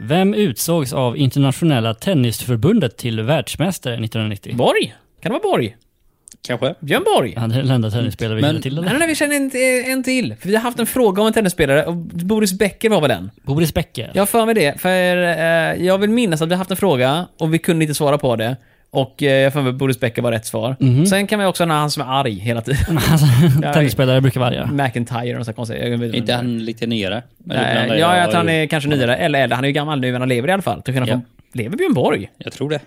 vem 0.00 0.34
utsågs 0.34 0.92
av 0.92 1.16
Internationella 1.16 1.94
Tennisförbundet 1.94 2.96
till 2.96 3.20
världsmästare 3.22 3.94
1990? 3.94 4.56
Borg? 4.56 4.94
Kan 5.22 5.32
det 5.32 5.38
vara 5.38 5.52
Borg? 5.52 5.76
Kanske. 6.48 6.74
Björn 6.80 7.02
Borg? 7.16 7.34
Han 7.36 7.50
är 7.52 7.62
den 7.62 7.70
enda 7.70 7.90
tennisspelare 7.90 8.34
vi 8.36 8.40
Men- 8.42 8.48
känner 8.50 8.62
till, 8.62 8.78
eller? 8.78 8.88
nej, 8.88 8.98
nej, 8.98 9.08
vi 9.08 9.14
känner 9.14 9.36
en, 9.36 9.92
en 9.92 10.02
till. 10.02 10.34
För 10.40 10.48
vi 10.48 10.54
har 10.56 10.62
haft 10.62 10.78
en 10.78 10.86
fråga 10.86 11.20
om 11.22 11.26
en 11.26 11.32
tennisspelare 11.32 11.84
och 11.84 11.96
Boris 11.96 12.52
Becker 12.58 12.88
var 12.90 13.00
väl 13.00 13.08
den? 13.10 13.30
Boris 13.42 13.74
Becker? 13.74 14.10
Jag 14.14 14.20
har 14.20 14.26
för 14.26 14.46
mig 14.46 14.54
det, 14.54 14.80
för 14.80 14.88
eh, 15.22 15.84
jag 15.86 15.98
vill 15.98 16.10
minnas 16.10 16.42
att 16.42 16.48
vi 16.48 16.52
har 16.54 16.58
haft 16.58 16.70
en 16.70 16.76
fråga 16.76 17.26
och 17.38 17.54
vi 17.54 17.58
kunde 17.58 17.84
inte 17.84 17.94
svara 17.94 18.18
på 18.18 18.36
det. 18.36 18.56
Och 18.90 19.22
eh, 19.22 19.32
jag 19.32 19.52
för 19.52 19.62
mig 19.62 19.70
att 19.70 19.76
Boris 19.76 20.00
Becker 20.00 20.22
var 20.22 20.32
rätt 20.32 20.46
svar. 20.46 20.76
Mhm. 20.80 21.06
Sen 21.06 21.26
kan 21.26 21.38
vi 21.38 21.44
också 21.44 21.64
ha 21.64 21.72
han 21.74 21.90
som 21.90 22.02
är 22.02 22.20
arg 22.20 22.32
hela 22.38 22.60
tiden. 22.60 22.98
Alltså, 23.10 23.26
tennisspelare 23.74 24.20
brukar 24.20 24.40
vara 24.40 24.50
arga. 24.50 24.66
McIntyre 24.72 25.38
och 25.38 25.46
så 25.46 25.52
konstigt. 25.52 25.78
Jag 25.82 25.98
vet 25.98 26.14
Är 26.14 26.16
inte. 26.18 26.32
han 26.34 26.58
lite 26.64 26.86
nyare? 26.86 27.22
Nej, 27.44 27.86
ja, 27.88 27.94
jag- 28.16 28.18
att 28.28 28.34
han 28.34 28.48
är 28.48 28.66
kanske 28.66 28.90
nyare, 28.90 29.16
eller 29.16 29.42
äldre. 29.42 29.54
Han 29.54 29.64
är 29.64 29.68
ju 29.68 29.72
gammal 29.74 30.00
nu, 30.00 30.12
men 30.12 30.20
han 30.20 30.28
lever 30.28 30.48
i 30.48 30.52
alla 30.52 30.62
fall. 30.62 30.82
Till 30.82 30.94
skillnad 30.94 31.08
Ja. 31.08 31.12
från... 31.12 31.22
Lever 31.54 31.76
Björn 31.76 31.94
Borg? 31.94 32.30
Jag 32.38 32.52
tror 32.52 32.70
det. 32.70 32.80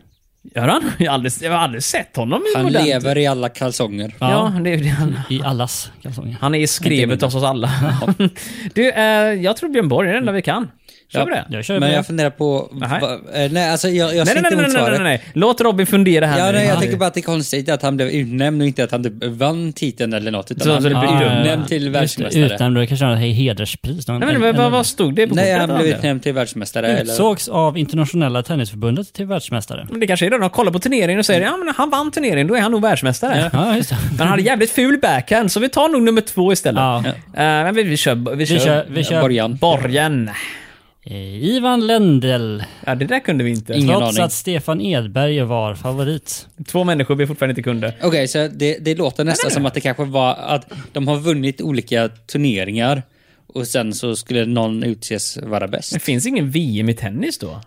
Gör 0.56 0.68
han? 0.68 0.92
Jag 0.98 1.12
har 1.12 1.14
aldrig, 1.14 1.34
jag 1.42 1.52
har 1.52 1.58
aldrig 1.58 1.84
sett 1.84 2.16
honom 2.16 2.42
i 2.42 2.58
Han 2.58 2.66
modern 2.66 2.86
lever 2.86 3.18
i 3.18 3.28
alla 3.28 3.50
kalsonger. 3.50 4.16
Ja, 4.20 4.54
det 4.64 4.70
är 4.70 4.78
ju 4.78 4.84
det 4.84 4.90
han... 4.90 5.20
I 5.30 5.42
allas 5.44 5.92
kalsonger. 6.02 6.38
Han 6.42 6.56
är 6.56 6.60
i 6.60 6.68
skrevet 6.68 7.22
hos 7.22 7.36
oss 7.36 7.44
alla. 7.44 7.72
du, 8.74 8.92
eh, 8.92 9.04
jag 9.34 9.58
tror 9.58 9.70
Björn 9.70 9.88
Borg 9.88 10.10
är 10.10 10.14
det 10.14 10.20
enda 10.20 10.32
vi 10.32 10.42
kan. 10.42 10.68
Kör 11.14 11.26
vi 11.26 11.32
det? 11.32 11.46
Jag 11.50 11.66
kör 11.66 11.74
Men 11.80 11.90
med. 11.90 11.98
jag 11.98 12.08
funderar 12.08 12.30
på... 12.30 12.70
Va, 12.72 13.20
eh, 13.34 13.52
nej, 13.52 13.70
alltså 13.72 13.88
jag, 13.90 14.16
jag 14.16 14.26
Nej, 14.26 14.36
nej, 14.36 14.38
inte 14.38 14.56
nej, 14.56 14.68
nej, 14.74 14.82
nej, 14.84 14.92
nej, 14.92 15.00
nej. 15.04 15.24
Låt 15.34 15.62
Robin 15.62 15.86
fundera 15.88 16.26
här 16.26 16.40
Ja, 16.40 16.46
nu. 16.46 16.52
nej, 16.52 16.66
jag 16.68 16.76
Ja. 16.76 16.80
tänker 16.80 16.98
bara 16.98 17.08
att 17.08 17.14
det 17.14 17.20
är 17.20 17.22
konstigt 17.22 17.70
att 17.70 17.82
han 17.82 17.96
blev 17.96 18.10
utnämnd 18.10 18.62
och 18.62 18.68
inte 18.68 18.84
att 18.84 18.92
han 18.92 19.04
typ 19.04 19.14
vann 19.26 19.74
titeln 19.74 20.14
eller 20.14 20.32
något. 20.32 20.52
Utan 20.52 20.64
Så- 20.64 20.72
han 20.74 20.82
så 20.82 20.90
det 20.90 20.96
blev 20.96 21.12
Ja, 21.12 21.40
utnämnd 21.40 21.68
till 21.68 21.84
det, 21.86 21.90
världsmästare. 21.90 22.44
Utnämnd, 22.46 22.78
då 22.78 22.86
kanske 22.88 23.06
han 23.06 23.18
har 23.18 23.22
hederspris. 23.22 24.08
Någon- 24.08 24.20
Nej, 24.20 24.34
men 24.34 24.42
vad, 24.42 24.56
vad, 24.56 24.72
vad 24.72 24.86
stod 24.86 25.16
det 25.16 25.28
på 25.28 25.36
Nej, 25.36 25.54
han 25.60 25.78
blev 25.78 25.88
utnämnd 25.88 26.24
till 26.24 26.34
världsmästare. 26.34 26.88
Eller? 26.88 27.12
Utsågs 27.12 27.48
av 27.48 27.78
internationella 27.78 28.44
tennisförbundet 28.44 29.14
till 29.14 29.26
världsmästare. 29.26 29.88
Men 29.92 30.00
det 30.00 30.08
kanske 30.08 30.26
är 30.26 30.30
det. 30.30 30.38
De 30.38 30.50
kollar 30.50 30.72
på 30.72 30.80
turneringen 30.80 31.20
och 31.20 31.26
säger 31.26 31.42
ja 31.42 31.58
men 31.58 31.74
han 31.78 31.90
vann 31.90 32.12
turneringen, 32.12 32.48
då 32.48 32.56
är 32.56 32.62
han 32.62 32.72
nog 32.72 32.82
världsmästare. 32.82 33.50
Ja, 33.54 33.76
just 33.76 33.90
det. 33.90 33.98
Men 34.10 34.20
han 34.20 34.28
hade 34.28 34.42
jävligt 34.42 34.72
ful 34.72 35.00
backhand, 35.02 35.52
så 35.52 35.60
vi 35.60 35.70
tar 35.70 35.90
nog 35.90 36.02
nummer 36.04 36.22
två 36.22 36.52
istället. 36.54 36.82
Ja. 36.82 36.98
Eh, 37.08 37.14
men 37.36 37.76
vi, 37.76 37.84
vi 37.84 37.98
kör... 37.98 38.36
Vi 38.36 38.46
kör, 38.46 38.56
Vi 38.56 38.60
kör, 38.60 38.86
vi 38.90 39.04
kör 39.04 39.22
Borgen. 39.22 39.56
Borgen. 39.56 40.30
Eh, 41.06 41.44
Ivan 41.44 41.88
Lendl. 41.88 42.60
Ja, 42.86 42.96
det 42.96 43.06
där 43.06 43.20
kunde 43.20 43.44
vi 43.44 43.50
inte. 43.50 43.74
Ingen 43.74 43.88
Trots 43.88 44.10
aning. 44.10 44.24
att 44.24 44.34
Stefan 44.34 44.82
Edberg 44.82 45.42
var 45.42 45.76
favorit. 45.76 46.48
Två 46.68 46.84
människor 46.84 47.16
vi 47.16 47.28
fortfarande 47.28 47.52
inte 47.52 47.62
kunde. 47.64 47.94
Okej, 48.04 48.28
så 48.28 48.48
det, 48.48 48.78
det 48.82 48.96
låter 48.98 49.24
nästan 49.24 49.52
som 49.52 49.66
att 49.66 49.74
det 49.74 49.82
kanske 49.82 50.04
var 50.04 50.34
att 50.34 50.72
de 50.94 51.08
har 51.08 51.18
vunnit 51.18 51.62
olika 51.62 52.10
turneringar 52.28 53.04
och 53.48 53.68
sen 53.68 53.94
så 53.94 54.16
skulle 54.16 54.46
någon 54.46 54.84
utses 54.84 55.38
vara 55.44 55.68
bäst. 55.68 55.94
Det 55.94 56.00
finns 56.00 56.26
ingen 56.28 56.52
VM 56.52 56.90
i 56.90 56.94
tennis 56.94 57.38
då? 57.40 57.48
Eh, 57.50 57.60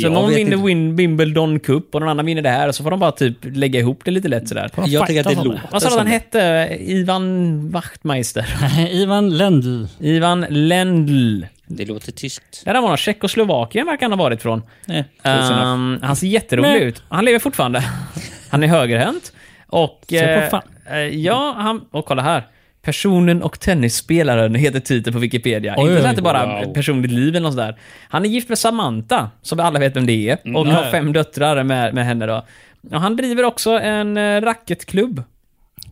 Så 0.00 0.06
jag 0.06 0.12
någon 0.12 0.30
vinner. 0.34 0.56
Win 0.56 0.96
Wimbledon 0.96 1.60
Cup 1.60 1.94
och 1.94 2.00
någon 2.00 2.10
annan 2.10 2.26
vinner 2.26 2.42
det 2.42 2.48
här 2.48 2.68
och 2.68 2.74
så 2.74 2.82
får 2.82 2.90
de 2.90 3.00
bara 3.00 3.12
typ 3.12 3.36
lägga 3.42 3.80
ihop 3.80 4.00
det 4.04 4.10
lite 4.10 4.28
lätt 4.28 4.48
sådär. 4.48 4.70
Jag 4.86 5.06
tycker 5.06 5.20
att 5.20 5.26
det 5.26 5.34
låter 5.44 5.62
Vad 5.72 5.82
sa 5.82 5.90
du 5.90 5.96
han 5.96 6.06
hette? 6.06 6.68
Ivan 6.80 7.70
Wachtmeister? 7.70 8.46
Ivan 8.92 9.36
Lendl. 9.36 9.84
Ivan 10.00 10.46
Lendl. 10.50 11.42
Det 11.66 11.84
låter 11.84 12.12
tyskt. 12.12 12.64
Där 12.64 12.80
var 12.80 12.88
han. 12.88 12.96
Tjeckoslovakien 12.96 13.86
verkar 13.86 14.08
han 14.08 14.18
ha 14.18 14.24
varit 14.24 14.42
från. 14.42 14.62
Nej. 14.86 15.04
Um, 15.24 15.98
han 16.02 16.16
ser 16.16 16.26
jätterolig 16.26 16.68
Men- 16.68 16.82
ut. 16.82 17.02
Han 17.08 17.24
lever 17.24 17.38
fortfarande. 17.38 17.84
Han 18.50 18.62
är 18.62 18.66
högerhänt. 18.66 19.32
Och... 19.66 20.12
Eh, 20.12 20.60
eh, 20.90 20.98
ja, 20.98 21.54
han... 21.58 21.84
Och 21.90 22.06
kolla 22.06 22.22
här. 22.22 22.46
Personen 22.82 23.42
och 23.42 23.60
tennisspelaren 23.60 24.54
heter 24.54 24.80
titeln 24.80 25.14
på 25.14 25.20
Wikipedia. 25.20 25.74
Oj, 25.76 25.96
inte 25.96 26.08
oj, 26.08 26.14
det 26.16 26.22
bara 26.22 26.46
wow. 26.46 26.74
personligt 26.74 27.10
liv 27.10 27.28
eller 27.28 27.40
något 27.40 27.54
sådär. 27.54 27.78
Han 28.08 28.24
är 28.24 28.28
gift 28.28 28.48
med 28.48 28.58
Samantha, 28.58 29.30
som 29.42 29.58
vi 29.58 29.62
alla 29.62 29.78
vet 29.78 29.96
vem 29.96 30.06
det 30.06 30.28
är. 30.28 30.56
Och 30.56 30.66
Ja, 30.66 30.72
har 30.72 30.90
fem 30.90 31.12
döttrar 31.12 31.62
med, 31.62 31.94
med 31.94 32.06
henne 32.06 32.26
då. 32.26 32.44
Och 32.90 33.00
han 33.00 33.16
driver 33.16 33.44
också 33.44 33.70
en 33.70 34.16
uh, 34.16 34.42
racketklubb. 34.42 35.22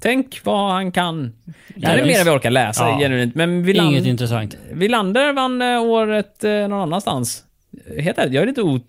Tänk 0.03 0.41
vad 0.45 0.73
han 0.73 0.93
kan. 0.93 1.33
Det 1.75 1.87
här 1.87 1.99
är 1.99 2.07
mer 2.07 2.19
än 2.19 2.25
vi 2.25 2.31
orkar 2.31 2.51
läsa 2.51 2.89
Ja. 2.89 2.99
genuint. 2.99 3.35
Men 3.35 3.63
Villander, 3.63 3.93
Inget 3.93 4.07
intressant. 4.07 4.57
Villander 4.73 5.33
vann 5.33 5.63
eh, 5.63 5.83
året 5.83 6.45
eh, 6.45 6.51
någon 6.51 6.73
annanstans. 6.81 7.45
Heter 7.99 8.29
det? 8.29 8.35
Jag 8.35 8.43
är 8.43 8.47
lite 8.47 8.63
o... 8.63 8.81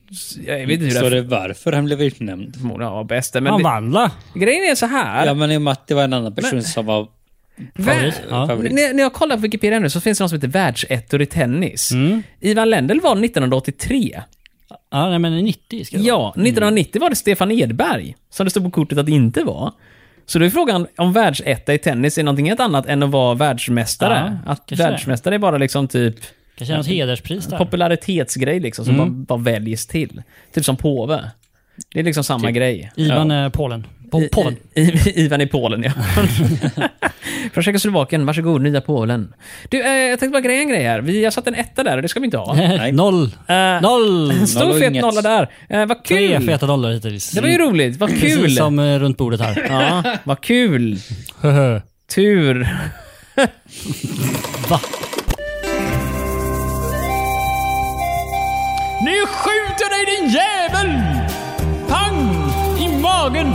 Jag 0.47 0.57
vet 0.67 0.69
inte 0.69 0.85
hur 0.85 0.91
Så 0.91 1.03
det 1.03 1.09
det 1.09 1.17
är 1.17 1.21
varför 1.21 1.71
han 1.71 1.85
blev 1.85 2.01
utnämnd? 2.01 2.55
förmodligen 2.55 2.93
var 2.93 3.03
bäst. 3.03 3.33
Men 3.33 3.45
Han 3.47 3.57
det, 3.57 3.63
vann 3.63 3.91
va? 3.91 4.11
grejen 4.35 4.71
är 4.71 4.75
så 4.75 4.85
här. 4.85 5.25
Ja, 5.25 5.33
men 5.33 5.51
i 5.51 5.57
och 5.57 5.61
med 5.61 5.71
att 5.71 5.87
det 5.87 5.93
var 5.95 6.03
en 6.03 6.13
annan 6.13 6.35
person 6.35 6.63
som 6.63 6.85
var? 6.85 7.07
Ja. 8.29 8.47
favorit. 8.47 8.71
När, 8.73 8.93
när 8.93 9.03
jag 9.03 9.13
kollar 9.13 9.35
på 9.35 9.41
Wikipedia 9.41 9.79
nu 9.79 9.89
så 9.89 10.01
finns 10.01 10.17
det 10.17 10.23
något 10.23 10.29
som 10.29 10.37
heter 10.37 10.47
världsettor 10.47 11.21
i 11.21 11.25
tennis. 11.25 11.91
Mm. 11.91 12.23
Ivan 12.39 12.69
Lendl 12.69 12.99
var 12.99 13.11
1983. 13.25 14.21
Ja, 14.91 15.09
nej, 15.09 15.19
men 15.19 15.37
90 15.45 15.85
ska 15.85 15.97
det 15.97 16.03
vara. 16.03 16.07
Ja, 16.09 16.29
1990 16.29 17.01
var 17.01 17.09
det 17.09 17.15
Stefan 17.15 17.51
Edberg, 17.51 18.15
som 18.29 18.43
det 18.45 18.49
stod 18.49 18.63
på 18.63 18.71
kortet 18.71 18.97
att 18.97 19.05
det 19.05 19.11
inte 19.11 19.43
var. 19.43 19.71
Så 20.25 20.39
då 20.39 20.45
är 20.45 20.49
frågan 20.49 20.87
om 20.97 21.13
världsetta 21.13 21.73
i 21.73 21.77
tennis 21.77 22.17
är 22.17 22.23
någonting 22.23 22.47
helt 22.47 22.59
annat 22.59 22.85
än 22.85 23.03
att 23.03 23.09
vara 23.09 23.33
världsmästare. 23.35 24.39
Ja, 24.45 24.51
att 24.51 24.71
världsmästare 24.71 25.35
är 25.35 25.39
bara 25.39 25.57
liksom 25.57 25.87
typ 25.87 26.15
Kanske 26.55 26.77
något 26.77 26.87
hederspris 26.87 27.45
där. 27.45 27.57
popularitetsgrej 27.57 28.59
liksom, 28.59 28.85
som 28.85 28.95
Mm. 28.95 29.23
bara, 29.23 29.37
bara 29.37 29.43
väljs 29.43 29.87
till. 29.87 30.21
Typ 30.53 30.65
som 30.65 30.77
påve. 30.77 31.31
Det 31.93 31.99
är 31.99 32.03
liksom 32.03 32.23
samma 32.23 32.51
grej. 32.51 32.91
Ivan 32.95 33.31
är 33.31 33.49
Polen. 33.49 33.87
Po- 34.13 34.29
Polen. 34.31 34.55
I, 34.75 34.81
I, 34.81 35.13
Ivan 35.15 35.41
i 35.41 35.47
Polen, 35.47 35.83
ja. 35.83 35.91
Från 37.53 37.63
Tjeckoslovakien, 37.63 38.25
varsågod, 38.25 38.61
nya 38.61 38.81
Polen. 38.81 39.33
Du, 39.69 39.81
eh, 39.81 39.91
jag 39.91 40.19
tänkte 40.19 40.33
bara 40.33 40.41
greja 40.41 40.61
en 40.61 40.69
grej 40.69 40.83
här. 40.83 41.01
Vi 41.01 41.23
har 41.23 41.31
satt 41.31 41.47
en 41.47 41.55
etta 41.55 41.83
där 41.83 41.95
och 41.95 42.01
det 42.01 42.07
ska 42.07 42.19
vi 42.19 42.25
inte 42.25 42.37
ha. 42.37 42.53
Nej. 42.55 42.91
Noll. 42.91 43.23
Eh, 43.47 43.55
Noll. 43.81 44.31
En 44.31 44.37
Noll 44.37 44.47
stor 44.47 44.69
och 44.69 44.79
fet 44.79 44.93
nolla 45.01 45.21
där. 45.21 45.49
Eh, 45.69 45.85
vad 45.85 46.03
Tre 46.03 46.27
kul! 46.37 46.45
feta 46.47 46.65
dollar 46.65 46.91
hittills. 46.91 47.31
Det 47.31 47.41
var 47.41 47.47
ju 47.49 47.57
roligt, 47.57 47.97
vad 47.97 48.09
kul! 48.09 48.19
Precis 48.41 48.57
som 48.57 48.79
eh, 48.79 48.99
runt 48.99 49.17
bordet 49.17 49.41
här. 49.41 49.65
Ja, 49.69 50.17
vad 50.23 50.41
kul! 50.41 50.97
Tur. 52.15 52.67
Va? 54.69 54.79
Nu 59.05 59.11
skjuter 59.25 59.89
dig 59.89 60.15
din 60.15 60.29
jävel! 60.29 61.01
Pang! 61.87 62.33
I 62.79 63.01
magen! 63.01 63.53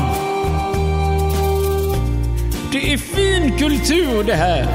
Det 2.72 2.92
är 2.92 2.96
fin 2.98 3.59
kultur 3.59 4.24
det 4.24 4.35
här. 4.35 4.66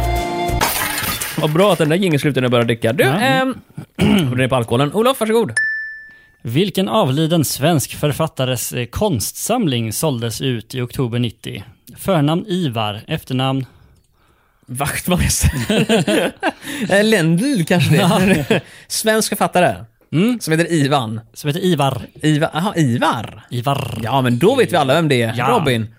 Vad 1.41 1.53
bra 1.53 1.71
att 1.73 1.77
den 1.77 1.89
där 1.89 1.95
jingeln 1.95 2.19
slutade 2.19 2.41
när 2.41 2.45
jag 2.45 2.51
började 2.51 2.67
dricka. 2.67 2.93
Du, 2.93 3.03
Ja. 3.03 3.19
ehm... 3.19 3.55
det 4.37 4.43
är 4.43 4.47
på 4.47 4.55
alkoholen. 4.55 4.93
Olof, 4.93 5.19
varsågod. 5.19 5.51
Vilken 6.41 6.87
avliden 6.89 7.45
svensk 7.45 7.95
författares 7.95 8.73
eh, 8.73 8.85
konstsamling 8.85 9.93
såldes 9.93 10.41
ut 10.41 10.75
i 10.75 10.81
oktober 10.81 11.19
90? 11.19 11.63
Förnamn 11.97 12.45
Ivar, 12.47 13.01
efternamn... 13.07 13.65
Vaktmästare. 14.65 16.31
Eh, 16.89 17.03
Lendl 17.03 17.63
kanske 17.63 17.89
det 17.95 18.01
är. 18.01 18.61
Svensk 18.87 19.29
författare. 19.29 19.75
Mm. 20.11 20.39
Som 20.39 20.51
heter 20.51 20.71
Ivan. 20.73 21.19
Som 21.33 21.47
heter 21.47 21.63
Ivar. 21.65 22.01
Ivar. 22.21 22.49
Jaha, 22.53 22.73
Ivar. 22.75 23.45
Ivar. 23.49 23.99
Ja, 24.03 24.21
men 24.21 24.39
då 24.39 24.55
vet 24.55 24.71
vi 24.73 24.75
alla 24.77 24.93
vem 24.93 25.07
det 25.07 25.21
är. 25.21 25.33
Ja. 25.37 25.47
Robin. 25.49 25.95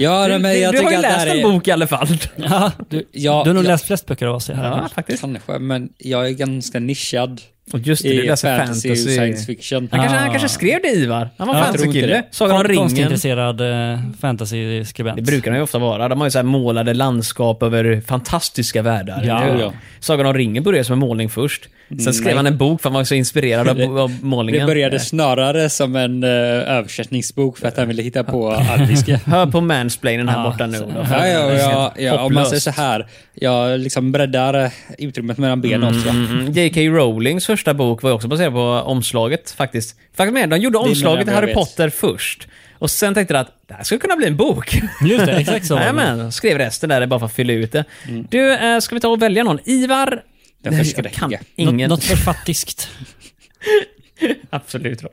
Ja, 0.00 0.28
Du, 0.28 0.38
men 0.38 0.60
jag 0.60 0.72
du 0.72 0.78
har 0.78 0.84
tycker 0.84 0.96
ju 0.96 1.02
läst 1.02 1.26
en 1.26 1.38
är... 1.38 1.42
bok 1.42 1.68
i 1.68 1.70
alla 1.70 1.86
fall. 1.86 2.08
Ja, 2.36 2.72
du, 2.88 3.08
Ja, 3.12 3.42
du 3.44 3.50
har 3.50 3.54
nog 3.54 3.64
ja. 3.64 3.68
läst 3.68 3.84
flest 3.86 4.06
böcker 4.06 4.26
av 4.26 4.34
oss 4.36 4.48
här. 4.48 4.64
Ja, 4.64 4.88
faktiskt. 4.94 5.20
Kanske, 5.20 5.58
men 5.58 5.88
jag 5.98 6.26
är 6.26 6.30
ganska 6.30 6.80
nischad 6.80 7.40
Och 7.72 7.78
just 7.80 8.02
det, 8.02 8.08
du 8.08 8.24
i 8.24 8.26
läser 8.26 8.58
fantasy, 8.58 8.88
fantasy. 8.88 9.08
och 9.08 9.12
science 9.14 9.44
fiction. 9.46 9.88
Han 9.92 10.00
kanske, 10.00 10.18
han 10.18 10.28
Ah. 10.28 10.30
kanske 10.30 10.48
skrev 10.48 10.82
det 10.82 10.88
Ivar. 10.88 11.28
Han 11.36 11.48
var 11.48 11.54
Ja, 11.54 11.64
fantasykille. 11.64 12.06
det. 12.06 12.22
Sagan 12.30 12.56
om 12.56 12.64
ringen. 12.64 12.82
Konstintresserad 12.82 13.60
eh, 13.92 13.98
fantasy-skribent. 14.20 15.16
Det 15.16 15.22
brukar 15.22 15.50
de 15.50 15.56
ju 15.56 15.62
ofta 15.62 15.78
vara. 15.78 16.08
De 16.08 16.20
har 16.20 16.26
ju 16.26 16.30
så 16.30 16.38
här 16.38 16.42
målade 16.44 16.94
landskap 16.94 17.62
över 17.62 18.00
fantastiska 18.06 18.82
världar. 18.82 19.22
Ja. 19.26 19.72
Sagan 20.00 20.26
om 20.26 20.34
ringen 20.34 20.62
började 20.62 20.84
som 20.84 20.92
en 20.92 20.98
målning 20.98 21.28
först. 21.28 21.68
Sen 22.04 22.14
skrev 22.14 22.26
Nej. 22.26 22.36
han 22.36 22.46
en 22.46 22.56
bok 22.58 22.82
för 22.82 22.88
han 22.90 22.94
var 22.94 23.04
så 23.04 23.14
inspirerad 23.14 23.68
av, 23.68 23.98
av 23.98 24.12
målningen. 24.22 24.60
Det 24.60 24.66
började 24.66 25.00
snarare 25.00 25.68
som 25.70 25.96
en 25.96 26.24
uh, 26.24 26.30
översättningsbok 26.70 27.58
för 27.58 27.68
att 27.68 27.76
han 27.76 27.88
ville 27.88 28.02
hitta 28.02 28.24
på 28.24 28.52
arabiska. 28.52 29.20
Hör 29.26 29.46
på 29.46 29.60
mansplainen 29.60 30.28
här 30.28 30.44
Ja, 30.44 30.50
borta 30.50 30.66
nu. 30.66 30.78
Olof. 30.78 31.08
Ja, 31.10 31.26
ja, 31.28 31.52
ja, 31.52 31.92
ja, 31.98 32.20
om 32.22 32.34
man 32.34 32.46
säger 32.46 32.60
så 32.60 32.70
här. 32.70 33.06
Jag 33.34 33.80
liksom 33.80 34.12
breddar 34.12 34.64
eh, 34.64 34.70
utrymmet 34.98 35.38
mellan 35.38 35.60
benen 35.60 35.96
också. 35.96 36.08
Mm, 36.08 36.52
J.K. 36.52 36.80
Rowlings 36.80 37.46
första 37.46 37.59
bok 37.64 38.02
var 38.02 38.12
också 38.12 38.28
baserad 38.28 38.52
på 38.52 38.60
omslaget 38.62 39.50
faktiskt. 39.50 39.96
Faktum 40.16 40.36
är, 40.36 40.46
de 40.46 40.56
gjorde 40.60 40.78
omslaget 40.78 41.26
till 41.26 41.28
jag 41.28 41.34
Harry 41.34 41.46
vet. 41.46 41.54
Potter 41.54 41.88
först. 41.88 42.48
Och 42.78 42.90
sen 42.90 43.14
tänkte 43.14 43.34
de 43.34 43.40
att 43.40 43.62
det 43.66 43.74
här 43.74 43.84
skulle 43.84 43.98
kunna 44.00 44.16
bli 44.16 44.26
en 44.26 44.36
bok. 44.36 44.80
Just 45.04 45.26
det, 45.26 45.32
exakt 45.32 45.66
så. 45.66 45.74
det. 45.74 45.80
Jajamän, 45.80 46.32
skrev 46.32 46.58
resten 46.58 46.88
där 46.88 47.06
bara 47.06 47.20
för 47.20 47.26
att 47.26 47.32
fylla 47.32 47.52
ut 47.52 47.72
det. 47.72 47.84
Mm. 48.08 48.26
Du, 48.30 48.52
eh, 48.54 48.78
ska 48.78 48.94
vi 48.94 49.00
ta 49.00 49.08
och 49.08 49.22
välja 49.22 49.44
någon? 49.44 49.58
Ivar? 49.64 50.22
Den 50.62 50.72
Jag 50.74 50.86
förskräcker. 50.86 51.10
kan 51.10 51.32
ingen. 51.56 51.90
Något 51.90 52.04
författiskt. 52.04 52.88
Absolut 54.50 55.02
Rob. 55.02 55.12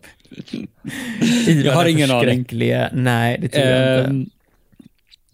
Ivar 1.47 1.65
Jag 1.65 1.73
har 1.73 1.85
ingen 1.85 2.11
aning. 2.11 2.45
Nej, 2.91 3.37
det 3.41 3.49
tror 3.49 3.65
jag 3.65 3.99
inte. 3.99 4.09
Ehm, 4.09 4.29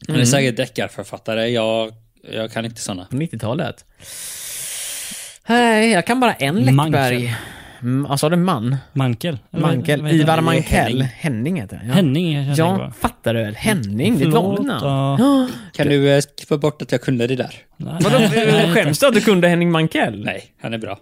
Han 0.08 0.20
är 0.20 0.26
säkert 0.26 0.58
deckarförfattare. 0.58 1.48
Jag, 1.50 1.94
jag 2.32 2.52
kan 2.52 2.66
inte 2.66 2.82
såna. 2.82 3.06
På 3.06 3.16
90-talet. 3.16 3.86
Nej, 5.48 5.92
jag 5.92 6.06
kan 6.06 6.20
bara 6.20 6.34
en 6.34 6.56
Läckberg. 6.56 6.74
Mankel. 6.76 7.30
Mm, 7.82 8.04
Vad 8.10 8.20
sa 8.20 8.30
du? 8.30 8.36
Man? 8.36 8.78
Mankel. 8.94 9.38
Eller 9.52 9.62
vad- 9.64 9.72
Mankel. 9.76 10.02
vad 10.02 10.12
heter 10.12 10.24
Ivar 10.24 10.36
det? 10.36 10.42
Mankell. 10.42 11.02
Henning. 11.02 11.08
Henning 11.18 11.62
heter 11.62 11.76
det. 11.78 11.84
Ja. 11.88 11.94
Henning 11.94 12.46
känns 12.46 12.58
Ja, 12.60 12.78
det 12.88 13.00
fattar 13.02 13.34
du 13.34 13.44
väl? 13.44 13.56
Henning, 13.56 14.18
det 14.18 14.24
är 14.24 14.28
ett 14.28 14.34
vanligt 14.34 14.66
namn. 14.68 14.82
ja. 15.20 15.48
Kan 15.74 15.88
du 15.88 16.10
eh, 16.16 16.22
skippa 16.40 16.58
bort 16.58 16.82
att 16.82 16.92
jag 16.92 17.02
kunde 17.02 17.28
det 17.28 17.36
där? 17.36 17.56
Vadå, 17.78 18.18
skäms 18.74 19.00
du 19.00 19.08
att 19.08 19.14
du 19.14 19.22
kunde 19.22 19.48
Henning 19.48 19.72
Mankell? 19.72 20.24
Nej, 20.26 20.44
han 20.62 20.74
är 20.74 20.78
bra. 20.78 21.00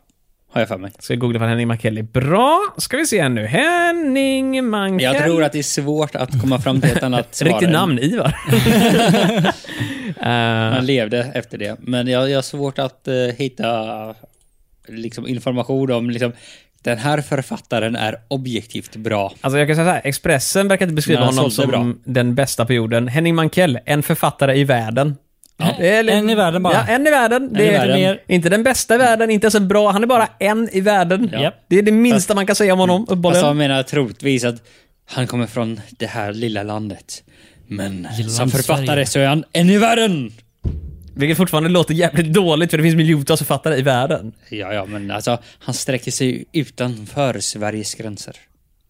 Har 0.54 0.62
jag 0.62 0.67
för 0.67 0.77
mig. 0.77 0.91
Ska 0.99 1.13
jag 1.13 1.19
googla 1.19 1.39
för 1.39 1.47
Henning 1.47 1.67
Mankell 1.67 1.97
är 1.97 2.04
bra. 2.04 2.60
Ska 2.77 2.97
vi 2.97 3.06
se 3.06 3.21
här 3.21 3.30
nu. 3.30 3.45
Henning 3.45 4.69
Mankell. 4.69 5.13
Jag 5.13 5.23
tror 5.23 5.43
att 5.43 5.51
det 5.51 5.60
är 5.60 5.63
svårt 5.63 6.15
att 6.15 6.41
komma 6.41 6.60
fram 6.60 6.82
till 6.82 6.91
ett 6.91 7.04
annat 7.04 7.36
svar. 7.36 7.47
Riktigt 7.49 7.67
än- 7.67 7.73
namn, 7.73 7.99
Ivar. 7.99 8.36
Eh, 10.21 10.27
Han 10.73 10.86
levde 10.86 11.32
efter 11.34 11.58
det. 11.58 11.75
Men 11.80 12.08
jag, 12.08 12.30
jag 12.30 12.38
har 12.38 12.41
svårt 12.41 12.80
att 12.80 13.08
eh, 13.08 13.13
hitta 13.38 13.65
liksom, 14.88 15.28
information 15.28 15.91
om 15.91 16.10
liksom, 16.10 16.32
den 16.84 16.98
här 16.98 17.22
författaren 17.22 17.96
är 17.96 18.15
objektivt 18.28 18.96
bra. 18.96 19.34
Alltså 19.41 19.58
jag 19.60 19.67
kan 19.67 19.76
säga 19.76 19.86
så 19.86 19.91
här, 19.91 20.02
Expressen 20.04 20.67
verkar 20.67 20.86
inte 20.86 20.96
beskriva 20.96 21.26
honom 21.26 21.52
som 21.52 21.67
bra. 21.70 21.94
den 22.04 22.36
bästa 22.36 22.65
på 22.65 22.74
jorden. 22.74 23.08
Henning 23.08 23.36
Mankell, 23.36 23.80
en 23.86 24.04
författare 24.04 24.58
i 24.60 24.63
världen. 24.63 25.15
Det 25.80 25.89
är 25.96 26.04
li- 26.04 26.12
En 26.13 26.30
i 26.30 26.36
världen 26.36 26.63
bara. 26.63 26.74
Ja, 26.74 26.86
en 26.88 27.08
i 27.08 27.12
världen. 27.12 27.54
Det 27.54 27.63
i 27.63 27.67
är 27.67 27.72
världen. 27.72 27.96
Mer. 28.00 28.22
inte 28.28 28.50
den 28.50 28.63
bästa 28.63 28.96
i 28.96 28.98
världen, 28.98 29.30
inte 29.30 29.46
ens 29.46 29.56
en 29.56 29.67
bra. 29.67 29.91
Han 29.91 30.04
är 30.04 30.08
bara 30.08 30.28
en 30.39 30.70
i 30.72 30.82
världen. 30.82 31.30
Japp. 31.41 31.56
Det 31.67 31.78
är 31.78 31.82
det 31.82 31.91
minsta 31.91 32.36
man 32.36 32.46
kan 32.46 32.56
säga 32.56 32.74
om 32.74 32.80
honom, 32.80 33.02
Alltså 33.02 33.13
uppenbarligen. 33.13 33.46
jag 33.48 33.56
menar 33.56 33.84
troligtvis 33.84 34.44
att 34.44 34.56
han 35.06 35.28
kommer 35.28 35.48
från 35.48 35.82
det 35.89 36.06
här 36.06 36.34
lilla 36.34 36.63
landet. 36.63 37.24
Men 37.67 38.08
Lilla 38.17 38.30
som 38.30 38.52
författare 38.52 38.86
Sverige. 38.86 39.06
så 39.06 39.20
är 39.20 39.26
han 39.28 39.44
en 39.54 39.70
i 39.70 39.78
världen! 39.78 40.32
Vilket 41.15 41.38
fortfarande 41.38 41.69
låter 41.69 41.93
jävligt 41.93 42.34
dåligt, 42.34 42.71
för 42.71 42.78
det 42.78 42.84
finns 42.84 42.95
miljontals 42.95 43.39
författare 43.39 43.76
i 43.78 43.82
världen. 43.82 44.32
Ja, 44.50 44.74
ja, 44.74 44.86
men 44.86 45.12
alltså 45.12 45.38
han 45.60 45.74
sträcker 45.76 46.12
sig 46.12 46.45
utanför 46.52 47.39
Sveriges 47.39 47.95
gränser. 47.95 48.36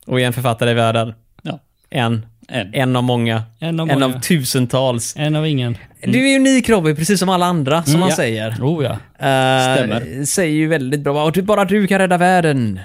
Och 0.06 0.22
en 0.22 0.34
författare 0.34 0.72
i 0.72 0.74
världen. 0.74 1.14
Ja, 1.42 1.60
En. 1.90 2.26
en. 2.48 2.74
En 2.74 2.96
av 2.96 3.04
många. 3.04 3.44
En 3.60 3.80
av 3.80 3.90
En 3.90 4.00
många. 4.00 4.16
av 4.16 4.20
tusentals. 4.22 5.14
En 5.18 5.36
av 5.36 5.48
ingen. 5.48 5.78
Du 6.04 6.30
är 6.32 6.40
unik 6.40 6.70
Robin, 6.70 6.96
precis 6.96 7.20
som 7.20 7.30
alla 7.30 7.46
andra, 7.46 7.84
som 7.84 8.00
man 8.00 8.10
Ja. 8.10 8.16
säger. 8.16 8.50
Oh 8.62 8.84
ja. 8.84 8.92
Eh, 8.92 9.76
Stämmer. 9.76 10.26
Säger 10.26 10.54
ju 10.56 10.68
väldigt 10.68 11.00
bra. 11.02 11.24
Och 11.26 11.34
typ 11.34 11.46
bara 11.46 11.66
du 11.66 11.88
kan 11.88 12.00
rädda 12.00 12.18
världen. 12.18 12.80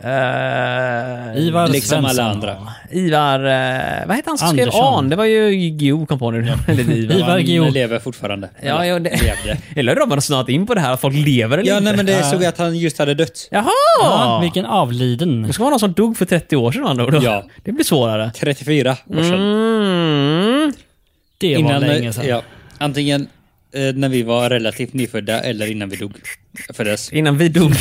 Uh, 0.00 0.08
Ivar 1.46 1.68
Liksom 1.68 1.98
alla 1.98 2.08
Svensson. 2.08 2.24
andra. 2.26 2.56
Ivar... 2.90 3.38
eh, 3.44 4.06
vad 4.06 4.16
hette 4.16 4.30
han 4.30 4.38
som 4.38 4.48
skrev. 4.48 4.68
An? 4.72 5.08
Det 5.08 5.16
var 5.16 5.24
ju 5.24 5.50
Gio 5.54 6.06
kom 6.06 6.18
på 6.18 6.30
nu. 6.30 6.38
Eller 6.68 6.90
Ivar. 6.92 7.16
Ivar 7.16 7.38
Geo. 7.38 7.70
lever 7.70 7.98
fortfarande. 7.98 8.48
Ja, 8.62 8.86
ja, 8.86 8.98
det... 8.98 9.10
Levde. 9.10 9.58
Eller 9.76 9.96
har 9.96 10.06
man 10.06 10.22
snart 10.22 10.48
in 10.48 10.66
på 10.66 10.74
det 10.74 10.80
här 10.80 10.92
att 10.92 11.00
folk 11.00 11.14
lever 11.14 11.58
eller 11.58 11.68
Ja, 11.70 11.76
inte? 11.78 11.84
nej 11.84 11.96
men 11.96 12.06
det 12.06 12.22
såg 12.22 12.42
jag 12.42 12.48
att 12.48 12.58
han 12.58 12.76
just 12.78 12.98
hade 12.98 13.14
dött. 13.14 13.48
Jaha! 13.50 13.68
Ja, 14.00 14.38
vilken 14.42 14.64
avliden. 14.66 15.42
Det 15.42 15.52
ska 15.52 15.62
vara 15.62 15.70
någon 15.70 15.80
som 15.80 15.92
dog 15.92 16.16
för 16.16 16.24
30 16.24 16.56
år 16.56 16.72
sedan 16.72 17.00
ord. 17.00 17.18
Ja. 17.22 17.44
Det 17.64 17.72
blir 17.72 17.84
svårare. 17.84 18.30
34 18.36 18.90
år 18.90 19.22
sedan. 19.22 19.34
Mm. 19.34 20.72
Det 21.38 21.56
var 21.62 21.80
länge 21.80 22.12
sedan. 22.12 22.26
Ja, 22.28 22.42
antingen 22.78 23.28
eh, 23.74 23.94
när 23.94 24.08
vi 24.08 24.22
var 24.22 24.50
relativt 24.50 24.92
nyfödda 24.94 25.40
eller 25.40 25.70
innan 25.70 25.88
vi 25.88 25.96
dog. 25.96 26.12
Föddes. 26.74 27.12
Innan 27.12 27.38
vi 27.38 27.48
dog. 27.48 27.72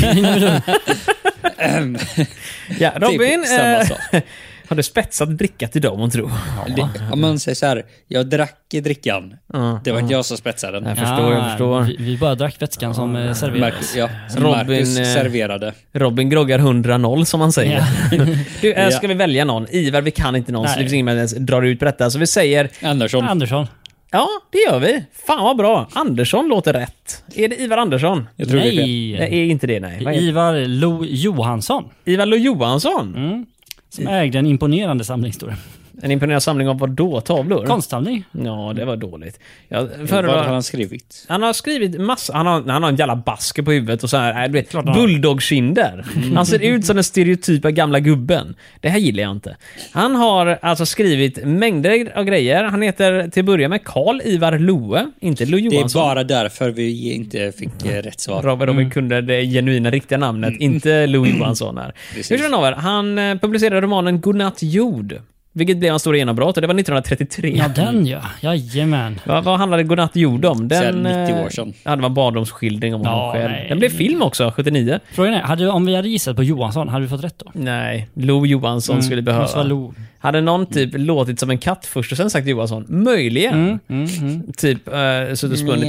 ja, 2.80 2.91
Robin, 2.95 3.41
Typ 3.41 3.50
samma 3.50 3.78
eh, 3.78 3.86
sak. 3.86 3.97
har 4.67 4.76
du 4.76 4.84
spetsat 4.84 5.38
dricka 5.38 5.67
till 5.67 5.82
dem, 5.82 6.00
hon 6.00 6.10
tror? 6.12 6.32
Det, 6.76 6.89
om 7.12 7.21
man 7.21 7.39
säger 7.39 7.56
så 7.56 7.65
här, 7.65 7.86
jag 8.08 8.28
drack 8.30 8.58
drickan. 8.69 9.34
Ja, 9.54 9.82
Det 9.84 9.91
var 9.91 10.00
inte 10.00 10.13
jag 10.13 10.26
som 10.26 10.38
spetsade 10.38 10.80
den. 10.80 10.89
Jag 10.89 10.97
förstår, 10.97 11.34
jag 11.34 11.50
förstår. 11.50 11.82
Vi, 11.82 11.95
vi 12.00 12.17
bara 12.17 12.36
drack 12.36 12.62
vätskan 12.62 12.95
som 12.95 13.15
eh, 13.15 13.34
serverades. 13.34 13.62
Marcus, 13.74 13.95
ja, 13.95 14.10
som 14.30 14.43
Robin, 14.43 14.58
Marcus 14.58 14.97
eh, 14.97 15.04
serverade. 15.04 15.74
Robin 15.93 16.30
groggar 16.30 16.60
100-0 16.60 17.24
som 17.24 17.39
man 17.39 17.52
säger. 17.52 17.84
du, 18.62 18.74
äh, 18.74 18.84
Ja. 18.84 18.91
ska 18.91 19.08
vi 19.08 19.13
välja 19.13 19.45
någon? 19.45 19.67
Ivar, 19.69 20.02
vi 20.02 20.12
kan 20.12 20.36
inte 20.36 20.52
någon, 20.52 20.67
så 20.67 20.69
Nej. 20.76 20.78
det 20.78 20.89
finns 20.89 20.93
ingen 20.93 21.30
som 21.30 21.45
drar 21.45 21.62
ut 21.62 21.80
på 21.80 21.86
detta. 21.86 22.10
Så 22.10 22.19
vi 22.19 22.28
säger, 22.28 22.69
Andersson. 22.82 23.28
Andersson. 23.28 23.67
Ja, 24.12 24.28
det 24.52 24.58
gör 24.60 24.80
vi. 24.80 25.04
Fan 25.28 25.43
vad 25.43 25.58
bra. 25.58 25.88
Andersson 25.93 26.47
låter 26.47 26.74
rätt. 26.74 27.24
Är 27.36 27.47
det 27.47 27.56
Ivar 27.62 27.78
Andersson? 27.78 28.28
Jag 28.36 28.50
tror 28.50 28.60
det 28.60 28.67
är 28.67 28.71
fel. 28.71 29.12
Det 29.12 29.19
Nej. 29.30 29.39
är 29.39 29.45
inte 29.45 29.67
det, 29.67 29.80
nej. 29.80 30.04
Vad 30.04 30.13
heter- 30.13 30.26
Ivar 30.28 30.67
Lo 30.67 31.06
Johansson. 31.06 31.84
Ivar 32.06 32.26
Lo 32.26 32.36
Johansson? 32.36 33.15
Mm. 33.15 33.45
Som 33.89 34.08
ägde 34.08 34.39
en 34.39 34.45
imponerande 34.45 35.04
samling 35.04 35.34
står 35.34 35.47
det. 35.47 35.56
En 36.01 36.12
imponerande 36.12 36.41
samling 36.41 36.69
av 36.69 36.80
vad 36.80 36.89
då? 36.89 37.21
Tavlor? 37.21 37.65
Konstsamling. 37.65 38.23
Ja, 38.32 38.73
det 38.75 38.86
var 38.86 38.95
dåligt. 38.95 39.39
Jag 39.67 39.82
Vad 39.99 40.10
föredrar... 40.10 40.43
har 40.43 40.54
han 40.54 40.63
skrivit? 40.63 41.25
Han 41.27 41.43
har 41.43 41.54
skrivit 41.54 42.01
massa, 42.01 42.34
han 42.34 42.45
har, 42.45 42.63
han 42.67 42.84
har 42.84 42.89
en 42.89 42.95
jävla 42.95 43.15
basker 43.15 43.63
på 43.63 43.71
huvudet 43.71 44.04
och 44.04 44.10
så 44.10 44.17
här, 44.17 44.43
äh, 44.43 44.51
du 44.51 44.54
vet, 44.54 44.71
bulldogkinder. 44.71 46.06
Han 46.36 46.45
ser 46.45 46.60
ut 46.60 46.86
som 46.86 46.95
den 46.95 47.04
stereotypa 47.04 47.71
gamla 47.71 47.99
gubben. 47.99 48.56
Det 48.80 48.89
här 48.89 48.99
gillar 48.99 49.23
jag 49.23 49.32
inte. 49.32 49.58
Han 49.91 50.15
har 50.15 50.60
alltså 50.62 50.86
skrivit 50.86 51.45
mängder 51.45 52.12
av 52.17 52.23
grejer. 52.23 52.63
Han 52.63 52.82
heter 52.82 53.27
till 53.27 53.39
att 53.39 53.45
börja 53.45 53.69
med 53.69 53.84
Karl 53.84 54.21
Ivar 54.25 54.60
Loe, 54.60 55.12
inte 55.19 55.45
Lo 55.45 55.58
Det 55.58 55.63
är 55.67 55.71
Johansson. 55.71 56.01
bara 56.01 56.23
därför 56.23 56.69
vi 56.69 57.13
inte 57.13 57.51
fick 57.51 57.86
eh, 57.86 58.01
rätt 58.01 58.19
svar. 58.19 58.41
Robert 58.41 58.67
Robin 58.67 58.89
kunde 58.89 59.21
det 59.21 59.45
genuina 59.45 59.89
riktiga 59.91 60.17
namnet, 60.17 60.54
inte 60.60 61.08
Lo 61.08 61.25
Johansson 61.25 61.77
här. 61.77 61.93
Hur 62.15 62.38
som 62.38 62.73
han 62.77 63.17
eh, 63.17 63.36
publicerade 63.38 63.82
romanen 63.82 64.21
Godnatt 64.21 64.58
jord. 64.63 65.19
Vilket 65.53 65.77
blev 65.77 65.89
hans 65.91 66.01
stora 66.01 66.17
genombrott 66.17 66.57
och 66.57 66.61
det 66.61 66.67
var 66.67 66.75
1933. 66.75 67.55
Ja, 67.57 67.67
den 67.67 68.05
ja. 68.05 68.21
Jajamän. 68.41 69.19
Vad, 69.25 69.43
vad 69.43 69.59
handlade 69.59 69.83
Godnatt 69.83 70.15
jord 70.15 70.45
om? 70.45 70.67
Den, 70.67 70.95
90 71.03 71.35
eh, 71.35 71.45
år 71.45 71.49
sedan. 71.49 71.73
Ja, 71.83 71.95
det 71.95 72.01
var 72.01 72.09
en 72.09 72.13
barndomsskildring 72.13 72.95
om 72.95 73.01
Ja, 73.01 73.09
honom 73.09 73.31
själv. 73.33 73.51
nej. 73.51 73.65
Den 73.69 73.79
blev 73.79 73.89
film 73.89 74.21
också, 74.21 74.53
79. 74.55 74.99
Frågan 75.11 75.33
är, 75.33 75.41
hade, 75.41 75.69
om 75.69 75.85
vi 75.85 75.95
hade 75.95 76.09
gissat 76.09 76.35
på 76.35 76.43
Johansson, 76.43 76.89
hade 76.89 77.03
vi 77.03 77.09
fått 77.09 77.23
rätt 77.23 77.39
då? 77.45 77.51
Nej, 77.53 78.09
Lo 78.13 78.45
Johansson 78.45 79.03
skulle 79.03 79.21
Mm, 79.21 79.35
måste 79.35 79.57
vara 79.57 79.67
behöva. 79.67 79.81
Lo. 79.81 79.93
Hade 80.19 80.41
någon 80.41 80.65
typ 80.65 80.89
låtit 80.93 81.39
som 81.39 81.49
en 81.49 81.57
katt 81.57 81.85
först 81.85 82.11
och 82.11 82.17
sen 82.17 82.29
sagt 82.29 82.47
Johansson? 82.47 82.85
Möjligen. 82.87 83.53
Mm, 83.53 83.79
mm, 83.87 84.07
mm. 84.21 84.53
Typ, 84.57 84.87
uh, 84.87 85.33
suttit 85.35 85.51
och 85.51 85.59
spunnit. 85.59 85.87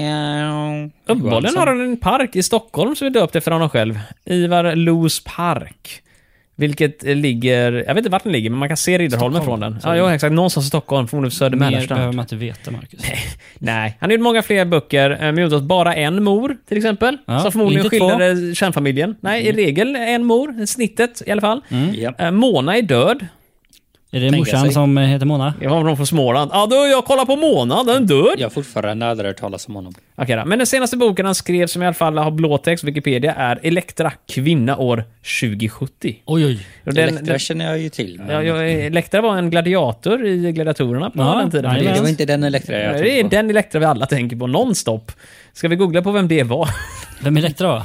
Uppenbarligen 1.07 1.57
har 1.57 1.67
han 1.67 1.81
en 1.81 1.97
park 1.97 2.37
i 2.37 2.43
Stockholm 2.43 2.97
som 2.97 3.07
är 3.07 3.11
döpt 3.11 3.37
efter 3.37 3.51
honom 3.51 3.69
själv. 3.69 4.01
Ivar 4.25 4.77
Los 4.77 5.25
park. 5.25 6.02
Vilket 6.63 7.03
ligger, 7.03 7.73
jag 7.73 7.95
vet 7.95 7.97
inte 7.97 8.11
vart 8.11 8.23
den 8.23 8.33
ligger, 8.33 8.51
men 8.51 8.59
man 8.59 8.69
kan 8.69 8.77
se 8.77 8.99
Riddarholmen 8.99 9.45
från 9.45 9.61
den. 9.61 9.79
Ja, 9.85 9.97
ja, 9.97 10.15
exakt. 10.15 10.33
Någonstans 10.33 10.67
i 10.67 10.69
Stockholm, 10.69 11.09
förmodligen 11.09 11.31
Söder 11.31 11.57
Mer 11.57 11.87
behöver 11.89 12.13
man 12.13 12.25
inte 12.25 12.37
veta, 12.37 12.71
Marcus. 12.71 13.01
Nej, 13.59 13.97
han 14.01 14.11
har 14.11 14.13
gjort 14.13 14.23
många 14.23 14.43
fler 14.43 14.65
böcker, 14.65 15.11
eh, 15.11 15.19
men 15.19 15.39
gjort 15.39 15.53
åt 15.53 15.63
bara 15.63 15.95
en 15.95 16.23
mor, 16.23 16.57
till 16.69 16.77
exempel. 16.77 17.19
Ja, 17.27 17.41
som 17.41 17.53
förmodligen. 17.53 17.87
Mm. 17.87 17.91
skildrade 17.91 18.55
kärnfamiljen. 18.55 19.17
Nej, 19.21 19.47
i 19.47 19.53
regel 19.53 19.97
en 19.97 20.25
mor, 20.25 20.67
snittet 20.67 21.23
i 21.27 21.31
alla 21.31 21.41
fall. 21.41 21.61
Ja. 21.95 22.15
Eh, 22.19 22.31
Mona 22.31 22.77
är 22.77 22.83
död. 22.83 23.27
Är 24.15 24.21
det 24.21 24.37
morsan 24.37 24.61
sig. 24.61 24.73
som 24.73 24.99
eh, 24.99 25.05
heter 25.05 25.27
Mona? 25.27 25.55
Jag 25.61 25.71
har 25.71 25.85
någon 25.85 25.97
från 25.97 26.07
Småland. 26.07 26.51
Ja, 26.55 26.67
då 26.71 26.77
jag 26.77 27.05
kollar 27.05 27.25
på 27.25 27.37
Mona, 27.37 27.83
den 27.85 28.03
är 28.03 28.07
död. 28.07 28.35
Jag 28.39 28.45
har 28.47 28.51
fortfarande 28.51 29.07
aldrig 29.07 29.29
hört 29.31 29.37
talas 29.37 29.69
om 29.69 29.75
honom. 29.75 29.95
Okej 30.17 30.37
då. 30.37 30.45
Men 30.45 30.59
den 30.59 30.67
senaste 30.67 30.97
boken 30.97 31.27
han 31.27 31.35
skrev, 31.35 31.67
som 31.67 31.83
i 31.83 31.87
alla 31.87 31.95
fall 31.95 32.19
har 32.19 32.31
blåtext, 32.31 32.85
Wikipedia, 32.85 33.35
är 33.35 33.59
Elektra, 33.63 34.13
kvinna 34.29 34.77
år 34.77 35.05
2070. 35.41 36.17
Oj, 36.27 36.47
oj. 36.47 36.67
Den, 36.85 36.97
Elektra 36.99 37.25
den, 37.27 37.39
känner 37.39 37.65
jag 37.65 37.79
ju 37.79 37.89
till. 37.89 38.19
Men 38.27 38.31
ja, 38.31 38.43
ja, 38.43 38.63
Elektra 38.65 39.21
var 39.21 39.37
en 39.37 39.51
gladiator 39.51 40.27
i 40.27 40.53
Gladiatorerna 40.53 41.11
på 41.11 41.19
Ja, 41.23 41.35
den 41.35 41.51
tiden. 41.51 41.71
nej, 41.73 41.93
det, 41.95 42.01
var 42.01 42.09
inte 42.09 42.25
den 42.25 42.45
Elektra 42.45 42.79
jag 42.79 43.03
det 43.03 43.19
är 43.21 43.23
på. 43.23 43.29
den 43.29 43.51
Elektra 43.51 43.81
vi 43.81 43.87
alla 43.87 44.07
tänker 44.07 44.37
på, 44.37 44.47
nonstop. 44.47 45.13
Ska 45.55 45.69
vi 45.69 45.77
googla 45.77 46.03
på 46.03 46.13
vem 46.13 46.29
det 46.29 46.43
var? 46.43 46.69
Vem 47.25 47.37
är 47.37 47.41
Elektra 47.41 47.69
då? 47.69 47.85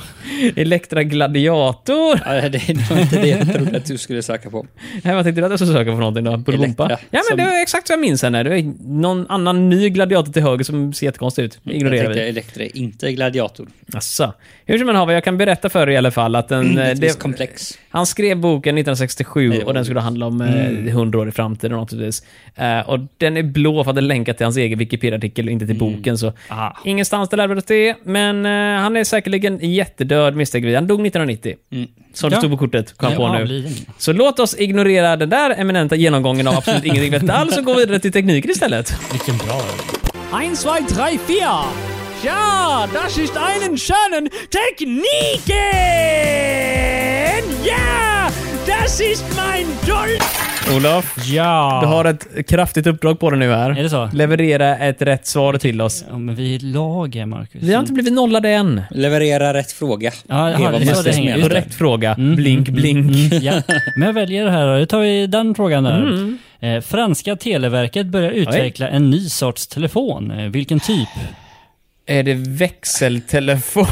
Elektra 0.62 1.04
Gladiator? 1.04 2.20
Ja, 2.26 2.32
det, 2.34 2.50
det 2.50 2.90
var 2.90 3.00
inte 3.00 3.22
det 3.22 3.28
jag 3.28 3.54
trodde 3.54 3.78
att 3.78 3.86
du 3.86 3.98
skulle 3.98 4.22
söka 4.22 4.50
på. 4.50 4.66
Nej, 5.04 5.16
vad 5.16 5.24
tänkte 5.26 5.42
du 5.42 5.46
att 5.46 5.52
jag 5.52 5.60
skulle 5.60 5.74
söka 5.74 5.92
på 5.92 5.98
någonting 5.98 6.24
då? 6.24 6.52
Elektra, 6.54 6.90
Ja, 6.90 6.98
men 7.12 7.24
som- 7.24 7.38
det 7.38 7.44
var 7.46 7.62
exakt 7.62 7.88
så 7.88 7.94
jag 7.94 8.00
minns 8.00 8.24
henne. 8.24 8.44
Det 8.44 8.50
var 8.50 8.74
någon 8.88 9.26
annan 9.30 9.70
ny 9.70 9.90
gladiator 9.90 10.32
till 10.34 10.42
höger 10.42 10.64
som 10.64 10.94
ser 10.94 11.06
jättekonstig 11.06 11.44
ut. 11.44 11.60
Jag 11.64 11.76
Ignorerar 11.76 12.04
tänkte 12.04 12.22
vi. 12.24 12.30
Elektra, 12.30 12.64
inte 12.66 13.12
gladiator. 13.14 13.68
Asså. 13.94 14.34
Hur 14.66 14.78
som 14.78 14.88
har 14.88 15.12
jag 15.12 15.24
kan 15.24 15.38
berätta 15.38 15.70
för 15.70 15.88
er 15.90 15.94
i 15.94 15.98
alla 15.98 16.12
fall 16.12 16.36
att 16.36 16.48
den... 16.50 16.78
eh, 16.78 16.90
Ett 16.90 17.00
visst 17.00 17.20
komplex. 17.20 17.78
Han 17.90 18.06
skrev 18.06 18.38
boken 18.38 18.78
1967 18.78 19.50
Nej, 19.50 19.58
det 19.58 19.64
var 19.64 19.68
och 19.70 19.74
den 19.74 19.86
skulle 19.86 20.00
handla 20.00 20.26
om 20.26 20.42
eh, 20.42 20.88
100 20.88 21.20
år 21.20 21.30
i 21.30 21.32
framtiden 21.32 21.78
naturligtvis. 21.78 22.24
Eh, 22.56 22.80
och 22.90 23.00
den 23.18 23.38
är 23.38 23.44
blå 23.44 23.84
för 23.84 23.92
att 23.92 23.96
den 23.96 24.08
länkar 24.08 24.34
till 24.34 24.46
hans 24.46 24.58
egen 24.58 24.80
Wikipedia-artikel 24.80 25.46
och 25.46 25.52
inte 25.52 25.68
till 25.68 25.78
boken. 25.80 26.18
Så 26.18 26.34
Ah. 26.50 26.72
ingenstans 26.86 27.30
där 27.30 27.38
det, 27.66 27.96
men 28.04 28.46
eh, 28.46 28.82
han 28.82 28.98
är 28.98 29.04
säkerligen 29.04 29.60
jättedöd 29.62 30.36
misstänker 30.36 30.68
vi. 30.68 30.76
Han 30.76 30.88
dog 30.88 31.08
1990. 31.08 31.56
Mm. 31.72 31.88
Som 32.14 32.30
det 32.30 32.36
Ja. 32.36 32.40
stod 32.40 32.52
på 32.52 32.58
kortet, 32.58 32.98
kom 32.98 33.10
jag 33.10 33.18
på 33.18 33.32
nu. 33.34 33.42
avliden. 33.42 33.72
Så 33.98 34.14
låt 34.14 34.40
oss 34.40 34.56
ignorera 34.60 35.16
den 35.16 35.30
där 35.30 35.50
eminenta 35.60 35.96
genomgången 35.96 36.48
av 36.48 36.54
absolut 36.56 36.86
ingenting 36.86 37.12
vet 37.12 37.30
alls 37.30 37.58
och 37.58 37.66
gå 37.66 37.74
vidare 37.74 38.00
till 38.00 38.12
tekniken 38.12 38.52
istället. 38.52 38.94
Vilken 39.12 39.38
bra. 39.38 39.62
1, 40.42 40.60
2, 40.62 40.70
3, 40.96 41.18
4. 41.28 41.40
Ja, 42.24 42.88
das 42.94 43.18
ist 43.18 43.38
einen 43.38 43.78
schönen 43.78 44.30
Techniken! 44.50 45.56
Ja, 47.66 48.30
das 48.68 49.00
ist 49.02 49.26
mein 49.36 49.66
Dolch! 49.88 50.47
Olof, 50.76 51.16
Ja! 51.28 51.80
du 51.82 51.88
har 51.88 52.06
ett 52.06 52.48
kraftigt 52.50 52.88
uppdrag 52.88 53.20
på 53.20 53.30
dig 53.30 53.40
nu 53.40 53.52
här. 53.52 53.70
Är 53.70 53.84
det 53.84 53.90
så? 53.90 54.10
Leverera 54.14 54.78
ett 54.78 55.02
rätt 55.02 55.28
svar 55.28 55.54
till 55.58 55.82
oss. 55.82 56.06
Ja, 56.10 56.18
men 56.18 56.36
vi 56.36 56.56
är 56.56 56.60
lag 56.60 57.16
här, 57.16 57.26
Marcus. 57.26 57.64
Vi 57.64 57.74
har 57.74 57.80
inte 57.80 57.94
blivit 57.94 58.14
nollade 58.14 58.50
än. 58.50 58.82
Leverera 58.92 59.54
rätt 59.54 59.72
fråga. 59.72 60.12
Ja, 60.28 60.52
jaha, 60.52 60.72
det 60.72 60.78
är 60.90 60.94
så 60.94 61.02
det 61.02 61.12
hänger. 61.12 61.38
Just 61.38 61.50
det. 61.50 61.56
Korrekt 61.56 61.74
fråga. 61.76 62.14
Mm, 62.14 62.36
Blink, 62.36 62.68
mm, 62.70 62.82
blink. 62.82 63.32
mm, 63.32 63.44
ja. 63.44 63.62
Men 63.96 64.06
jag 64.08 64.14
väljer 64.14 64.46
det 64.46 64.52
här 64.52 64.68
då. 64.74 64.80
Då 64.80 64.86
tar 64.86 65.00
vi 65.00 65.28
den 65.28 65.56
frågan 65.56 65.84
där. 65.84 65.98
Mm. 66.02 66.38
Eh, 66.60 66.82
franska 66.82 67.36
Televerket 67.36 68.08
börjar 68.08 68.32
utveckla 68.32 68.88
en 68.90 69.10
ny 69.10 69.30
sorts 69.30 69.68
telefon. 69.68 70.32
Eh, 70.32 70.46
vilken 70.50 70.80
typ? 70.80 71.10
Är 72.10 72.24
det 72.24 72.34
växeltelefon? 72.34 73.86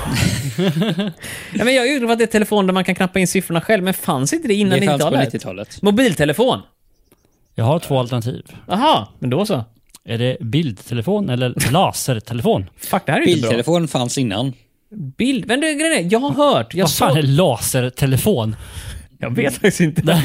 ja, 1.53 1.65
men 1.65 1.75
jag 1.75 1.87
utgår 1.87 1.99
från 1.99 2.11
att 2.11 2.17
det 2.17 2.23
är 2.23 2.27
telefon 2.27 2.67
där 2.67 2.73
man 2.73 2.83
kan 2.83 2.95
knappa 2.95 3.19
in 3.19 3.27
siffrorna 3.27 3.61
själv, 3.61 3.83
men 3.83 3.93
fanns 3.93 4.33
inte 4.33 4.47
det 4.47 4.53
innan 4.53 4.79
Det 4.79 4.85
fanns 4.85 5.01
på 5.01 5.07
90-talet? 5.07 5.33
90-talet. 5.33 5.81
Mobiltelefon? 5.81 6.61
Jag 7.55 7.65
har 7.65 7.79
två 7.79 7.99
alternativ. 7.99 8.43
Jaha, 8.67 9.07
men 9.19 9.29
då 9.29 9.45
så. 9.45 9.63
Är 10.05 10.17
det 10.17 10.37
bildtelefon 10.39 11.29
eller 11.29 11.71
lasertelefon? 11.71 12.69
Fuck, 12.77 13.01
det 13.05 13.11
här 13.11 13.19
är 13.19 13.27
inte 13.27 13.41
bra. 13.41 13.49
Bildtelefon 13.49 13.87
fanns 13.87 14.17
innan. 14.17 14.53
Bild... 15.17 15.47
Men 15.47 15.59
du, 15.61 15.73
grejen 15.73 16.05
är, 16.05 16.11
jag 16.11 16.19
har 16.19 16.31
hört. 16.31 16.73
Jag, 16.73 16.83
Vad 16.85 16.93
fan 16.93 17.09
såg, 17.09 17.17
är 17.17 17.21
lasertelefon? 17.23 18.55
jag 19.19 19.35
vet 19.35 19.53
faktiskt 19.53 19.79
inte. 19.79 20.01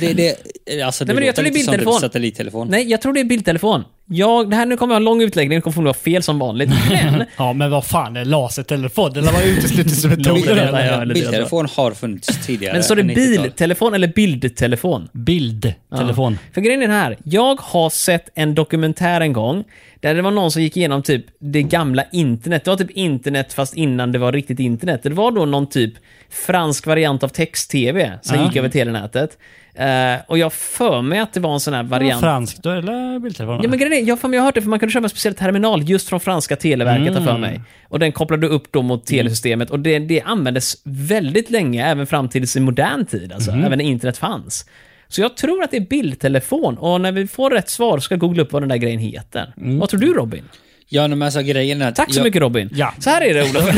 Det, 0.00 0.12
det, 0.12 0.82
alltså 0.82 1.04
det 1.04 1.12
Nej, 1.12 1.20
men 1.20 1.26
jag 1.26 1.34
tror 1.34 1.44
det 1.44 1.48
är 1.48 1.52
som 1.52 1.52
bildtelefon. 1.52 1.92
typ 1.94 2.00
satellittelefon. 2.00 2.68
Nej, 2.68 2.90
jag 2.90 3.00
tror 3.00 3.12
det 3.12 3.20
är 3.20 3.24
bildtelefon. 3.24 3.84
Jag, 4.10 4.50
det 4.50 4.56
här 4.56 4.66
nu 4.66 4.76
kommer 4.76 4.94
jag 4.94 4.96
ha 4.96 5.00
en 5.00 5.04
lång 5.04 5.22
utläggning, 5.22 5.58
det 5.58 5.62
kommer 5.62 5.72
förmodligen 5.72 5.94
vara 5.94 6.02
fel 6.14 6.22
som 6.22 6.38
vanligt. 6.38 6.70
Men 6.90 7.24
Ja, 7.36 7.52
men 7.52 7.70
vad 7.70 7.84
fan 7.86 8.16
är 8.16 8.24
lasertelefon? 8.24 9.12
Bil- 9.12 9.18
eller? 9.28 9.32
ja, 10.86 11.02
eller 11.02 11.06
det, 11.06 11.14
Biltelefon 11.14 11.68
har 11.76 11.90
funnits 11.92 12.46
tidigare. 12.46 12.72
Men 12.74 12.82
så 12.82 12.92
är 12.92 12.96
det 12.96 13.02
än 13.02 13.10
90-tal. 13.10 13.42
biltelefon 13.44 13.94
eller 13.94 14.08
bildtelefon? 14.08 15.08
Bildtelefon. 15.12 16.38
För 16.54 16.60
grejen 16.60 16.82
är 16.82 16.86
den 16.86 16.96
här, 16.96 17.16
jag 17.24 17.60
har 17.60 17.90
sett 17.90 18.28
en 18.34 18.54
dokumentär 18.54 19.20
en 19.20 19.32
gång 19.32 19.64
där 20.00 20.14
det 20.14 20.22
var 20.22 20.30
någon 20.30 20.50
som 20.50 20.62
gick 20.62 20.76
igenom 20.76 21.02
typ 21.02 21.24
det 21.40 21.62
gamla 21.62 22.04
internet. 22.12 22.64
Det 22.64 22.70
var 22.70 22.76
typ 22.78 22.90
internet 22.90 23.52
fast 23.52 23.74
innan 23.74 24.12
det 24.12 24.18
var 24.18 24.32
riktigt 24.32 24.60
internet. 24.60 25.00
Det 25.02 25.10
var 25.10 25.30
då 25.30 25.44
någon 25.44 25.66
typ 25.68 25.94
fransk 26.30 26.86
variant 26.86 27.22
av 27.22 27.28
text-tv 27.28 28.18
som 28.22 28.36
Ja. 28.36 28.44
gick 28.46 28.56
över 28.56 28.68
telenätet. 28.68 29.38
Eh, 29.78 30.20
och 30.26 30.38
jag 30.38 30.52
för 30.52 31.02
mig 31.02 31.18
att 31.18 31.32
det 31.32 31.40
var 31.40 31.54
en 31.54 31.60
sån 31.60 31.74
här 31.74 31.82
Var 31.82 31.90
variant. 31.90 32.20
franskt 32.20 32.62
då, 32.62 32.70
eller 32.70 33.18
bildtelefon? 33.18 33.60
Ja 33.62 33.68
men 33.68 33.78
grejen 33.78 33.92
är, 34.04 34.08
jag, 34.08 34.20
för 34.20 34.28
mig, 34.28 34.36
jag 34.36 34.42
har 34.42 34.46
hört 34.46 34.54
det 34.54 34.62
för 34.62 34.68
man 34.68 34.78
kunde 34.78 34.92
köpa 34.92 35.04
en 35.04 35.10
speciell 35.10 35.34
terminal 35.34 35.82
just 35.82 36.08
från 36.08 36.20
franska 36.20 36.56
televerket 36.56 37.14
har 37.16 37.24
för 37.24 37.38
mig. 37.38 37.60
Och 37.88 37.98
den 37.98 38.12
kopplade 38.12 38.46
upp 38.46 38.72
då 38.72 38.82
mot 38.82 39.06
telesystemet 39.06 39.70
och 39.70 39.80
det, 39.80 39.98
det 39.98 40.20
användes 40.22 40.76
väldigt 40.84 41.50
länge, 41.50 41.86
även 41.86 42.06
fram 42.06 42.28
till 42.28 42.44
i 42.56 42.60
modern 42.60 43.06
tid, 43.06 43.32
alltså, 43.32 43.50
även 43.50 43.78
när 43.78 43.84
internet 43.84 44.18
fanns. 44.18 44.66
Så 45.08 45.20
jag 45.20 45.36
tror 45.36 45.62
att 45.62 45.70
det 45.70 45.76
är 45.76 45.86
bildtelefon 45.86 46.78
och 46.78 47.00
när 47.00 47.12
vi 47.12 47.26
får 47.26 47.50
rätt 47.50 47.68
svar 47.68 47.98
ska 47.98 48.14
jag 48.14 48.20
googla 48.20 48.42
upp 48.42 48.52
vad 48.52 48.62
den 48.62 48.68
där 48.68 48.76
grejen 48.76 49.00
heter. 49.00 49.52
Vad 49.56 49.88
tror 49.88 50.00
du 50.00 50.14
Robin? 50.14 50.44
Ja, 50.88 51.08
men 51.08 51.22
alltså 51.22 51.42
grejen 51.42 51.82
är 51.82 51.88
att... 51.88 51.94
Tack 51.96 52.12
så 52.12 52.18
jag, 52.18 52.24
mycket 52.24 52.42
Robin. 52.42 52.70
Ja. 52.72 52.94
Så 52.98 53.10
här 53.10 53.20
är 53.20 53.34
det 53.34 53.42
Olof. 53.42 53.64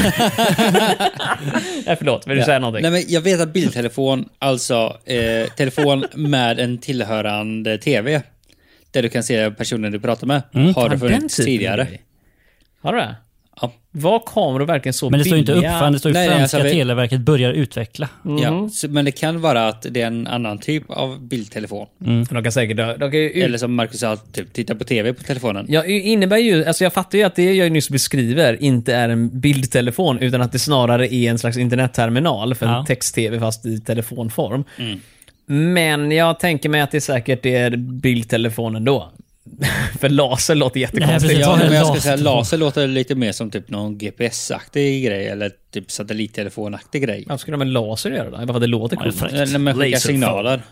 Nej, 1.86 1.96
förlåt, 1.96 2.26
vill 2.26 2.36
du 2.36 2.42
säga 2.44 2.58
någonting? 2.58 2.82
Nej, 2.82 2.90
men 2.90 3.02
jag 3.08 3.20
vet 3.20 3.40
att 3.40 3.52
bildtelefon, 3.52 4.28
alltså 4.38 4.96
eh, 5.04 5.48
telefon 5.56 6.04
med 6.14 6.61
en 6.61 6.78
tillhörande 6.78 7.78
TV, 7.78 8.22
där 8.90 9.02
du 9.02 9.08
kan 9.08 9.22
se 9.22 9.50
personen 9.50 9.92
du 9.92 10.00
pratar 10.00 10.26
med, 10.26 10.42
har 10.52 10.62
det 10.62 10.72
Har 10.72 10.88
den 10.88 10.98
funnits 10.98 11.36
tidigare. 11.36 11.88
Har 12.82 12.92
du 12.92 12.98
det? 12.98 13.16
Ja. 13.62 13.72
Var 13.92 14.22
kameror 14.26 14.66
verkligen 14.66 14.92
så 14.94 15.11
Men 15.11 15.18
det 15.18 15.24
står 15.24 15.36
ju 15.36 15.40
inte 15.40 15.52
billiga? 15.52 15.74
uppfann, 15.74 15.92
det 15.92 15.98
står 15.98 16.11
ju 16.11 16.14
Nej, 16.14 16.28
nej, 16.28 16.38
franska 16.38 16.56
alltså 16.58 16.72
televerket 16.72 17.20
börjar 17.20 17.52
utveckla. 17.52 18.08
Ja, 18.42 18.68
så, 18.72 18.88
men 18.88 19.04
det 19.04 19.11
kan 19.12 19.40
vara 19.40 19.68
att 19.68 19.86
det 19.90 20.02
är 20.02 20.06
en 20.06 20.26
annan 20.26 20.58
typ 20.58 20.90
av 20.90 21.20
bildtelefon. 21.20 21.86
De 21.98 22.42
kan 22.42 22.52
säkert... 22.52 22.76
De 22.76 22.98
kan 23.11 23.12
ju, 23.20 23.28
Eller 23.42 23.58
som 23.58 23.74
Marcus 23.74 24.00
sa, 24.00 24.16
typ 24.16 24.52
titta 24.52 24.74
på 24.74 24.84
TV 24.84 25.12
på 25.12 25.22
telefonen. 25.22 25.66
Ja, 25.68 25.84
innebär 25.84 26.36
ju, 26.36 26.64
alltså 26.64 26.84
jag 26.84 26.92
fattar 26.92 27.18
ju 27.18 27.24
att 27.24 27.36
det 27.36 27.54
jag 27.54 27.72
nyss 27.72 27.90
beskriver 27.90 28.62
inte 28.62 28.94
är 28.94 29.08
en 29.08 29.40
bildtelefon, 29.40 30.18
utan 30.18 30.40
att 30.42 30.52
det 30.52 30.58
snarare 30.58 31.14
är 31.14 31.30
en 31.30 31.38
slags 31.38 31.56
internetterminal 31.56 32.54
för 32.54 32.66
en 32.66 32.72
Ja. 32.72 32.84
text-tv 32.88 33.38
fast 33.40 33.66
i 33.66 33.80
telefonform. 33.80 34.64
Men 35.46 36.12
jag 36.12 36.40
tänker 36.40 36.68
mig 36.68 36.80
att 36.80 36.90
det 36.90 37.00
säkert 37.00 37.46
är 37.46 37.76
bildtelefon 37.76 38.76
ändå. 38.76 39.11
för 40.01 40.09
laser 40.09 40.55
låter 40.55 40.76
Nej, 40.76 40.82
jättekonstigt. 40.82 41.22
precis. 41.22 41.38
Ja, 41.38 41.61
en 41.61 41.66
men 41.66 41.76
jag 41.76 41.86
ska 41.86 42.01
säga 42.01 42.16
laser 42.16 42.57
låter 42.59 42.86
lite 42.86 43.14
mer 43.14 43.32
som 43.32 43.51
typ 43.51 43.70
någon 43.70 43.99
GPS-aktig 43.99 45.05
grej 45.05 45.28
eller 45.28 45.51
typ 45.72 45.91
satellittelefonaktig 45.91 47.03
grej. 47.03 47.24
Varför 47.28 47.41
skulle 47.41 47.55
de 47.55 47.59
med 47.59 47.68
laser 47.68 48.11
göra 48.11 48.45
då? 48.45 48.59
Det 48.59 48.66
låter 48.66 48.97
Ja, 48.97 49.03
det 49.03 49.09
är 49.09 49.28
coolt. 49.28 49.53
När 49.53 49.59
man 49.59 49.74
skickar 49.74 49.99
signaler. 49.99 50.62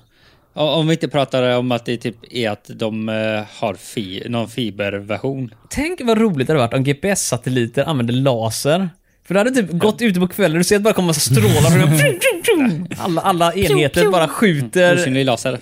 Om 0.52 0.86
vi 0.86 0.92
inte 0.92 1.08
pratar 1.08 1.56
om 1.56 1.72
att 1.72 1.84
det 1.86 1.96
typ 1.96 2.16
är 2.30 2.50
att 2.50 2.70
de 2.74 3.08
eh, 3.08 3.14
har 3.60 3.74
fi 3.74 4.22
någon 4.28 4.48
fiberversion. 4.48 5.54
Tänk 5.70 6.00
vad 6.04 6.18
roligt 6.18 6.46
det 6.46 6.52
hade 6.52 6.66
varit 6.66 6.74
om 6.74 6.84
GPS-satelliter 6.84 7.84
använde 7.84 8.12
laser. 8.12 8.88
För 9.26 9.34
du 9.34 9.40
hade 9.40 9.50
typ 9.50 9.70
gått 9.70 10.02
ute 10.02 10.20
på 10.20 10.28
kvällen 10.28 10.52
och 10.56 10.58
du 10.58 10.64
ser 10.64 10.76
att 10.76 10.82
det 10.82 10.84
bara 10.84 10.94
kommer 10.94 11.06
massa 11.06 11.20
strålar. 11.34 11.84
och 11.84 12.98
alla, 13.04 13.20
alla 13.20 13.54
enheter 13.54 14.08
bara 14.10 14.28
skjuter. 14.28 14.94
Osynlig 14.96 15.24
laser. 15.24 15.58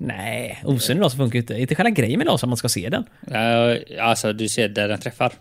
Nej, 0.00 0.62
osynlig 0.64 1.02
laser 1.02 1.16
funkar 1.16 1.34
ju 1.34 1.40
inte. 1.40 1.54
Inte 1.54 1.74
själva 1.74 1.90
grejen 1.90 2.18
med 2.18 2.26
laser 2.26 2.46
man 2.46 2.56
ska 2.56 2.68
se 2.68 2.88
den. 2.88 3.04
Uh, 3.30 4.04
alltså, 4.08 4.32
du 4.32 4.48
ser 4.48 4.68
där 4.68 4.88
den 4.88 5.00
träffar. 5.00 5.32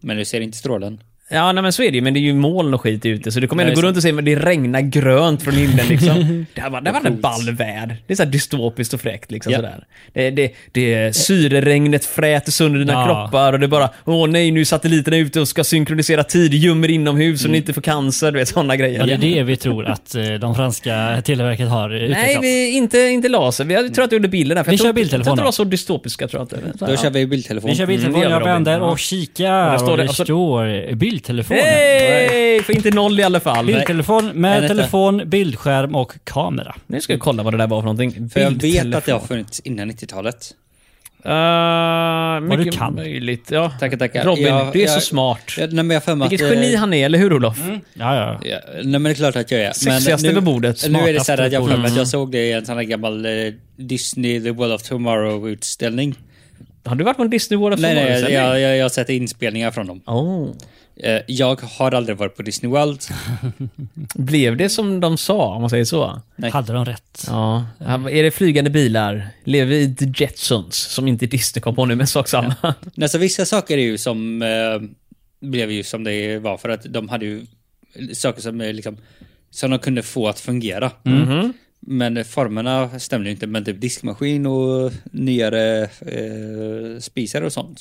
Men 0.00 0.16
du 0.16 0.24
ser 0.24 0.40
inte 0.40 0.58
strålen. 0.58 1.00
Ja, 1.30 1.52
nej, 1.52 1.62
men 1.62 1.72
så 1.72 1.82
är 1.82 1.90
det 1.90 1.94
ju. 1.96 2.02
Men 2.02 2.14
det 2.14 2.20
är 2.20 2.22
ju 2.22 2.34
moln 2.34 2.74
och 2.74 2.80
skit 2.80 3.06
ute, 3.06 3.32
så 3.32 3.40
du 3.40 3.46
kommer 3.48 3.64
ändå 3.66 3.80
gå 3.80 3.86
runt 3.86 3.96
och 3.96 4.02
se 4.02 4.12
men 4.12 4.24
det 4.24 4.36
regnar 4.36 4.80
grönt 4.80 5.42
från 5.42 5.54
himlen 5.54 5.86
liksom. 5.88 6.46
Det 6.54 6.60
här 6.60 6.70
var, 6.70 6.80
det 6.80 6.90
här 6.90 7.00
var 7.00 7.10
en 7.10 7.20
ball 7.20 7.50
värld. 7.52 7.94
Det 8.06 8.12
är 8.12 8.16
så 8.16 8.22
här 8.22 8.30
dystopiskt 8.30 8.94
och 8.94 9.00
fräckt 9.00 9.30
liksom 9.30 9.52
Ja. 9.52 9.58
sådär. 9.58 9.84
Det, 10.12 10.30
det, 10.30 10.52
det, 10.72 11.16
syreregnet 11.16 12.04
fräter 12.04 12.52
sönder 12.52 12.78
dina 12.78 12.92
Ja. 12.92 13.06
kroppar 13.06 13.52
och 13.52 13.60
det 13.60 13.66
är 13.66 13.68
bara 13.68 13.90
Åh 14.04 14.28
nej, 14.28 14.50
nu 14.50 14.60
är 14.60 14.64
satelliterna 14.64 15.16
ute 15.16 15.40
och 15.40 15.48
ska 15.48 15.64
synkronisera 15.64 16.24
tid, 16.24 16.54
gömmer 16.54 16.90
inomhus 16.90 17.40
så 17.40 17.46
Mm. 17.46 17.52
ni 17.52 17.58
inte 17.58 17.72
får 17.72 17.82
cancer, 17.82 18.32
du 18.32 18.38
vet 18.38 18.48
sådana 18.48 18.76
grejer. 18.76 18.98
Ja, 19.00 19.06
det 19.06 19.12
är 19.12 19.34
det 19.36 19.42
vi 19.42 19.56
tror 19.56 19.86
att 19.86 20.14
eh, 20.14 20.24
de 20.40 20.54
franska 20.54 21.22
televerket 21.24 21.68
har 21.68 21.90
utvecklat. 21.94 22.26
Nej, 22.26 22.38
vi, 22.40 22.70
inte, 22.76 22.98
inte 22.98 23.28
laser. 23.28 23.64
Vi- 23.64 23.74
Jag 23.74 23.94
tror 23.94 24.04
att 24.04 24.10
du 24.10 24.16
gjorde 24.16 24.28
bilden 24.28 24.56
där. 24.56 24.64
för 24.64 24.70
Vi 24.70 24.76
jag 24.76 24.80
kör 24.82 24.88
inte- 24.88 25.00
Jag 25.00 25.10
tror 25.10 25.32
inte 25.32 25.40
det 25.42 25.44
var 25.44 25.52
så 25.52 25.64
dystopiska, 25.64 26.28
tror 26.28 26.40
jag 26.52 26.60
inte. 26.60 26.78
Så, 26.78 26.86
Då 26.86 26.92
ja. 26.92 26.96
kör 26.96 27.10
vi 27.10 27.26
bildtelefon. 27.26 27.70
Vi 27.70 27.76
kör 27.76 27.86
bildtelefon, 27.86 28.20
Mm, 28.22 28.30
gör 28.32 28.40
jag 28.40 28.46
vänder 28.46 28.80
och 28.80 28.98
kikar. 28.98 29.74
och 29.84 29.98
och 29.98 30.14
står 30.14 30.94
bildtelefon. 31.16 31.56
Hej! 31.56 32.62
Får 32.62 32.74
inte 32.76 32.90
noll 32.90 33.20
i 33.20 33.22
alla 33.22 33.40
fall. 33.40 33.66
Bildtelefon 33.66 34.24
Nej, 34.24 34.34
med 34.34 34.60
vänta. 34.60 34.74
telefon, 34.74 35.22
bildskärm 35.26 35.94
och 35.94 36.12
kamera. 36.24 36.74
Nu 36.86 37.00
ska 37.00 37.12
jag 37.12 37.20
kolla 37.20 37.42
vad 37.42 37.52
det 37.54 37.58
där 37.58 37.66
var 37.66 37.80
för 37.80 37.86
någonting. 37.86 38.30
För 38.30 38.40
jag 38.40 38.50
vet 38.50 38.94
att 38.94 39.04
det 39.04 39.12
har 39.12 39.20
funnits 39.20 39.60
innan 39.60 39.90
90-talet. 39.90 40.54
Uh, 41.26 42.40
mycket 42.48 42.64
du 42.72 42.78
kan. 42.78 42.94
möjligt. 42.94 43.50
Ja. 43.50 43.72
Tackar, 43.80 43.96
tackar. 43.96 44.24
Robin, 44.24 44.46
Jag- 44.46 44.72
du 44.72 44.82
är 44.82 44.86
så 44.86 44.92
jag- 44.92 45.02
smart. 45.02 45.38
Ja, 45.58 45.66
nej, 45.66 45.84
men 45.84 45.90
jag 45.90 46.04
för 46.04 46.14
Vilket 46.14 46.46
att, 46.46 46.52
eh, 46.52 46.60
geni 46.62 46.76
han 46.76 46.94
är, 46.94 47.04
eller 47.06 47.18
hur 47.18 47.32
Olof? 47.32 47.58
Ja, 47.94 48.16
ja. 48.16 48.40
Ja, 48.42 48.58
nej 48.74 48.84
men 48.86 49.02
det 49.02 49.10
är 49.10 49.14
klart 49.14 49.36
att 49.36 49.50
jag 49.50 49.60
är. 49.60 49.72
Sexigaste 49.72 50.28
vid 50.32 50.42
bordet. 50.42 50.86
Nu 50.90 50.98
är 50.98 51.12
det 51.12 51.20
så 51.24 51.32
här 51.32 51.38
att 51.46 51.52
jag 51.52 51.62
för 51.68 51.76
mig 51.76 51.84
att 51.84 51.90
Mm. 51.90 51.98
jag 51.98 52.08
såg 52.08 52.32
det 52.32 52.38
i 52.46 52.52
en 52.52 52.66
sån 52.66 52.76
här 52.76 52.84
gammal 52.84 53.26
eh, 53.26 53.32
Disney 53.76 54.40
The 54.40 54.50
World 54.50 54.72
of 54.72 54.82
Tomorrow-utställning. 54.82 56.14
Har 56.84 56.96
du 56.96 57.04
varit 57.04 57.16
på 57.16 57.22
en 57.22 57.30
Disney 57.30 57.58
World 57.58 57.74
of 57.74 57.80
Nej, 57.80 57.94
Tomorrow? 57.94 58.22
nej, 58.22 58.32
jag, 58.32 58.60
jag, 58.60 58.76
jag 58.76 58.84
har 58.84 58.88
sett 58.88 59.08
inspelningar 59.08 59.70
från 59.70 59.86
dem. 59.86 60.00
Oh. 60.06 60.48
Eh, 60.96 61.20
Jag 61.26 61.60
har 61.60 61.92
aldrig 61.94 62.16
varit 62.18 62.36
på 62.36 62.42
Disney 62.42 62.70
World. 62.72 63.00
Blev 64.14 64.56
det 64.56 64.68
som 64.68 65.00
de 65.00 65.16
sa, 65.18 65.54
om 65.54 65.60
man 65.60 65.70
säger 65.70 65.84
så? 65.84 66.20
Nej. 66.36 66.50
Hade 66.50 66.72
de 66.72 66.84
rätt? 66.84 67.24
Ja. 67.26 67.66
Är 68.10 68.22
det 68.22 68.30
flygande 68.30 68.70
bilar? 68.70 69.28
Lever 69.44 69.66
vi 69.70 69.80
i 69.80 69.94
The 69.94 70.12
Jetsons, 70.16 70.76
som 70.76 71.08
inte 71.08 71.26
Disney 71.26 71.60
kom 71.62 71.74
på 71.74 71.84
nu, 71.86 71.94
men 71.94 72.06
sak 72.06 72.28
samma. 72.28 72.54
Nej, 72.94 73.08
så 73.08 73.18
vissa 73.18 73.44
saker 73.46 73.78
är 73.78 73.82
ju 73.82 73.98
som 73.98 74.42
eh, 74.42 74.80
blev 75.48 75.70
ju 75.70 75.82
som 75.82 76.04
det 76.04 76.38
var 76.38 76.56
för 76.56 76.68
att 76.68 76.82
de 76.84 77.08
hade 77.08 77.26
ju 77.26 77.46
saker 78.12 78.42
som 78.42 78.58
liksom 78.58 78.96
som 79.50 79.70
de 79.70 79.78
kunde 79.78 80.02
få 80.02 80.28
att 80.28 80.40
fungera. 80.40 80.90
Mhm. 81.02 81.52
Men 81.80 82.24
formerna 82.24 82.98
stämde 82.98 83.28
ju 83.28 83.32
inte. 83.32 83.46
Men 83.46 83.64
typ 83.64 83.80
diskmaskin 83.80 84.46
och 84.46 84.92
nyare 85.12 85.82
eh, 85.82 87.00
spisar 87.00 87.42
och 87.42 87.52
sånt. 87.52 87.80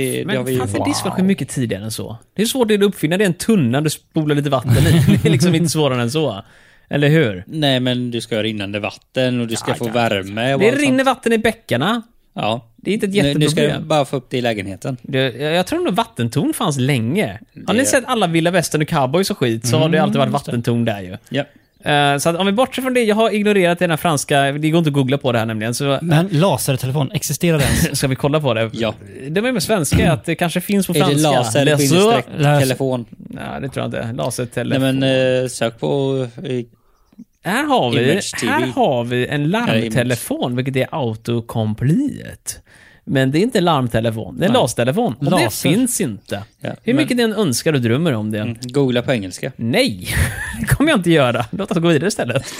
Det, 0.00 0.10
det 0.10 0.18
har 0.18 0.24
Men 0.36 0.44
vi 0.44 0.52
ju 0.52 0.58
fan, 0.58 0.68
för 0.68 0.76
fått. 0.78 0.86
diskmaskin 0.86 1.26
mycket 1.26 1.48
tidigare 1.48 1.84
än 1.84 1.90
så. 1.90 2.16
Det 2.34 2.42
är 2.42 2.46
svårt 2.46 2.70
att 2.70 2.82
uppfinna, 2.82 3.16
det 3.16 3.24
är 3.24 3.26
en 3.26 3.34
tunna 3.34 3.80
du 3.80 3.90
spolar 3.90 4.34
lite 4.34 4.50
vatten 4.50 4.72
i. 4.86 5.18
Det 5.22 5.28
är 5.28 5.32
liksom 5.32 5.54
inte 5.54 5.68
svårare 5.70 6.02
än 6.02 6.10
så. 6.10 6.42
Eller 6.88 7.08
hur? 7.08 7.44
Nej, 7.46 7.80
men 7.80 8.10
du 8.10 8.20
ska 8.20 8.36
ha 8.36 8.42
rinnande 8.42 8.80
vatten 8.80 9.40
och 9.40 9.46
du 9.46 9.56
ska 9.56 9.70
Ja, 9.70 9.74
få 9.74 9.86
ja. 9.88 9.92
värme. 9.92 10.54
Och 10.54 10.60
Det 10.60 10.68
allt 10.70 10.78
rinner 10.80 10.98
sånt. 10.98 11.06
vatten 11.06 11.32
i 11.32 11.38
bäckarna. 11.38 12.02
Ja. 12.34 12.66
Det 12.76 12.90
är 12.90 12.94
inte 12.94 13.06
ett 13.06 13.12
Nu, 13.12 13.22
nu 13.22 13.48
ska 13.48 13.60
jätteproblem. 13.60 13.82
du 13.82 13.88
bara 13.88 14.04
få 14.04 14.16
upp 14.16 14.26
det 14.30 14.38
i 14.38 14.40
lägenheten. 14.40 14.96
Det, 15.02 15.18
jag, 15.18 15.52
jag 15.54 15.66
tror 15.66 15.84
nog 15.84 15.94
vattentorn 15.94 16.52
fanns 16.52 16.78
länge. 16.78 17.38
Har 17.66 17.74
ni 17.74 17.80
Det- 17.80 17.86
sett 17.86 18.04
alla 18.06 18.26
vilda 18.26 18.50
västern 18.50 18.82
och 18.82 18.88
cowboys 18.88 19.30
och 19.30 19.38
skit 19.38 19.66
så 19.66 19.78
har 19.78 19.88
det 19.88 19.98
alltid 20.02 20.16
varit 20.18 20.32
vattentorn 20.32 20.84
där 20.84 21.00
ju. 21.00 21.16
Ja. 21.28 21.44
Eh, 21.86 22.18
så 22.18 22.28
att 22.28 22.36
om 22.36 22.46
vi 22.46 22.52
bortser 22.52 22.82
från 22.82 22.94
det, 22.94 23.04
jag 23.04 23.16
har 23.16 23.30
ignorerat 23.30 23.78
den 23.78 23.90
här 23.90 23.96
franska, 23.96 24.42
det 24.52 24.70
går 24.70 24.78
inte 24.78 24.88
att 24.88 24.94
googla 24.94 25.18
på 25.18 25.32
det 25.32 25.38
här 25.38 25.46
nämligen, 25.46 25.74
så 25.74 25.98
Men 26.02 26.28
lasertelefon, 26.30 27.10
existerar 27.12 27.58
den? 27.58 27.96
ska 27.96 28.06
vi 28.08 28.16
kolla 28.16 28.40
på 28.40 28.54
det? 28.54 28.70
Ja. 28.72 28.94
Det 29.28 29.40
var 29.40 29.48
ju 29.48 29.52
med 29.52 29.62
svenska, 29.62 30.12
att 30.12 30.24
det 30.24 30.34
kanske 30.34 30.60
finns 30.60 30.86
på 30.86 30.92
Är 30.92 30.98
det 30.98 31.04
franska. 31.04 31.30
laser, 31.30 31.64
Laser. 31.64 31.76
bindestreck, 31.76 32.26
Laser. 32.38 32.60
telefon? 32.60 33.04
Nej, 33.10 33.60
det 33.60 33.68
tror 33.68 33.82
jag 33.82 33.88
inte. 33.88 34.04
Nej 34.06 34.14
Lasertelefon. 34.16 34.98
men 34.98 35.42
eh, 35.42 35.48
sök 35.48 35.80
på... 35.80 36.26
eh, 36.44 36.64
här 37.44 37.64
har 37.64 37.90
vi, 37.90 38.20
här 38.46 38.66
har 38.66 39.04
vi 39.04 39.26
en 39.26 39.50
larmtelefon, 39.50 40.56
vilket 40.56 40.76
är 40.76 40.86
autocomplete. 40.90 42.52
Men 43.08 43.30
det 43.30 43.38
är 43.38 43.42
inte 43.42 43.58
en 43.58 43.64
larmtelefon, 43.64 44.36
det 44.38 44.44
är 44.44 44.48
en 44.48 44.54
LAS-telefon. 44.54 45.14
Och 45.18 45.38
det 45.40 45.54
finns 45.54 46.00
inte. 46.00 46.42
Ja, 46.60 46.70
Hur 46.82 46.94
men- 46.94 47.02
mycket 47.02 47.16
ni 47.16 47.22
än 47.22 47.34
önskar 47.34 47.72
och 47.72 47.80
drömmer 47.80 48.12
om 48.14 48.30
det. 48.30 48.38
Mm, 48.38 48.56
Googla 48.62 49.02
på 49.02 49.12
engelska. 49.12 49.52
Nej, 49.56 50.08
det 50.60 50.66
kommer 50.66 50.90
jag 50.90 50.98
inte 50.98 51.10
göra. 51.10 51.44
Låt 51.50 51.70
oss 51.70 51.78
gå 51.78 51.88
vidare 51.88 52.08
istället. 52.08 52.44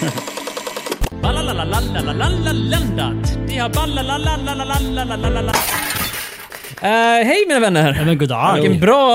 Eh, 6.82 6.88
hej 7.26 7.44
mina 7.48 7.60
vänner! 7.60 8.02
Men 8.04 8.18
goddag! 8.18 8.54
Vilken 8.54 8.80
bra, 8.80 9.08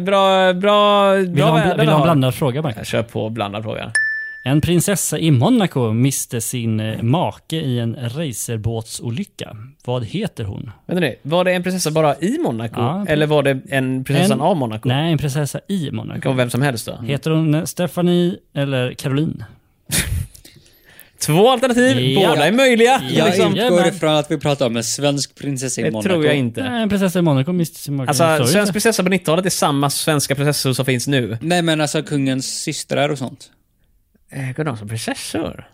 bra, 0.00 0.52
bra, 0.52 0.52
bra 0.54 1.12
vill 1.12 1.34
du 1.34 1.42
ha 1.42 1.96
en 1.96 2.02
blandad 2.02 2.34
fråga 2.34 2.62
Marcus? 2.62 2.76
Jag 2.78 2.86
kör 2.86 3.02
på 3.02 3.30
blandad 3.30 3.62
fråga. 3.62 3.92
En 4.46 4.60
prinsessa 4.60 5.18
i 5.18 5.30
Monaco 5.30 5.92
miste 5.92 6.40
sin 6.40 6.80
eh, 6.80 7.02
make 7.02 7.56
i 7.56 7.78
en 7.78 7.96
racerbåtsolycka. 7.96 9.56
Vad 9.84 10.04
heter 10.04 10.44
hon? 10.44 10.70
Vänta 10.86 11.00
nu, 11.00 11.14
var 11.22 11.44
det 11.44 11.52
en 11.52 11.62
prinsessa 11.62 11.90
bara 11.90 12.16
i 12.16 12.38
Monaco? 12.38 12.80
Ja. 12.80 13.06
Eller 13.08 13.26
var 13.26 13.42
det 13.42 13.60
en 13.70 14.04
prinsessan 14.04 14.38
En- 14.40 14.46
av 14.46 14.56
Monaco? 14.56 14.88
Nej, 14.88 15.12
en 15.12 15.18
prinsessa 15.18 15.60
i 15.68 15.78
Det 15.78 15.86
kan 15.86 15.96
Monaco. 15.96 16.28
vara 16.28 16.36
vem 16.36 16.50
som 16.50 16.62
helst 16.62 16.86
då. 16.86 16.96
Heter 17.06 17.30
hon 17.30 17.54
eh, 17.54 17.64
Stephanie 17.64 18.36
eller 18.54 18.92
Caroline? 18.94 19.44
Två 21.26 21.50
alternativ, 21.50 22.00
Ja. 22.00 22.28
båda 22.28 22.46
är 22.46 22.52
möjliga. 22.52 23.02
Jag 23.10 23.26
liksom. 23.26 23.54
utgår 23.56 23.86
ifrån 23.86 24.14
att 24.16 24.30
vi 24.30 24.38
pratar 24.38 24.66
om 24.66 24.76
en 24.76 24.84
svensk 24.84 25.34
prinsessa 25.34 25.80
i 25.80 25.84
Det 25.84 25.90
Monaco. 25.90 26.08
tror 26.08 26.26
jag 26.26 26.36
inte. 26.36 26.62
Nej, 26.62 26.82
En 26.82 26.88
prinsessa 26.88 27.18
i 27.18 27.22
Monaco, 27.22 27.50
Mr. 27.50 27.90
Morgan. 27.90 28.08
Alltså, 28.08 28.24
Sorry. 28.36 28.46
svensk 28.52 28.72
prinsessa 28.72 29.02
på 29.02 29.08
90-talet 29.08 29.46
är 29.46 29.50
samma 29.50 29.90
svenska 29.90 30.34
prinsessor 30.34 30.72
som 30.72 30.84
finns 30.84 31.06
nu. 31.06 31.38
Nej 31.40 31.62
men 31.62 31.80
alltså 31.80 32.02
kungens 32.02 32.62
systrar 32.62 33.08
och 33.08 33.18
sånt. 33.18 33.50
Eh, 34.30 34.52
Går 34.56 34.64
de 34.64 34.76
som 34.76 34.88
prinsessor? 34.88 35.68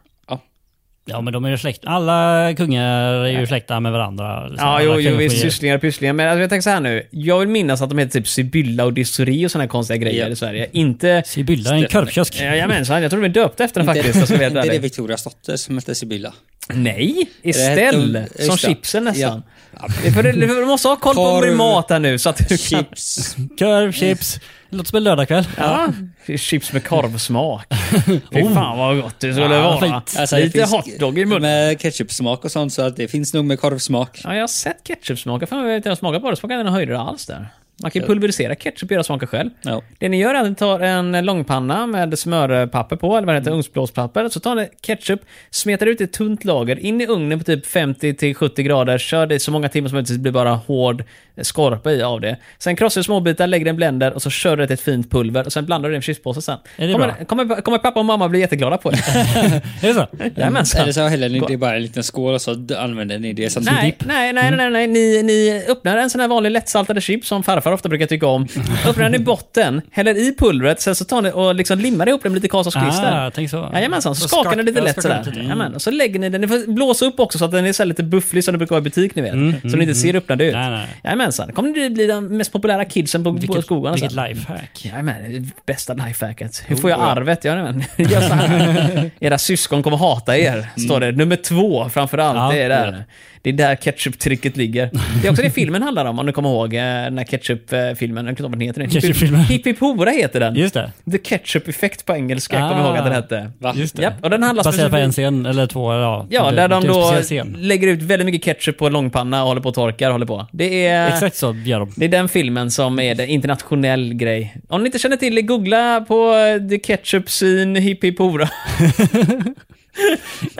Ja, 1.04 1.20
men 1.20 1.32
de 1.32 1.44
är 1.44 1.50
ju 1.50 1.58
släkt. 1.58 1.80
Alla 1.86 2.54
kungar 2.56 3.02
är 3.24 3.40
ju 3.40 3.46
släkta 3.46 3.80
med 3.80 3.92
varandra. 3.92 4.46
liksom. 4.48 4.68
Ja, 4.68 4.82
jo, 4.82 5.00
jo 5.00 5.16
visst, 5.16 5.40
sysslingar 5.40 5.74
och 5.76 5.80
pysslingar. 5.80 6.12
Men 6.12 6.28
alltså, 6.28 6.40
jag 6.40 6.50
tänker 6.50 6.62
så 6.62 6.70
här 6.70 6.80
nu. 6.80 7.06
Jag 7.10 7.38
vill 7.38 7.48
minnas 7.48 7.82
att 7.82 7.88
de 7.88 7.98
heter 7.98 8.12
typ 8.12 8.28
Sibylla 8.28 8.84
och 8.84 8.92
Dysori 8.92 9.46
och 9.46 9.50
såna 9.50 9.64
här 9.64 9.68
konstiga 9.68 9.96
grejer 9.96 10.26
Ja. 10.26 10.32
i 10.32 10.36
Sverige. 10.36 10.68
Inte... 10.72 11.22
Sibylla, 11.26 11.74
en 11.74 11.86
korvkiosk. 11.88 12.40
Jajamensan, 12.40 13.02
jag 13.02 13.10
tror 13.10 13.20
de 13.22 13.28
är 13.28 13.32
döpta 13.32 13.64
efter 13.64 13.80
den 13.80 13.94
faktiskt. 13.94 14.30
Helt 14.30 14.56
inte 14.56 14.68
det. 14.72 14.78
Victorias 14.78 15.24
dotter 15.24 15.56
som 15.56 15.74
hette 15.78 15.94
Sibylla? 15.94 16.34
Nej, 16.68 17.30
Det 17.42 17.50
Estelle. 17.50 18.26
Som 18.38 18.56
chipsen 18.56 19.04
nästan. 19.04 19.42
Ja. 19.80 19.88
För 20.14 20.22
du, 20.22 20.32
du 20.32 20.64
måste 20.66 20.88
ha 20.88 20.96
koll 20.96 21.14
på 21.14 21.40
din 21.44 21.56
mat 21.56 21.90
här 21.90 21.98
nu 21.98 22.18
så 22.18 22.28
att 22.30 22.38
du 22.48 22.58
kan... 22.58 22.58
Chips. 22.58 23.36
Korv, 23.58 23.92
chips. 23.92 24.40
Det 24.72 24.76
låter 24.78 24.88
som 24.90 24.96
en 24.96 25.04
lördagkväll. 25.04 25.44
Ja, 25.56 25.88
chips 26.36 26.72
med 26.72 26.84
korvsmak. 26.86 27.66
Fy 28.32 28.42
fan 28.54 28.78
vad 28.78 29.02
gott 29.02 29.20
det 29.20 29.32
skulle 29.32 29.54
Ja, 29.54 29.62
vara. 29.62 29.80
fint. 29.80 30.16
Alltså, 30.20 30.36
det 30.36 30.42
Lite 30.44 30.64
hotdog 30.64 31.18
i 31.18 31.24
munnen. 31.24 31.42
Med 31.42 31.80
ketchupsmak 31.80 32.44
och 32.44 32.52
sånt 32.52 32.72
så 32.72 32.82
att 32.82 32.96
det 32.96 33.08
finns 33.08 33.34
nog 33.34 33.44
med 33.44 33.60
korvsmak. 33.60 34.20
Ja, 34.24 34.34
jag 34.34 34.42
har 34.42 34.48
sett 34.48 34.84
ketchupsmak. 34.86 35.42
Jag 35.50 35.62
vet 35.64 35.76
inte, 35.76 35.88
jag 35.88 35.98
smakar 35.98 36.20
på 36.20 36.30
det. 36.30 36.36
Smakar 36.36 36.54
inte 36.54 36.64
någon 36.64 36.72
höjdare 36.74 36.98
alls 36.98 37.26
där. 37.26 37.48
Man 37.82 37.90
kan 37.90 38.02
ju 38.02 38.08
pulverisera 38.08 38.54
ketchup 38.54 38.86
och 38.90 38.92
göra 38.92 39.04
smaker 39.04 39.26
själv. 39.26 39.50
Ja. 39.62 39.82
Det 39.98 40.08
ni 40.08 40.18
gör 40.20 40.34
är 40.34 40.40
att 40.40 40.48
ni 40.48 40.54
tar 40.54 40.80
en 40.80 41.24
långpanna 41.24 41.86
med 41.86 42.18
smörpapper 42.18 42.96
på, 42.96 43.16
eller 43.16 43.26
vad 43.26 43.34
det 43.34 43.40
heter, 43.40 43.50
ugnsblåspapper. 43.50 44.28
Så 44.28 44.40
tar 44.40 44.54
ni 44.54 44.68
ketchup, 44.80 45.20
smetar 45.50 45.86
ut 45.86 46.00
ett 46.00 46.12
tunt 46.12 46.44
lager, 46.44 46.78
in 46.78 47.00
i 47.00 47.06
ugnen 47.06 47.38
på 47.38 47.44
typ 47.44 47.66
50-70 47.66 48.62
grader, 48.62 48.98
kör 48.98 49.26
det 49.26 49.38
så 49.40 49.50
många 49.50 49.68
timmar 49.68 49.88
som 49.88 49.96
möjligt 49.96 50.06
tills 50.06 50.18
det 50.18 50.22
blir 50.22 50.32
bara 50.32 50.50
hård 50.50 51.04
skorpa 51.42 51.92
i 51.92 52.02
av 52.02 52.20
det. 52.20 52.36
Sen 52.58 52.76
krossar 52.76 53.00
du 53.00 53.04
småbitar, 53.04 53.46
lägger 53.46 53.64
det 53.64 53.68
i 53.68 53.70
en 53.70 53.76
blender 53.76 54.12
och 54.12 54.22
så 54.22 54.30
kör 54.30 54.56
du 54.56 54.62
det 54.62 54.66
till 54.66 54.74
ett 54.74 54.80
fint 54.80 55.10
pulver 55.10 55.46
och 55.46 55.52
sen 55.52 55.66
blandar 55.66 55.88
du 55.88 55.92
det 55.92 55.94
i 55.94 55.96
en 55.96 56.02
chipspåse 56.02 56.42
sen. 56.42 56.58
Är 56.76 56.86
det 56.86 56.92
kommer, 56.92 57.06
bra? 57.06 57.24
kommer, 57.24 57.60
kommer 57.60 57.78
pappa 57.78 58.00
och 58.00 58.06
mamma 58.06 58.28
bli 58.28 58.40
jätteglada 58.40 58.78
på 58.78 58.90
det? 58.90 58.96
Är 59.82 59.88
det 59.88 59.94
så? 59.94 60.06
Jajamensan. 60.36 60.82
Eller 60.82 60.92
så 60.92 61.00
häller 61.00 61.28
ni 61.28 61.42
det 61.48 61.56
bara 61.56 61.72
i 61.72 61.76
en 61.76 61.82
liten 61.82 62.02
skål 62.02 62.34
och 62.34 62.42
så 62.42 62.66
använder 62.78 63.18
ni 63.18 63.32
det 63.32 63.50
som 63.50 63.62
Nej, 63.62 63.86
dipp. 63.86 64.08
nej, 64.08 64.32
nej, 64.32 64.50
nej, 64.50 64.70
nej. 64.70 64.86
Ni, 64.86 65.22
ni 65.22 65.64
öppnar 65.68 65.96
en 65.96 66.10
sån 66.10 66.20
här 66.20 66.28
vanlig 66.28 66.50
lättsaltade 66.50 67.00
chips 67.00 67.28
som 67.28 67.42
farfar 67.42 67.71
ofta 67.72 67.88
brukar 67.88 68.06
tycka 68.06 68.26
om. 68.26 68.46
Öppnar 68.88 69.04
den 69.04 69.14
i 69.14 69.18
botten, 69.18 69.82
häller 69.90 70.14
i 70.14 70.34
pulvret, 70.38 70.80
sen 70.80 70.94
så 70.94 71.04
tar 71.04 71.22
ni 71.22 71.30
och 71.34 71.54
liksom 71.54 71.78
limmar 71.78 72.08
ihop 72.08 72.22
den 72.22 72.32
med 72.32 72.36
lite 72.42 72.48
Karlssonsklister. 72.48 73.26
Ah, 73.26 73.30
tänk 73.30 73.50
så. 73.50 73.70
Jajamensan, 73.72 74.14
så 74.14 74.28
skakar 74.28 74.50
skak- 74.50 74.56
ni 74.56 74.62
lite 74.62 74.80
lätt 74.80 75.02
sådär. 75.02 75.22
Mm. 75.26 75.42
Jajamän, 75.42 75.74
och 75.74 75.82
så 75.82 75.90
lägger 75.90 76.18
ni 76.20 76.28
den. 76.28 76.40
Ni 76.40 76.48
får 76.48 76.72
blåsa 76.72 77.04
upp 77.06 77.20
också 77.20 77.38
så 77.38 77.44
att 77.44 77.50
den 77.52 77.66
är 77.66 77.72
så 77.72 77.84
lite 77.84 78.02
bufflig 78.02 78.44
som 78.44 78.52
det 78.52 78.58
brukar 78.58 78.70
vara 78.74 78.80
i 78.80 78.82
butik, 78.84 79.14
ni 79.14 79.22
vet. 79.22 79.32
så 79.62 79.68
den 79.68 79.82
inte 79.82 79.94
ser 79.94 80.14
öppnad 80.16 80.42
ut. 80.42 80.54
Nej, 80.54 80.70
nej. 80.70 80.86
Jajamensan, 81.04 81.52
kommer 81.52 81.90
bli 81.90 82.06
den 82.06 82.36
mest 82.36 82.52
populära 82.52 82.84
kidsen 82.84 83.24
på, 83.24 83.32
på 83.32 83.38
Vilket, 83.38 83.64
skogarna 83.64 83.94
vilket 83.94 84.12
sen. 84.12 84.24
lifehack. 84.28 84.84
Jajamän, 84.84 85.50
bästa 85.66 85.94
lifehacket. 85.94 86.62
Hur 86.66 86.76
får 86.76 86.90
jag 86.90 87.00
arvet? 87.00 87.44
Jajamän. 87.44 87.84
Gör 87.96 88.20
så 88.20 88.34
här. 88.34 89.10
Era 89.20 89.38
syskon 89.38 89.82
kommer 89.82 89.96
hata 89.96 90.36
er, 90.38 90.66
står 90.86 91.00
det. 91.00 91.12
Nummer 91.12 91.36
två 91.36 91.88
framförallt, 91.88 92.36
Ja, 92.38 92.50
det 92.52 92.62
är 92.62 92.68
där. 92.68 93.04
Det 93.42 93.50
är 93.50 93.54
där 93.54 93.74
ketchup-tricket 93.76 94.56
ligger. 94.56 94.90
Det 95.22 95.28
är 95.28 95.30
också 95.30 95.42
det 95.42 95.50
filmen 95.50 95.82
handlar 95.82 96.04
om, 96.04 96.18
om 96.18 96.26
du 96.26 96.32
kommer 96.32 96.48
ihåg 96.48 96.74
eh, 96.74 96.80
den 96.82 97.18
här 97.18 97.24
ketchup-filmen. 97.24 98.24
Jag 98.24 98.30
vet 98.30 98.30
inte 98.30 98.42
vad 98.42 98.52
den 98.52 98.60
heter. 98.60 99.36
Hipp 99.48 99.66
Hipp 99.66 99.80
Hora 99.80 100.10
heter 100.10 100.40
den. 100.40 100.54
Just 100.54 100.74
det. 100.74 100.92
The 101.12 101.18
Ketchup 101.18 101.68
Effect 101.68 102.06
på 102.06 102.14
engelska, 102.14 102.58
jag 102.58 102.70
kommer 102.70 102.84
Ah. 102.84 102.88
ihåg 102.88 102.96
att 102.96 103.04
den 103.04 103.14
hette. 103.14 103.50
Va? 103.58 103.72
Just 103.76 103.96
det. 103.96 104.02
Japp, 104.02 104.14
och 104.24 104.30
den 104.30 104.42
handlar 104.42 104.64
Baserat 104.64 104.90
på 104.90 104.96
en 104.96 105.12
scen, 105.12 105.46
eller 105.46 105.66
två, 105.66 105.92
ja. 105.92 106.26
Ja, 106.30 106.50
där 106.50 106.68
de 106.68 106.84
då 106.84 107.14
lägger 107.58 107.88
ut 107.88 108.02
väldigt 108.02 108.26
mycket 108.26 108.44
ketchup 108.44 108.78
på 108.78 108.86
en 108.86 108.92
långpanna 108.92 109.42
och 109.42 109.48
håller 109.48 109.60
på 109.60 109.68
och 109.68 109.74
torkar 109.74 110.10
håller 110.10 110.26
på. 110.26 110.46
Det 110.52 110.86
är... 110.86 111.08
Exakt 111.08 111.36
så 111.36 111.54
gör 111.64 111.78
de. 111.80 111.92
Det 111.96 112.04
är 112.04 112.08
den 112.08 112.28
filmen 112.28 112.70
som 112.70 112.98
är 112.98 113.20
en 113.20 113.28
internationell 113.28 114.14
grej. 114.14 114.56
Om 114.68 114.80
ni 114.82 114.86
inte 114.86 114.98
känner 114.98 115.16
till 115.16 115.34
det, 115.34 115.42
googla 115.42 116.00
på 116.08 116.34
eh, 116.34 116.68
The 116.68 116.78
Ketchup 116.78 117.28
Scene 117.28 117.80
Hipp 117.80 118.04
Hipp 118.04 118.18
Hora. 118.18 118.48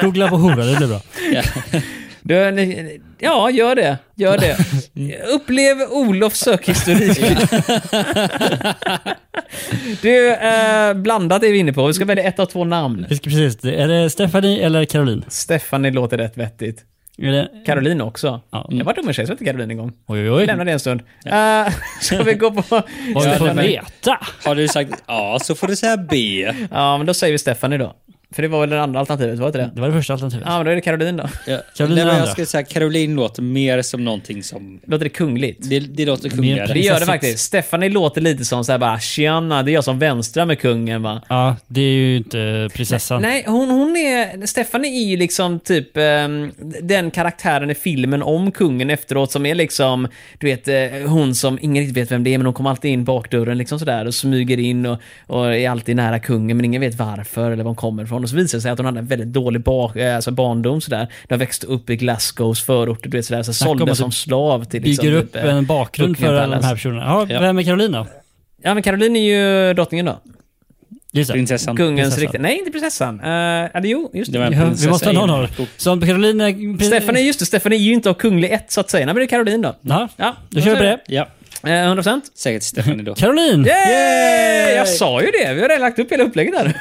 Googla 0.02 0.28
på 0.28 0.36
hora, 0.36 0.64
det 0.64 0.76
blir 0.76 0.88
bra. 0.88 1.00
Ja. 2.22 2.50
Du, 2.50 3.00
ja, 3.18 3.50
gör 3.50 3.74
det. 3.74 3.98
Gör 4.14 4.38
det. 4.38 4.56
Upplev 5.34 5.76
Olofs 5.90 6.40
sökhistorik. 6.40 7.20
du, 10.02 10.32
eh, 10.32 10.94
blandat 10.94 11.42
är 11.42 11.52
vi 11.52 11.58
inne 11.58 11.72
på. 11.72 11.86
Vi 11.86 11.92
ska 11.92 12.04
välja 12.04 12.24
ett 12.24 12.38
av 12.38 12.46
två 12.46 12.64
namn. 12.64 13.06
Vi 13.08 13.16
ska 13.16 13.30
precis, 13.30 13.64
är 13.64 13.88
det 13.88 14.10
Stephanie 14.10 14.66
eller 14.66 14.84
Caroline? 14.84 15.24
Stephanie 15.28 15.92
låter 15.92 16.18
rätt 16.18 16.36
vettigt. 16.36 16.84
Är 17.18 17.32
det... 17.32 17.48
Caroline 17.66 18.00
också. 18.00 18.40
Ja. 18.50 18.66
Jag 18.70 18.84
var 18.84 18.94
dum 18.94 19.06
med 19.06 19.14
tjej 19.14 19.26
som 19.26 19.32
hette 19.32 19.44
Caroline 19.44 19.70
en 19.70 19.76
gång. 19.76 19.92
Oj, 20.06 20.20
oj, 20.20 20.30
oj. 20.30 20.46
Lämna 20.46 20.64
det 20.64 20.72
en 20.72 20.80
stund. 20.80 21.00
Uh, 21.00 21.72
ska 22.00 22.22
vi 22.22 22.34
gå 22.34 22.50
på... 22.50 22.82
Ja, 23.14 23.14
får 23.14 23.46
nej, 23.46 23.54
men- 23.54 23.64
veta. 23.64 24.18
Har 24.44 24.54
du 24.54 24.68
sagt 24.68 25.02
A 25.06 25.38
så 25.42 25.54
får 25.54 25.66
du 25.66 25.76
säga 25.76 25.96
B. 25.96 26.16
Ja, 26.70 26.98
men 26.98 27.06
då 27.06 27.14
säger 27.14 27.32
vi 27.32 27.38
Stephanie 27.38 27.78
då. 27.78 27.94
För 28.32 28.42
det 28.42 28.48
var 28.48 28.60
väl 28.60 28.70
det 28.70 28.82
andra 28.82 29.00
alternativet, 29.00 29.38
var 29.38 29.44
det 29.44 29.48
inte 29.48 29.58
det? 29.58 29.70
Det 29.74 29.80
var 29.80 29.88
det 29.88 29.94
första 29.94 30.12
alternativet. 30.12 30.46
Ja, 30.46 30.56
men 30.56 30.64
då 30.64 30.70
är 30.70 30.74
det 30.74 30.80
Caroline 30.80 31.16
då. 31.16 31.28
Ja. 31.46 31.58
Caroline 31.76 31.94
Nej, 31.94 32.04
men 32.04 32.14
jag 32.14 32.20
andra. 32.20 32.32
skulle 32.32 32.46
säga 32.46 32.64
Caroline 32.64 33.14
låter 33.14 33.42
mer 33.42 33.82
som 33.82 34.04
någonting 34.04 34.42
som... 34.42 34.80
Låter 34.86 35.04
det 35.04 35.08
kungligt? 35.08 35.70
Det, 35.70 35.80
det 35.80 36.06
låter 36.06 36.28
kungligare. 36.28 36.72
Det 36.72 36.80
gör 36.80 37.00
det 37.00 37.06
faktiskt. 37.06 37.38
Stephanie 37.38 37.90
låter 37.90 38.20
lite 38.20 38.44
som 38.44 38.64
såhär 38.64 38.78
bara 38.78 39.00
“Tjena, 39.00 39.62
det 39.62 39.70
är 39.70 39.74
jag 39.74 39.84
som 39.84 39.98
vänstrar 39.98 40.46
med 40.46 40.60
kungen 40.60 41.02
va?” 41.02 41.22
Ja, 41.28 41.56
det 41.66 41.80
är 41.80 41.92
ju 41.92 42.16
inte 42.16 42.68
prinsessan. 42.74 43.22
Nej, 43.22 43.44
hon, 43.46 43.70
hon 43.70 43.96
är... 43.96 44.46
Stephanie 44.46 45.04
är 45.04 45.10
ju 45.10 45.16
liksom 45.16 45.60
typ 45.60 45.96
ehm, 45.96 46.52
den 46.82 47.10
karaktären 47.10 47.70
i 47.70 47.74
filmen 47.74 48.22
om 48.22 48.52
kungen 48.52 48.90
efteråt 48.90 49.32
som 49.32 49.46
är 49.46 49.54
liksom, 49.54 50.08
du 50.38 50.46
vet, 50.46 50.68
eh, 50.68 51.08
hon 51.08 51.34
som 51.34 51.58
ingen 51.62 51.82
riktigt 51.82 51.96
vet 51.96 52.10
vem 52.10 52.24
det 52.24 52.34
är 52.34 52.38
men 52.38 52.46
hon 52.46 52.54
kommer 52.54 52.70
alltid 52.70 52.90
in 52.90 53.04
bakdörren 53.04 53.58
liksom 53.58 53.78
sådär 53.78 54.06
och 54.06 54.14
smyger 54.14 54.58
in 54.58 54.86
och, 54.86 54.98
och 55.26 55.54
är 55.54 55.70
alltid 55.70 55.96
nära 55.96 56.18
kungen 56.18 56.56
men 56.56 56.64
ingen 56.64 56.80
vet 56.80 56.94
varför 56.94 57.50
eller 57.50 57.64
var 57.64 57.68
hon 57.68 57.76
kommer 57.76 58.04
ifrån. 58.04 58.21
Och 58.24 58.30
så 58.30 58.36
visar 58.36 58.58
det 58.58 58.62
sig 58.62 58.70
att 58.70 58.78
hon 58.78 58.86
hade 58.86 58.98
en 58.98 59.06
väldigt 59.06 59.28
dålig 59.32 59.62
bak, 59.62 59.96
eh, 59.96 60.16
alltså 60.16 60.30
barndom 60.30 60.80
sådär. 60.80 61.08
De 61.28 61.36
växte 61.38 61.66
upp 61.66 61.90
i 61.90 61.96
Glasgows 61.96 62.62
förorter, 62.62 63.08
du 63.10 63.16
vet 63.18 63.26
sådär, 63.26 63.42
så 63.42 63.52
såldes 63.52 63.98
som 63.98 64.12
slav 64.12 64.64
till 64.64 64.82
liksom, 64.82 65.04
Bygger 65.06 65.18
upp 65.18 65.36
eh, 65.36 65.54
en 65.54 65.66
bakgrund 65.66 66.18
för 66.18 66.34
alla 66.34 66.56
de 66.56 66.64
här 66.64 66.74
personerna. 66.74 67.02
Ja, 67.04 67.26
Ja. 67.28 67.40
vem 67.40 67.58
är 67.58 67.62
Caroline 67.62 67.92
då? 67.92 68.06
Ja 68.62 68.74
men 68.74 68.82
Caroline 68.82 69.16
är 69.16 69.20
ju 69.68 69.74
drottningen 69.74 70.06
då. 70.06 70.18
Just. 71.14 71.32
Prinsessan. 71.32 71.76
Kungens 71.76 72.18
riktiga... 72.18 72.40
Nej, 72.40 72.58
inte 72.58 72.70
prinsessan. 72.70 73.20
Uh, 73.20 73.26
eller 73.26 73.84
jo, 73.84 74.10
just 74.14 74.32
Det 74.32 74.38
det. 74.38 74.44
Ja, 74.56 74.70
vi 74.80 74.88
måste 74.88 75.06
ha 75.08 75.12
någon 75.26 75.30
av. 75.30 75.48
Så 75.76 76.00
Caroline 76.00 76.40
prins- 76.42 76.82
Stefan 76.86 77.16
är 77.16 77.20
just 77.20 77.38
det, 77.40 77.46
Stefan 77.46 77.72
är 77.72 77.76
ju 77.76 77.92
inte 77.92 78.10
av 78.10 78.14
kunglig 78.14 78.52
ett 78.52 78.72
så 78.72 78.80
att 78.80 78.90
säga. 78.90 79.06
Nej 79.06 79.14
men 79.14 79.20
det 79.20 79.24
är 79.24 79.26
Caroline 79.26 79.62
då. 79.62 79.76
Ja, 79.80 80.08
Ja, 80.16 80.36
då 80.50 80.60
kör 80.60 80.70
vi 80.70 80.76
på 80.76 80.82
det. 80.82 80.98
Ja, 81.06 81.22
Eh, 81.22 81.28
100%? 81.62 82.20
säkert 82.34 82.62
Stephanie 82.62 83.02
då. 83.02 83.14
Caroline! 83.14 83.66
Yay! 83.66 84.74
Jag 84.74 84.88
sa 84.88 85.22
ju 85.22 85.30
det, 85.30 85.54
vi 85.54 85.60
har 85.60 85.68
redan 85.68 85.80
lagt 85.80 85.98
upp 85.98 86.12
hela 86.12 86.24
upplägget 86.24 86.54
där. 86.54 86.72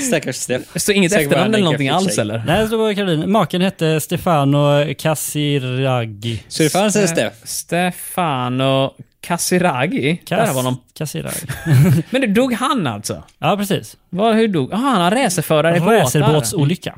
Stackars 0.08 0.36
Steff. 0.36 0.62
Det 0.72 0.80
står 0.80 0.94
inget 0.94 1.12
Säkert 1.12 1.26
efternamn 1.26 1.48
en 1.48 1.54
eller 1.54 1.64
någonting 1.64 1.88
alls 1.88 2.18
eller? 2.18 2.42
Nej, 2.46 2.60
det 2.60 2.66
står 2.66 2.78
bara 2.78 2.94
Caroline. 2.94 3.30
Maken 3.30 3.60
hette 3.60 4.00
Stefano 4.00 4.94
Casiraghi. 4.98 6.42
Så 6.48 6.62
det 6.62 6.70
fanns 6.70 6.96
en 6.96 7.08
Steff. 7.08 7.32
Stefano 7.44 8.94
Casiraghi. 9.20 10.20
Där 10.28 10.46
var 10.46 10.52
honom. 10.54 10.76
Casiraghi. 10.94 11.46
Men 12.10 12.20
det 12.20 12.26
dog 12.26 12.52
han 12.52 12.86
alltså? 12.86 13.22
Ja, 13.38 13.56
precis. 13.56 13.96
Var, 14.10 14.34
hur 14.34 14.48
dog? 14.48 14.68
Jaha, 14.72 14.80
han 14.80 15.00
har 15.02 15.10
racerförare 15.10 15.76
i 15.76 15.80
båtar. 15.80 15.96
Racerbåtsolycka. 16.00 16.94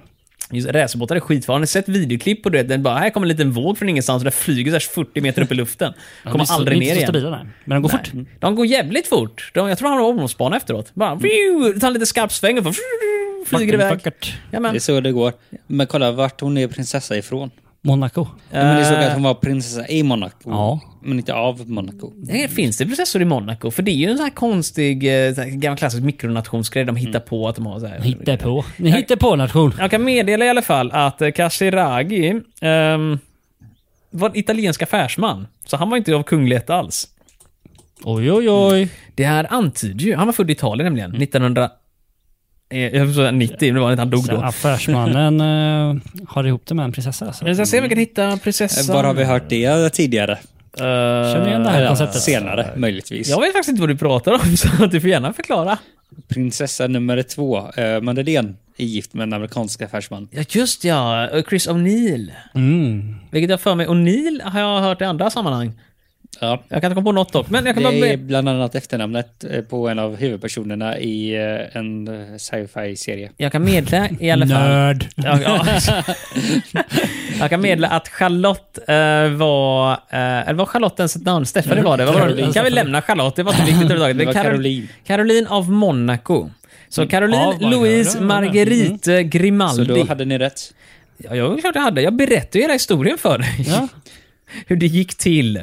Just 0.52 0.68
Racerbåtar 0.68 1.16
är. 1.16 1.52
Har 1.52 1.58
ni 1.58 1.66
sett 1.66 1.88
videoklipp 1.88 2.42
på 2.42 2.48
det? 2.48 2.62
Den 2.62 2.82
bara, 2.82 2.98
här 2.98 3.10
kommer 3.10 3.24
en 3.24 3.28
liten 3.28 3.52
våg 3.52 3.78
från 3.78 3.88
ingenstans 3.88 4.20
och 4.20 4.24
den 4.24 4.32
flyger 4.32 4.70
så 4.70 4.74
här 4.74 5.04
40 5.04 5.20
meter 5.20 5.42
upp 5.42 5.52
i 5.52 5.54
luften. 5.54 5.92
Kommer 6.24 6.44
så- 6.44 6.54
aldrig 6.54 6.78
ner 6.78 6.94
igen. 6.94 7.02
stabila, 7.02 7.30
nej. 7.30 7.46
Men 7.64 7.76
de 7.76 7.82
går 7.82 7.88
fort. 7.88 8.10
Nej. 8.12 8.24
De 8.38 8.54
går 8.54 8.66
jävligt 8.66 9.06
fort. 9.06 9.50
De, 9.54 9.68
jag 9.68 9.78
tror 9.78 9.88
han 9.88 9.98
har 9.98 10.04
omloppsbana 10.04 10.56
efteråt. 10.56 10.94
Bara, 10.94 11.10
mm. 11.10 11.80
tar 11.80 11.86
en 11.86 11.92
liten 11.92 12.06
skarp 12.06 12.32
sväng 12.32 12.58
och 12.58 12.74
flyger 13.46 13.74
iväg. 13.74 14.00
Det 14.50 14.56
är 14.56 14.78
så 14.78 15.00
det 15.00 15.12
går. 15.12 15.32
Men 15.66 15.86
kolla 15.86 16.12
vart 16.12 16.40
hon 16.40 16.58
är 16.58 16.68
prinsessa 16.68 17.16
ifrån. 17.16 17.50
Monaco. 17.84 18.26
Ja, 18.50 18.58
men 18.64 18.76
det 18.76 18.84
stod 18.84 18.98
Eh. 18.98 19.06
att 19.06 19.12
hon 19.14 19.22
var 19.22 19.34
prinsessa 19.34 19.88
i 19.88 20.02
Monaco. 20.02 20.50
Ja. 20.50 20.80
Men 21.02 21.18
inte 21.18 21.34
av 21.34 21.70
Monaco. 21.70 22.12
Finns 22.48 22.76
det 22.78 22.84
prinsessor 22.84 23.22
i 23.22 23.24
Monaco? 23.24 23.70
För 23.70 23.82
det 23.82 23.90
är 23.90 23.94
ju 23.96 24.10
en 24.10 24.16
sån 24.16 24.24
här 24.24 24.30
konstig, 24.30 25.26
eh, 25.28 25.34
sån 25.34 25.44
här 25.44 25.50
gammal 25.50 25.78
klassisk 25.78 26.02
mikronationsgrej 26.02 26.84
de 26.84 26.96
hittar 26.96 27.20
på 27.20 27.48
att 27.48 27.56
de 27.56 27.66
har 27.66 27.80
så 27.80 27.86
här. 27.86 28.00
Hitta 28.00 28.36
på. 28.36 28.64
Ni 28.76 28.90
hittar 28.90 29.16
på 29.16 29.36
nation. 29.36 29.74
Jag 29.78 29.90
kan 29.90 30.04
meddela 30.04 30.44
i 30.44 30.48
alla 30.48 30.62
fall 30.62 30.90
att 30.92 31.22
eh, 31.22 31.30
Casiraghi 31.30 32.40
ehm, 32.60 33.18
var 34.10 34.28
en 34.30 34.36
italiensk 34.36 34.82
affärsman. 34.82 35.46
Så 35.66 35.76
han 35.76 35.90
var 35.90 35.96
inte 35.96 36.14
av 36.14 36.22
kunglighet 36.22 36.70
alls. 36.70 37.08
Oj, 38.04 38.32
oj, 38.32 38.50
oj. 38.50 38.88
Det 39.14 39.24
här 39.24 39.46
antyder 39.50 40.04
ju, 40.04 40.14
han 40.16 40.26
var 40.26 40.32
född 40.32 40.50
i 40.50 40.52
Italien 40.52 40.84
nämligen, 40.84 41.22
1900... 41.22 41.70
eh, 42.72 42.96
Jag 42.96 43.14
säga 43.14 43.30
90, 43.30 43.56
men 43.60 43.74
det 43.74 43.80
var 43.80 43.90
inte, 43.90 44.00
han 44.00 44.10
dog 44.10 44.24
Så 44.24 44.32
då. 44.32 44.42
affärsmannen 44.42 45.40
eh, 45.96 46.02
har 46.28 46.44
ihop 46.46 46.62
det 46.66 46.74
med 46.74 46.84
en 46.84 46.92
prinsessa 46.92 47.26
alltså. 47.26 47.46
Jag 47.46 47.56
ska 47.56 47.66
se 47.66 47.78
om 47.78 47.82
vi 47.82 47.88
kan 47.88 47.98
hitta 47.98 48.24
Eh, 48.24 48.36
prinsessan. 48.36 48.96
Var 48.96 49.04
har 49.04 49.14
vi 49.14 49.24
hört 49.24 49.48
det 49.48 49.90
tidigare? 49.90 50.38
Känner 50.76 51.48
igen 51.48 51.62
det 51.62 51.70
här 51.70 51.88
konceptet. 51.88 52.22
Senare, 52.22 52.68
möjligtvis. 52.76 53.28
Jag 53.28 53.40
vet 53.40 53.52
faktiskt 53.52 53.68
inte 53.68 53.80
vad 53.80 53.88
du 53.88 53.96
pratar 53.96 54.32
om, 54.32 54.56
så 54.56 54.86
du 54.86 55.00
får 55.00 55.10
gärna 55.10 55.32
förklara. 55.32 55.78
Prinsessa 56.28 56.86
nummer 56.86 57.22
två, 57.22 57.58
uh, 57.60 58.00
Madeleine. 58.02 58.54
är 58.78 58.84
gift 58.84 59.14
med 59.14 59.22
en 59.22 59.32
amerikansk 59.32 59.82
affärsman. 59.82 60.28
Ja, 60.30 60.42
just 60.48 60.84
ja. 60.84 61.28
Och 61.28 61.48
Chris 61.48 61.68
O'Neill. 61.68 62.30
Mm. 62.54 63.14
Vilket 63.30 63.50
jag 63.50 63.60
för 63.60 63.74
mig, 63.74 63.86
O'Neill 63.86 64.42
har 64.42 64.60
jag 64.60 64.80
hört 64.80 65.00
i 65.00 65.04
andra 65.04 65.30
sammanhang. 65.30 65.72
Ja. 66.42 66.62
Jag 66.68 66.80
kan 66.82 66.90
inte 66.90 66.94
komma 66.94 67.04
på 67.04 67.12
något 67.12 67.32
dock, 67.32 67.50
men 67.50 67.66
jag 67.66 67.74
kan 67.74 67.82
bara... 67.84 67.92
Det 67.92 68.12
är 68.12 68.16
bland 68.16 68.48
annat 68.48 68.74
efternamnet 68.74 69.44
eh, 69.50 69.60
på 69.62 69.88
en 69.88 69.98
av 69.98 70.16
huvudpersonerna 70.16 70.98
i 70.98 71.34
eh, 71.34 71.76
en 71.76 72.08
eh, 72.08 72.36
sci-fi-serie. 72.36 73.30
Jag 73.36 73.52
kan 73.52 73.64
meddela 73.64 74.08
i 74.20 74.30
alla 74.30 74.46
fall... 74.46 74.68
Nörd. 74.68 75.06
Ja, 75.16 75.38
ja. 75.42 75.66
jag 77.40 77.50
kan 77.50 77.60
meddela 77.60 77.88
att 77.88 78.08
Charlotte 78.08 78.78
eh, 78.88 79.28
var... 79.28 79.92
Eh, 79.92 79.98
eller 80.48 80.54
var 80.54 80.66
Charlotte 80.66 81.00
ens 81.00 81.16
ett 81.16 81.24
namn? 81.24 81.46
Stephanie 81.46 81.84
var 81.84 81.96
det. 81.96 82.04
Var 82.04 82.12
det? 82.12 82.18
Caroline. 82.20 82.52
Kan 82.52 82.64
vi 82.64 82.70
lämna 82.70 83.02
Charlotte? 83.02 83.36
Det 83.36 83.42
var 83.42 83.52
inte 83.52 83.64
viktigt 83.64 83.90
överhuvudtaget. 83.90 84.18
Det 84.18 84.24
var 84.24 84.32
Carol- 84.32 84.42
Caroline. 84.44 84.88
Caroline 85.06 85.46
av 85.46 85.70
Monaco. 85.70 86.50
Så 86.88 87.06
Caroline 87.06 87.54
Ja, 87.60 87.68
Louise 87.70 88.18
du? 88.18 88.24
Marguerite 88.24 89.22
Så 89.22 89.28
Grimaldi. 89.28 89.84
då 89.84 90.04
hade 90.04 90.24
ni 90.24 90.38
rätt. 90.38 90.74
Ja, 91.18 91.36
jag 91.36 91.60
klart 91.60 91.74
jag 91.74 91.82
hade. 91.82 92.02
Jag 92.02 92.14
berättade 92.16 92.58
ju 92.58 92.62
hela 92.62 92.72
historien 92.72 93.18
för 93.18 93.38
dig. 93.38 93.64
Ja. 93.66 93.88
Hur 94.66 94.76
det 94.76 94.86
gick 94.86 95.14
till. 95.18 95.62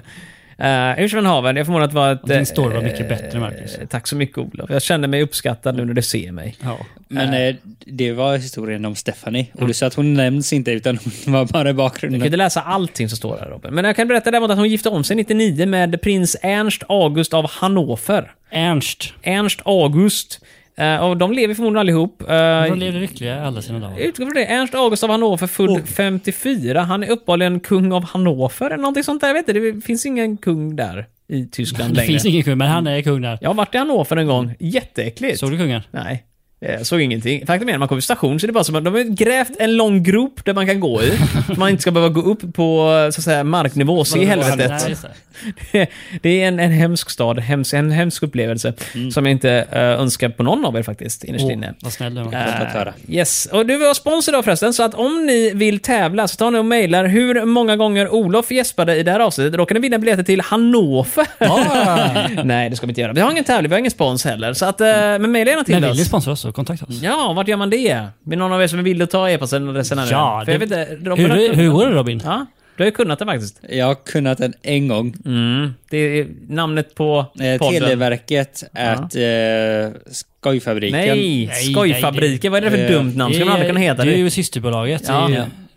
Uh, 0.61 0.97
hur 0.97 1.07
som 1.07 1.25
haver, 1.25 1.53
jag 1.53 1.65
förmodar 1.65 1.85
att 1.85 1.91
det 1.91 1.95
var 1.95 2.11
ett... 2.13 2.25
Din 2.27 2.45
story 2.45 2.73
var 2.73 2.81
eh, 2.83 2.91
mycket 2.91 3.09
bättre, 3.09 3.39
Marcus. 3.39 3.75
eh, 3.75 3.87
Tack 3.87 4.07
så 4.07 4.15
mycket 4.15 4.37
Olof. 4.37 4.69
Jag 4.69 4.81
känner 4.81 5.07
mig 5.07 5.21
uppskattad 5.21 5.75
nu 5.75 5.85
när 5.85 5.93
du 5.93 6.01
ser 6.01 6.31
mig. 6.31 6.55
Ja. 6.63 6.77
Men 7.07 7.33
eh, 7.49 7.55
det 7.85 8.11
var 8.11 8.37
historien 8.37 8.85
om 8.85 8.95
Stephanie. 8.95 9.45
Och 9.53 9.67
du 9.67 9.73
sa 9.73 9.85
att 9.85 9.93
hon 9.93 10.13
nämns 10.13 10.53
inte 10.53 10.71
utan 10.71 10.99
hon 11.25 11.33
var 11.33 11.45
bara 11.45 11.61
i 11.61 11.63
Du 11.63 11.67
kan 11.69 11.75
bakgrunden. 11.75 12.25
inte 12.25 12.37
läsa 12.37 12.61
allting 12.61 13.09
som 13.09 13.17
står 13.17 13.37
här 13.37 13.49
Robin. 13.49 13.73
Men 13.73 13.85
jag 13.85 13.95
kan 13.95 14.07
berätta 14.07 14.31
däremot 14.31 14.51
att 14.51 14.57
hon 14.57 14.69
gifte 14.69 14.89
om 14.89 15.03
sig 15.03 15.15
99 15.15 15.65
med 15.65 16.01
prins 16.01 16.37
Ernst 16.41 16.83
August 16.89 17.33
av 17.33 17.49
Hannover. 17.49 18.31
Ernst. 18.51 19.13
Ernst 19.23 19.59
August. 19.65 20.39
Eh, 20.79 20.97
och 21.09 21.17
de 21.17 21.31
lever 21.33 21.53
förmodligen 21.53 21.79
allihop. 21.79 22.21
Uh, 22.21 22.27
De 22.27 22.73
levde 22.79 22.99
lyckliga 22.99 23.41
alla 23.45 23.61
sina 23.61 23.79
dagar. 23.79 23.99
Utgå 23.99 24.25
från 24.25 24.33
det. 24.33 24.45
Ernst 24.45 24.75
August 24.75 25.03
av 25.03 25.09
Hannover, 25.09 25.47
född 25.47 25.87
54. 25.87 26.81
Han 26.81 27.03
är 27.03 27.09
uppehållligen 27.09 27.59
kung 27.59 27.91
av 27.91 28.03
Hannover 28.03 28.65
eller 28.65 28.77
någonting 28.77 29.03
sånt 29.03 29.21
där. 29.21 29.27
Jag 29.27 29.33
vet 29.33 29.49
inte, 29.49 29.59
det 29.59 29.81
finns 29.85 30.05
ingen 30.05 30.37
kung 30.37 30.75
där 30.75 31.05
i 31.27 31.45
Tyskland 31.47 31.91
Det 31.93 31.95
längre. 31.97 32.07
finns 32.07 32.25
ingen 32.25 32.43
kung, 32.43 32.57
men 32.57 32.67
han 32.67 32.87
är 32.87 33.01
kung 33.01 33.21
där. 33.21 33.37
Jag 33.41 33.49
har 33.49 33.53
varit 33.55 33.75
i 33.75 33.77
Hannover 33.77 34.17
en 34.17 34.27
gång. 34.27 34.55
Jätteäckligt. 34.59 35.39
Såg 35.39 35.51
du 35.51 35.57
kungen? 35.57 35.81
Nej. 35.91 36.23
Jag 36.61 36.85
såg 36.85 37.01
ingenting. 37.01 37.45
Faktum 37.47 37.69
är, 37.69 37.73
när 37.73 37.79
man 37.79 37.87
kommer 37.87 38.01
till 38.01 38.05
station 38.05 38.39
så 38.39 38.45
är 38.45 38.47
det 38.47 38.53
bara 38.53 38.63
som 38.63 38.75
att 38.75 38.83
de 38.83 38.93
har 38.93 39.01
grävt 39.01 39.51
en 39.59 39.77
lång 39.77 40.03
grop 40.03 40.45
där 40.45 40.53
man 40.53 40.67
kan 40.67 40.79
gå 40.79 41.03
i. 41.03 41.11
så 41.47 41.53
man 41.57 41.69
inte 41.69 41.81
ska 41.81 41.91
behöva 41.91 42.13
gå 42.13 42.21
upp 42.21 42.53
på, 42.53 42.87
så 43.13 43.19
att 43.19 43.23
säga, 43.23 43.43
marknivå 43.43 44.05
se 44.05 44.25
helvetet. 44.25 45.05
Det. 46.21 46.41
Är 46.41 46.47
en, 46.47 46.59
en 46.59 46.71
hemsk 46.71 47.09
stad, 47.09 47.39
hems, 47.39 47.73
en 47.73 47.91
hemsk 47.91 48.23
upplevelse. 48.23 48.73
Som 49.13 49.25
jag 49.25 49.31
inte 49.31 49.65
uh, 49.73 49.79
önskar 49.79 50.29
på 50.29 50.43
någon 50.43 50.65
av 50.65 50.77
er 50.77 50.83
faktiskt, 50.83 51.23
innerst 51.23 51.45
Åh, 51.45 51.53
inne. 51.53 51.73
vad 51.79 51.93
snäll 51.93 52.15
du 52.15 52.23
var. 52.23 52.33
Eh, 52.33 53.15
yes, 53.15 53.45
och 53.45 53.65
du 53.65 53.77
var 53.77 53.93
sponsor 53.93 54.31
då 54.31 54.43
förresten, 54.43 54.73
så 54.73 54.83
att 54.83 54.93
om 54.93 55.25
ni 55.25 55.51
vill 55.53 55.79
tävla 55.79 56.27
så 56.27 56.35
tar 56.35 56.51
ni 56.51 56.59
och 56.59 56.65
mejlar 56.65 57.05
hur 57.05 57.45
många 57.45 57.75
gånger 57.75 58.09
Olof 58.09 58.51
gäspade 58.51 58.95
i 58.95 59.03
det 59.03 59.11
här 59.11 59.19
avsnittet. 59.19 59.53
Då 59.53 59.65
kan 59.65 59.75
ni 59.75 59.81
vinna 59.81 59.99
biljetter 59.99 60.23
till 60.23 60.41
Hannover. 60.41 61.27
Nej, 62.45 62.69
det 62.69 62.75
ska 62.75 62.85
vi 62.85 62.91
inte 62.91 63.01
göra. 63.01 63.13
Vi 63.13 63.21
har 63.21 63.31
ingen 63.31 63.43
tävling, 63.43 63.69
vi 63.69 63.73
har 63.73 63.79
ingen 63.79 63.91
spons 63.91 64.25
heller. 64.25 64.53
Så 64.53 64.65
att, 64.65 64.81
uh, 64.81 64.87
men 64.87 65.31
mejla 65.31 65.51
gärna 65.51 65.63
till 65.63 65.75
Men 65.75 65.83
oss. 65.83 65.91
vill 65.91 65.99
ni 65.99 66.05
sponsra 66.05 66.33
oss 66.33 66.45
så 66.49 66.53
kontakta 66.55 66.85
oss. 66.85 67.01
Ja, 67.01 67.33
vart 67.35 67.47
gör 67.47 67.57
man 67.57 67.69
det? 67.69 67.89
Är 67.89 68.09
någon 68.35 68.51
av 68.53 68.63
er 68.63 68.67
som 68.67 68.83
vill 68.83 69.07
ta 69.07 69.29
e-posten 69.29 69.69
eller 69.69 69.83
senare? 69.83 70.07
Ja, 70.11 70.41
För 70.45 70.51
jag 70.51 70.61
det- 70.61 70.65
vet 70.75 70.89
inte, 70.89 71.09
Robin 71.09 71.31
Hur, 71.31 71.69
går 71.69 71.85
det 71.85 71.91
Robin? 71.95 72.21
Ja, 72.25 72.45
du 72.77 72.83
har 72.83 72.85
ju 72.85 72.91
kunnat 72.91 73.19
det 73.19 73.25
faktiskt. 73.25 73.59
Jag 73.69 73.85
har 73.85 73.95
kunnat 73.95 74.37
den 74.37 74.53
en 74.61 74.87
gång. 74.87 75.15
Mm. 75.25 75.73
Det 75.89 75.97
är 75.97 76.27
namnet 76.49 76.95
på 76.95 77.25
Eh, 77.39 77.57
podden. 77.57 77.81
Televerket 77.81 78.63
at 78.73 79.15
eh, 79.15 80.01
Skojfabriken. 80.11 80.99
Nej, 80.99 81.47
Nej, 81.47 81.73
Skojfabriken. 81.73 82.51
Vad 82.51 82.63
är 82.63 82.69
det 82.69 82.77
för 82.77 82.85
Eh, 82.85 82.91
dumt 82.91 83.13
namn? 83.15 83.33
Ska 83.33 83.45
man 83.45 83.53
aldrig 83.53 83.69
kunna 83.69 83.79
heta 83.79 84.03
det? 84.05 84.09
är 84.11 84.13
det? 84.13 84.19
ju 84.19 84.29
systerbolaget. 84.29 85.03
Ja. 85.07 85.29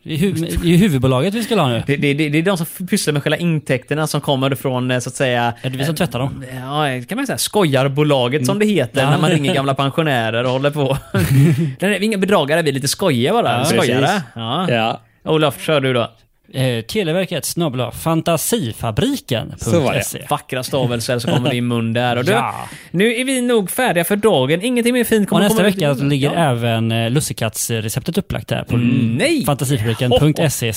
Det 0.05 0.15
är 0.15 0.19
ju- 0.19 0.33
det 0.33 0.41
är 0.49 0.53
hu- 0.53 0.59
det 0.63 0.67
är 0.69 0.71
ju 0.71 0.77
huvudbolaget 0.77 1.35
vi 1.35 1.43
ska 1.45 1.61
ha 1.61 1.69
nu. 1.69 1.83
Det, 1.87 1.97
det, 1.97 2.15
det, 2.15 2.39
är 2.39 2.43
de 2.43 2.57
som 2.57 2.87
pysslar 2.87 3.13
med 3.13 3.23
själva 3.23 3.37
intäkterna 3.37 4.07
som 4.07 4.21
kommer 4.21 4.55
från, 4.55 4.91
eh, 4.91 4.99
så 4.99 5.09
att 5.09 5.15
säga... 5.15 5.53
Är 5.63 5.71
det 5.71 5.79
vi 5.79 5.85
som 5.85 5.95
tvättar 5.95 6.19
dem? 6.19 6.45
Ja, 6.63 6.85
kan 7.09 7.17
man 7.17 7.27
säga. 7.27 7.39
Skojarbolaget 7.39 8.47
som 8.47 8.59
det 8.59 8.67
heter 8.67 9.03
Ja. 9.03 9.11
när 9.11 9.19
man 9.19 9.31
ringer 9.31 9.55
gamla 9.55 9.75
pensionärer 9.75 10.45
och 10.45 10.51
håller 10.51 10.71
på. 10.71 10.99
Det 11.79 11.87
är 11.87 12.03
inga 12.03 12.19
bedragare, 12.19 12.63
vi 12.63 12.69
är 12.71 12.75
lite 12.75 12.89
skojiga 12.89 13.33
bara. 13.33 13.59
Ja, 13.59 13.65
Skojare. 13.65 14.23
Ja. 14.35 14.71
Ja, 14.71 15.01
Olof, 15.25 15.63
kör 15.63 15.81
du 15.81 15.93
då. 15.93 16.11
Eh, 16.55 16.81
Televerket 16.85 17.45
snabel-a 17.45 17.91
fantasifabriken.se. 17.91 19.71
Så 19.71 19.81
var 19.81 19.93
det. 19.95 20.31
Vackra 20.31 20.63
stavelser 20.63 21.19
som 21.19 21.33
kommer 21.33 21.51
i 21.51 21.55
din 21.55 21.69
mun 21.69 21.93
där. 21.93 22.17
Och 22.17 22.25
du, 22.25 22.33
Ja. 22.33 22.55
Nu 22.91 23.15
är 23.15 23.25
vi 23.25 23.41
nog 23.41 23.71
färdiga 23.71 24.05
för 24.05 24.17
dagen. 24.17 24.63
Ingenting 24.63 24.95
mer 24.95 25.05
fint 25.05 25.23
Och 25.23 25.29
kommer 25.29 25.43
nästa 25.43 25.57
komma 25.57 25.69
vecka 25.69 25.91
ut. 25.91 26.03
ligger 26.03 26.33
Ja. 26.35 26.51
även 26.51 26.93
eh, 26.93 27.11
lussekattsreceptet 27.11 28.19
upplagt 28.19 28.49
där 28.49 28.65
på 28.65 28.77
nej! 28.77 29.45
fantasifabriken.se 29.45 30.73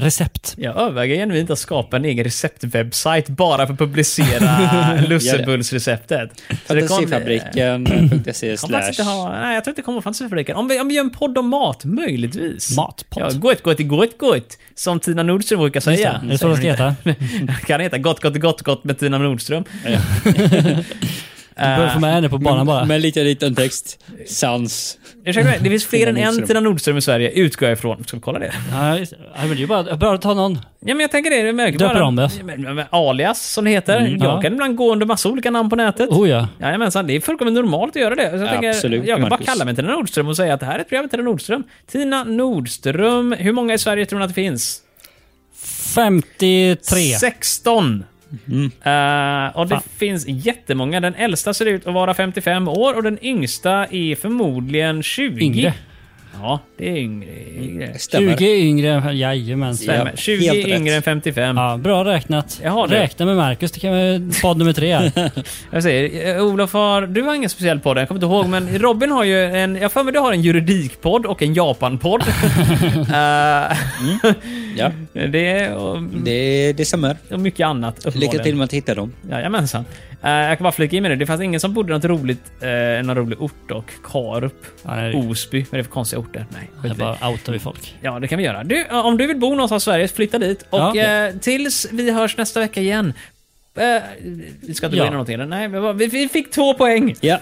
recept. 0.00 0.54
Jag 0.56 0.76
överväger 0.76 1.14
genuint 1.16 1.50
att 1.50 1.58
skapa 1.58 1.96
en 1.96 2.04
egen 2.04 2.24
receptwebbsajt 2.24 3.28
bara 3.28 3.66
för 3.66 3.72
att 3.72 3.78
publicera 3.78 5.00
lussebullsreceptet. 5.08 6.30
Fantasifabriken.se 6.66 8.56
slash... 8.56 9.02
ha, 9.04 9.32
nej, 9.40 9.54
jag 9.54 9.64
tror 9.64 9.72
inte 9.72 9.80
det 9.80 9.84
kommer 9.84 10.00
Fantasifabriken. 10.00 10.56
Om 10.56 10.68
vi, 10.68 10.80
om 10.80 10.88
vi 10.88 10.94
gör 10.94 11.04
en 11.04 11.10
podd 11.10 11.38
om 11.38 11.48
mat, 11.48 11.84
möjligtvis. 11.84 12.76
Matpodd. 12.76 13.22
Ja, 13.22 13.38
gott, 13.38 13.62
gott, 13.62 13.78
gott, 13.80 14.18
gott. 14.18 14.58
Som 14.74 15.00
Tina 15.00 15.19
Nordström 15.22 15.60
brukar 15.60 15.80
säga. 15.80 16.20
Är 16.24 16.28
det 16.28 16.38
så 16.38 16.48
det 16.48 16.56
ska 16.56 16.66
heta? 16.66 16.94
kan 17.66 17.80
heta 17.80 17.98
gott, 17.98 18.22
gott, 18.22 18.40
gott, 18.40 18.62
gott 18.62 18.84
med 18.84 18.98
Tina 18.98 19.18
Nordström. 19.18 19.64
Du 21.60 21.76
bör 21.76 21.88
få 21.88 22.00
med 22.00 22.12
henne 22.12 22.28
på 22.28 22.38
banan 22.38 22.66
bara. 22.66 22.84
Med 22.84 23.00
lite 23.00 23.24
liten 23.24 23.54
text. 23.54 24.04
Sans. 24.26 24.98
Ursäkta 25.24 25.50
mig, 25.50 25.58
det 25.62 25.70
finns 25.70 25.86
fler 25.86 26.06
Tina 26.06 26.20
än 26.20 26.38
en. 26.38 26.46
Tina 26.46 26.60
Nordström 26.60 26.96
i 26.96 27.00
Sverige, 27.00 27.30
utgår 27.30 27.68
jag 27.68 27.78
ifrån. 27.78 28.04
Ska 28.04 28.16
vi 28.16 28.20
kolla 28.20 28.38
det? 28.38 28.52
Ja, 28.72 28.98
just. 28.98 29.12
Ja, 29.12 29.40
men 29.40 29.48
det 29.48 29.54
är 29.54 29.58
ju 29.58 29.66
bara, 29.66 29.96
bara 29.96 30.14
att 30.14 30.22
ta 30.22 30.34
någon. 30.34 30.54
Ja, 30.54 30.94
men 30.94 31.00
jag 31.00 31.10
tänker 31.10 31.30
det. 31.30 31.42
det 31.42 31.52
märker 31.52 31.78
Döper 31.78 31.94
bara, 31.94 32.04
om 32.04 32.16
det. 32.16 32.86
Alias, 32.90 33.52
som 33.52 33.64
det 33.64 33.70
heter. 33.70 33.96
Mm, 33.96 34.12
jag 34.12 34.22
ja. 34.22 34.40
kan 34.40 34.52
ibland 34.52 34.76
gå 34.76 34.92
under 34.92 35.06
massa 35.06 35.28
olika 35.28 35.50
namn 35.50 35.70
på 35.70 35.76
nätet. 35.76 36.08
Oh 36.10 36.28
ja. 36.28 36.48
Jajamensan, 36.60 37.06
det 37.06 37.16
är 37.16 37.20
fullkomligt 37.20 37.54
normalt 37.54 37.96
att 37.96 38.02
göra 38.02 38.14
det. 38.14 38.30
Så 38.30 38.36
jag, 38.36 38.48
tänker, 38.48 38.68
Absolut, 38.68 39.06
jag 39.06 39.18
kan 39.18 39.22
bara 39.22 39.30
Marcus. 39.30 39.46
kalla 39.46 39.64
mig 39.64 39.76
Tina 39.76 39.92
Nordström 39.92 40.28
och 40.28 40.36
säga 40.36 40.54
att 40.54 40.60
det 40.60 40.66
här 40.66 40.74
är 40.74 40.78
ett 40.78 40.88
program 40.88 41.02
med 41.04 41.10
Tina 41.10 41.22
Nordström. 41.22 41.64
Tina 41.86 42.24
Nordström. 42.24 43.34
Hur 43.38 43.52
många 43.52 43.74
i 43.74 43.78
Sverige 43.78 44.06
tror 44.06 44.18
ni 44.18 44.24
att 44.24 44.30
det 44.30 44.34
finns? 44.34 44.82
53. 45.94 47.14
16! 47.20 48.04
Mm. 48.48 48.64
Eh, 48.64 49.56
och 49.56 49.66
det 49.68 49.74
Fan. 49.74 49.82
finns 49.96 50.24
jättemånga. 50.28 51.00
Den 51.00 51.14
äldsta 51.14 51.54
ser 51.54 51.66
ut 51.66 51.86
att 51.86 51.94
vara 51.94 52.14
55 52.14 52.68
år 52.68 52.94
och 52.94 53.02
den 53.02 53.24
yngsta 53.24 53.86
är 53.86 54.14
förmodligen 54.14 55.02
20. 55.02 55.44
Yngre. 55.44 55.74
Ja, 56.34 56.60
det 56.76 56.88
är 56.90 56.96
yngre. 56.96 57.28
yngre. 57.60 57.98
Stämmer. 57.98 58.36
20 58.36 58.44
yngre. 58.60 59.12
Jajamän. 59.14 59.76
Stämmer. 59.76 60.06
Ja, 60.06 60.16
20 60.16 60.44
helt 60.46 60.66
rätt. 60.68 60.80
yngre 60.80 60.94
än 60.94 61.02
55. 61.02 61.56
Ja, 61.56 61.76
bra 61.76 62.04
räknat. 62.04 62.60
Jag 62.62 62.70
har 62.70 62.88
det. 62.88 63.00
Räkna 63.00 63.26
med 63.26 63.36
Marcus, 63.36 63.72
det 63.72 63.80
kan 63.80 63.90
vara 63.92 64.20
podd 64.42 64.56
nummer 64.58 64.72
tre 64.72 64.94
här. 64.94 65.30
Jag 65.70 65.82
säger, 65.82 66.36
eh, 66.36 66.44
Olof 66.44 66.72
har, 66.72 67.02
du 67.06 67.22
har 67.22 67.34
ingen 67.34 67.50
speciell 67.50 67.80
podd, 67.80 67.98
jag 67.98 68.08
kommer 68.08 68.18
inte 68.18 68.26
ihåg, 68.34 68.46
men 68.48 68.78
Robin 68.78 69.10
har 69.10 69.24
ju 69.24 69.44
en, 69.44 69.74
jag 69.74 69.82
har 69.82 69.88
för 69.88 70.02
mig 70.02 70.12
du 70.12 70.18
har 70.18 70.32
en 70.32 70.42
juridikpodd 70.42 71.26
och 71.26 71.42
en 71.42 71.54
Japanpodd. 71.54 72.22
Eh, 73.10 73.76
Ja, 74.76 74.90
det 75.28 75.68
och, 75.72 76.02
det, 76.02 76.72
det 76.72 76.84
stämmer. 76.84 77.16
och 77.30 77.40
mycket 77.40 77.66
annat. 77.66 77.96
Lycka 77.96 78.08
uppenbarligen. 78.08 78.44
till 78.44 78.56
med 78.56 78.64
att 78.64 78.72
hitta 78.72 78.94
dem. 78.94 79.12
Jajamensan. 79.30 79.84
Uh, 80.24 80.30
jag 80.30 80.58
kan 80.58 80.62
bara 80.62 80.72
flika 80.72 80.96
in 80.96 81.02
med 81.02 81.10
det, 81.12 81.16
det 81.16 81.26
fanns 81.26 81.40
ingen 81.40 81.60
som 81.60 81.74
bodde 81.74 81.92
något 81.92 82.04
roligt, 82.04 82.52
uh, 82.62 83.06
någon 83.06 83.16
rolig 83.16 83.42
ort 83.42 83.68
dock. 83.68 83.90
Karup, 84.04 84.66
Ja, 84.84 84.94
nej, 84.96 85.14
Osby, 85.30 85.60
vad 85.62 85.72
är 85.74 85.78
det 85.78 85.84
för 85.84 85.90
konstiga 85.90 86.20
orter? 86.20 86.46
Nej, 86.50 86.70
det. 86.82 86.94
bara 86.98 87.28
outar 87.30 87.52
vi 87.52 87.58
folk. 87.58 87.96
Ja, 88.00 88.18
det 88.20 88.28
kan 88.28 88.38
vi 88.38 88.44
göra. 88.44 88.64
Du, 88.64 88.80
eh, 88.86 89.06
om 89.06 89.16
du 89.16 89.26
vill 89.26 89.36
bo 89.38 89.50
någonstans 89.50 89.82
i 89.82 89.84
Sverige, 89.84 90.08
flytta 90.08 90.38
dit. 90.38 90.62
Och 90.70 90.78
Ja. 90.96 90.96
eh, 90.96 91.34
tills 91.40 91.86
vi 91.92 92.10
hörs 92.10 92.36
nästa 92.36 92.60
vecka 92.60 92.80
igen. 92.80 93.12
Eh, 93.80 94.02
vi 94.60 94.74
ska 94.74 94.86
inte 94.86 94.96
gå 94.96 95.02
Ja. 95.02 95.06
in 95.06 95.12
i 95.12 95.12
någonting. 95.12 95.34
eller? 95.34 95.46
Nej, 95.46 95.68
vi, 95.68 95.92
vi, 95.94 96.06
vi 96.06 96.28
fick 96.28 96.50
två 96.50 96.74
poäng. 96.74 97.14
Ja, 97.20 97.38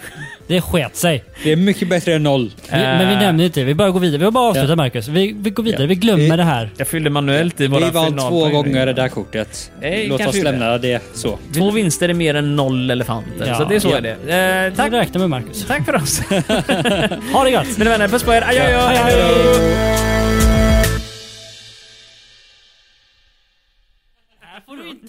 Det 0.46 0.60
sket 0.60 0.96
sig. 0.96 1.24
det 1.44 1.52
är 1.52 1.56
mycket 1.56 1.88
bättre 1.88 2.14
än 2.14 2.22
noll. 2.22 2.50
Vi, 2.70 2.76
men 2.76 3.08
vi 3.08 3.14
Eh. 3.14 3.20
nämner 3.20 3.44
inte 3.44 3.60
det. 3.60 3.64
Vi 3.66 3.74
bara 3.74 3.90
går 3.90 4.00
vidare. 4.00 4.18
Vi 4.18 4.24
har 4.24 4.30
bara 4.32 4.48
avslutat 4.48 4.70
Ja. 4.70 4.76
Marcus. 4.76 5.08
Vi, 5.08 5.34
vi 5.38 5.50
går 5.50 5.62
vidare. 5.62 5.82
Ja. 5.82 5.86
Vi 5.88 5.94
glömmer 5.94 6.30
Vi- 6.30 6.36
det 6.36 6.42
här. 6.44 6.70
Jag 6.76 6.88
fyllde 6.88 7.10
manuellt 7.10 7.60
i 7.60 7.66
våra 7.66 7.84
Vi 7.84 7.90
vann 7.90 8.04
två 8.12 8.28
finalpoäng. 8.28 8.52
gånger 8.52 8.86
det 8.86 8.92
där 8.92 9.08
kortet. 9.08 9.70
Nej, 9.80 10.06
Låt 10.08 10.18
kanske 10.20 10.38
oss 10.38 10.44
lämna 10.44 10.78
det 10.78 11.02
så. 11.14 11.38
Två 11.54 11.70
vinster 11.70 12.08
är 12.08 12.14
mer 12.14 12.34
än 12.34 12.56
noll 12.56 12.90
elefanter. 12.90 13.46
Ja. 13.48 13.54
så 13.54 13.64
det 13.64 13.74
är 13.76 13.80
så 13.80 13.88
Ja. 13.88 13.96
är 13.96 14.00
det. 14.26 14.66
Eh, 14.68 14.74
tack, 14.76 14.92
Vi 14.92 14.96
räknar 14.96 15.20
med 15.20 15.30
Marcus. 15.30 15.64
tack 15.66 15.84
för 15.84 15.96
oss. 15.96 16.20
Ha 17.32 17.44
det 17.44 17.50
gott! 17.50 17.78
Mina 17.78 17.90
vänner, 17.90 18.08
puss 18.08 18.22
på 18.22 18.32
er. 18.34 18.42
Adjö, 18.48 18.62
adjö. 18.62 18.78
Hej, 18.80 18.96
Hej 18.96 19.22
hej. 19.22 20.52
då. 20.52 20.57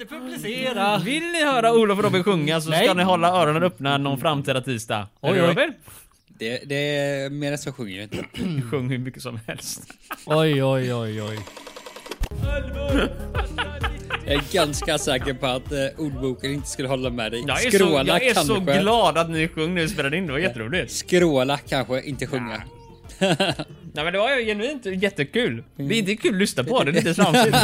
Inte 0.01 0.15
publicera. 0.15 0.97
Vill 0.97 1.23
ni 1.23 1.43
höra 1.45 1.73
Olof 1.73 1.97
och 1.97 2.03
Robin 2.03 2.23
sjunga 2.23 2.61
så 2.61 2.69
Nej. 2.69 2.85
ska 2.85 2.93
ni 2.93 3.03
hålla 3.03 3.27
öronen 3.27 3.63
öppna 3.63 3.97
någon 3.97 4.19
framtida 4.19 4.61
tisdag. 4.61 5.07
Oj, 5.21 5.31
oj. 5.31 5.39
Robin? 5.39 5.73
Det, 6.27 6.61
det 6.65 6.75
är 6.97 7.29
mer 7.29 7.51
än 7.51 7.57
så 7.57 7.71
sjunger 7.71 7.95
jag 7.95 8.03
inte. 8.03 8.25
Sjung 8.71 8.89
hur 8.89 8.97
mycket 8.97 9.21
som 9.21 9.39
helst. 9.47 9.83
Oj, 10.25 10.63
oj, 10.63 10.93
oj, 10.93 11.21
oj. 11.21 11.39
Jag 14.25 14.35
är 14.35 14.53
ganska 14.53 14.97
säker 14.97 15.33
på 15.33 15.45
att 15.45 15.71
eh, 15.71 15.77
ordboken 15.97 16.53
inte 16.53 16.67
skulle 16.67 16.87
hålla 16.87 17.09
med 17.09 17.31
dig. 17.31 17.43
Jag 17.47 17.65
är 17.65 17.71
så, 17.71 17.77
Skråla 17.77 18.03
jag 18.07 18.23
är 18.23 18.33
så 18.33 18.59
glad 18.59 19.17
att 19.17 19.29
ni 19.29 19.47
sjöng 19.47 19.75
när 19.75 19.81
vi 19.81 19.87
spelade 19.87 20.17
in. 20.17 20.27
Det 20.27 20.31
var 20.31 20.39
jätteroligt. 20.39 20.91
Skråla 20.91 21.57
kanske, 21.57 22.01
inte 22.01 22.27
sjunga. 22.27 22.63
Nej 23.19 24.03
men 24.03 24.13
det 24.13 24.19
var 24.19 24.37
ju 24.37 24.45
genuint 24.45 24.85
jättekul. 24.85 25.63
Det 25.75 25.83
är 25.83 25.99
inte 25.99 26.15
kul 26.15 26.33
att 26.33 26.39
lyssna 26.39 26.63
på 26.63 26.83
det, 26.83 26.91
det 26.91 26.97
är 26.97 26.99
inte 26.99 27.13
slamsigt. 27.23 27.57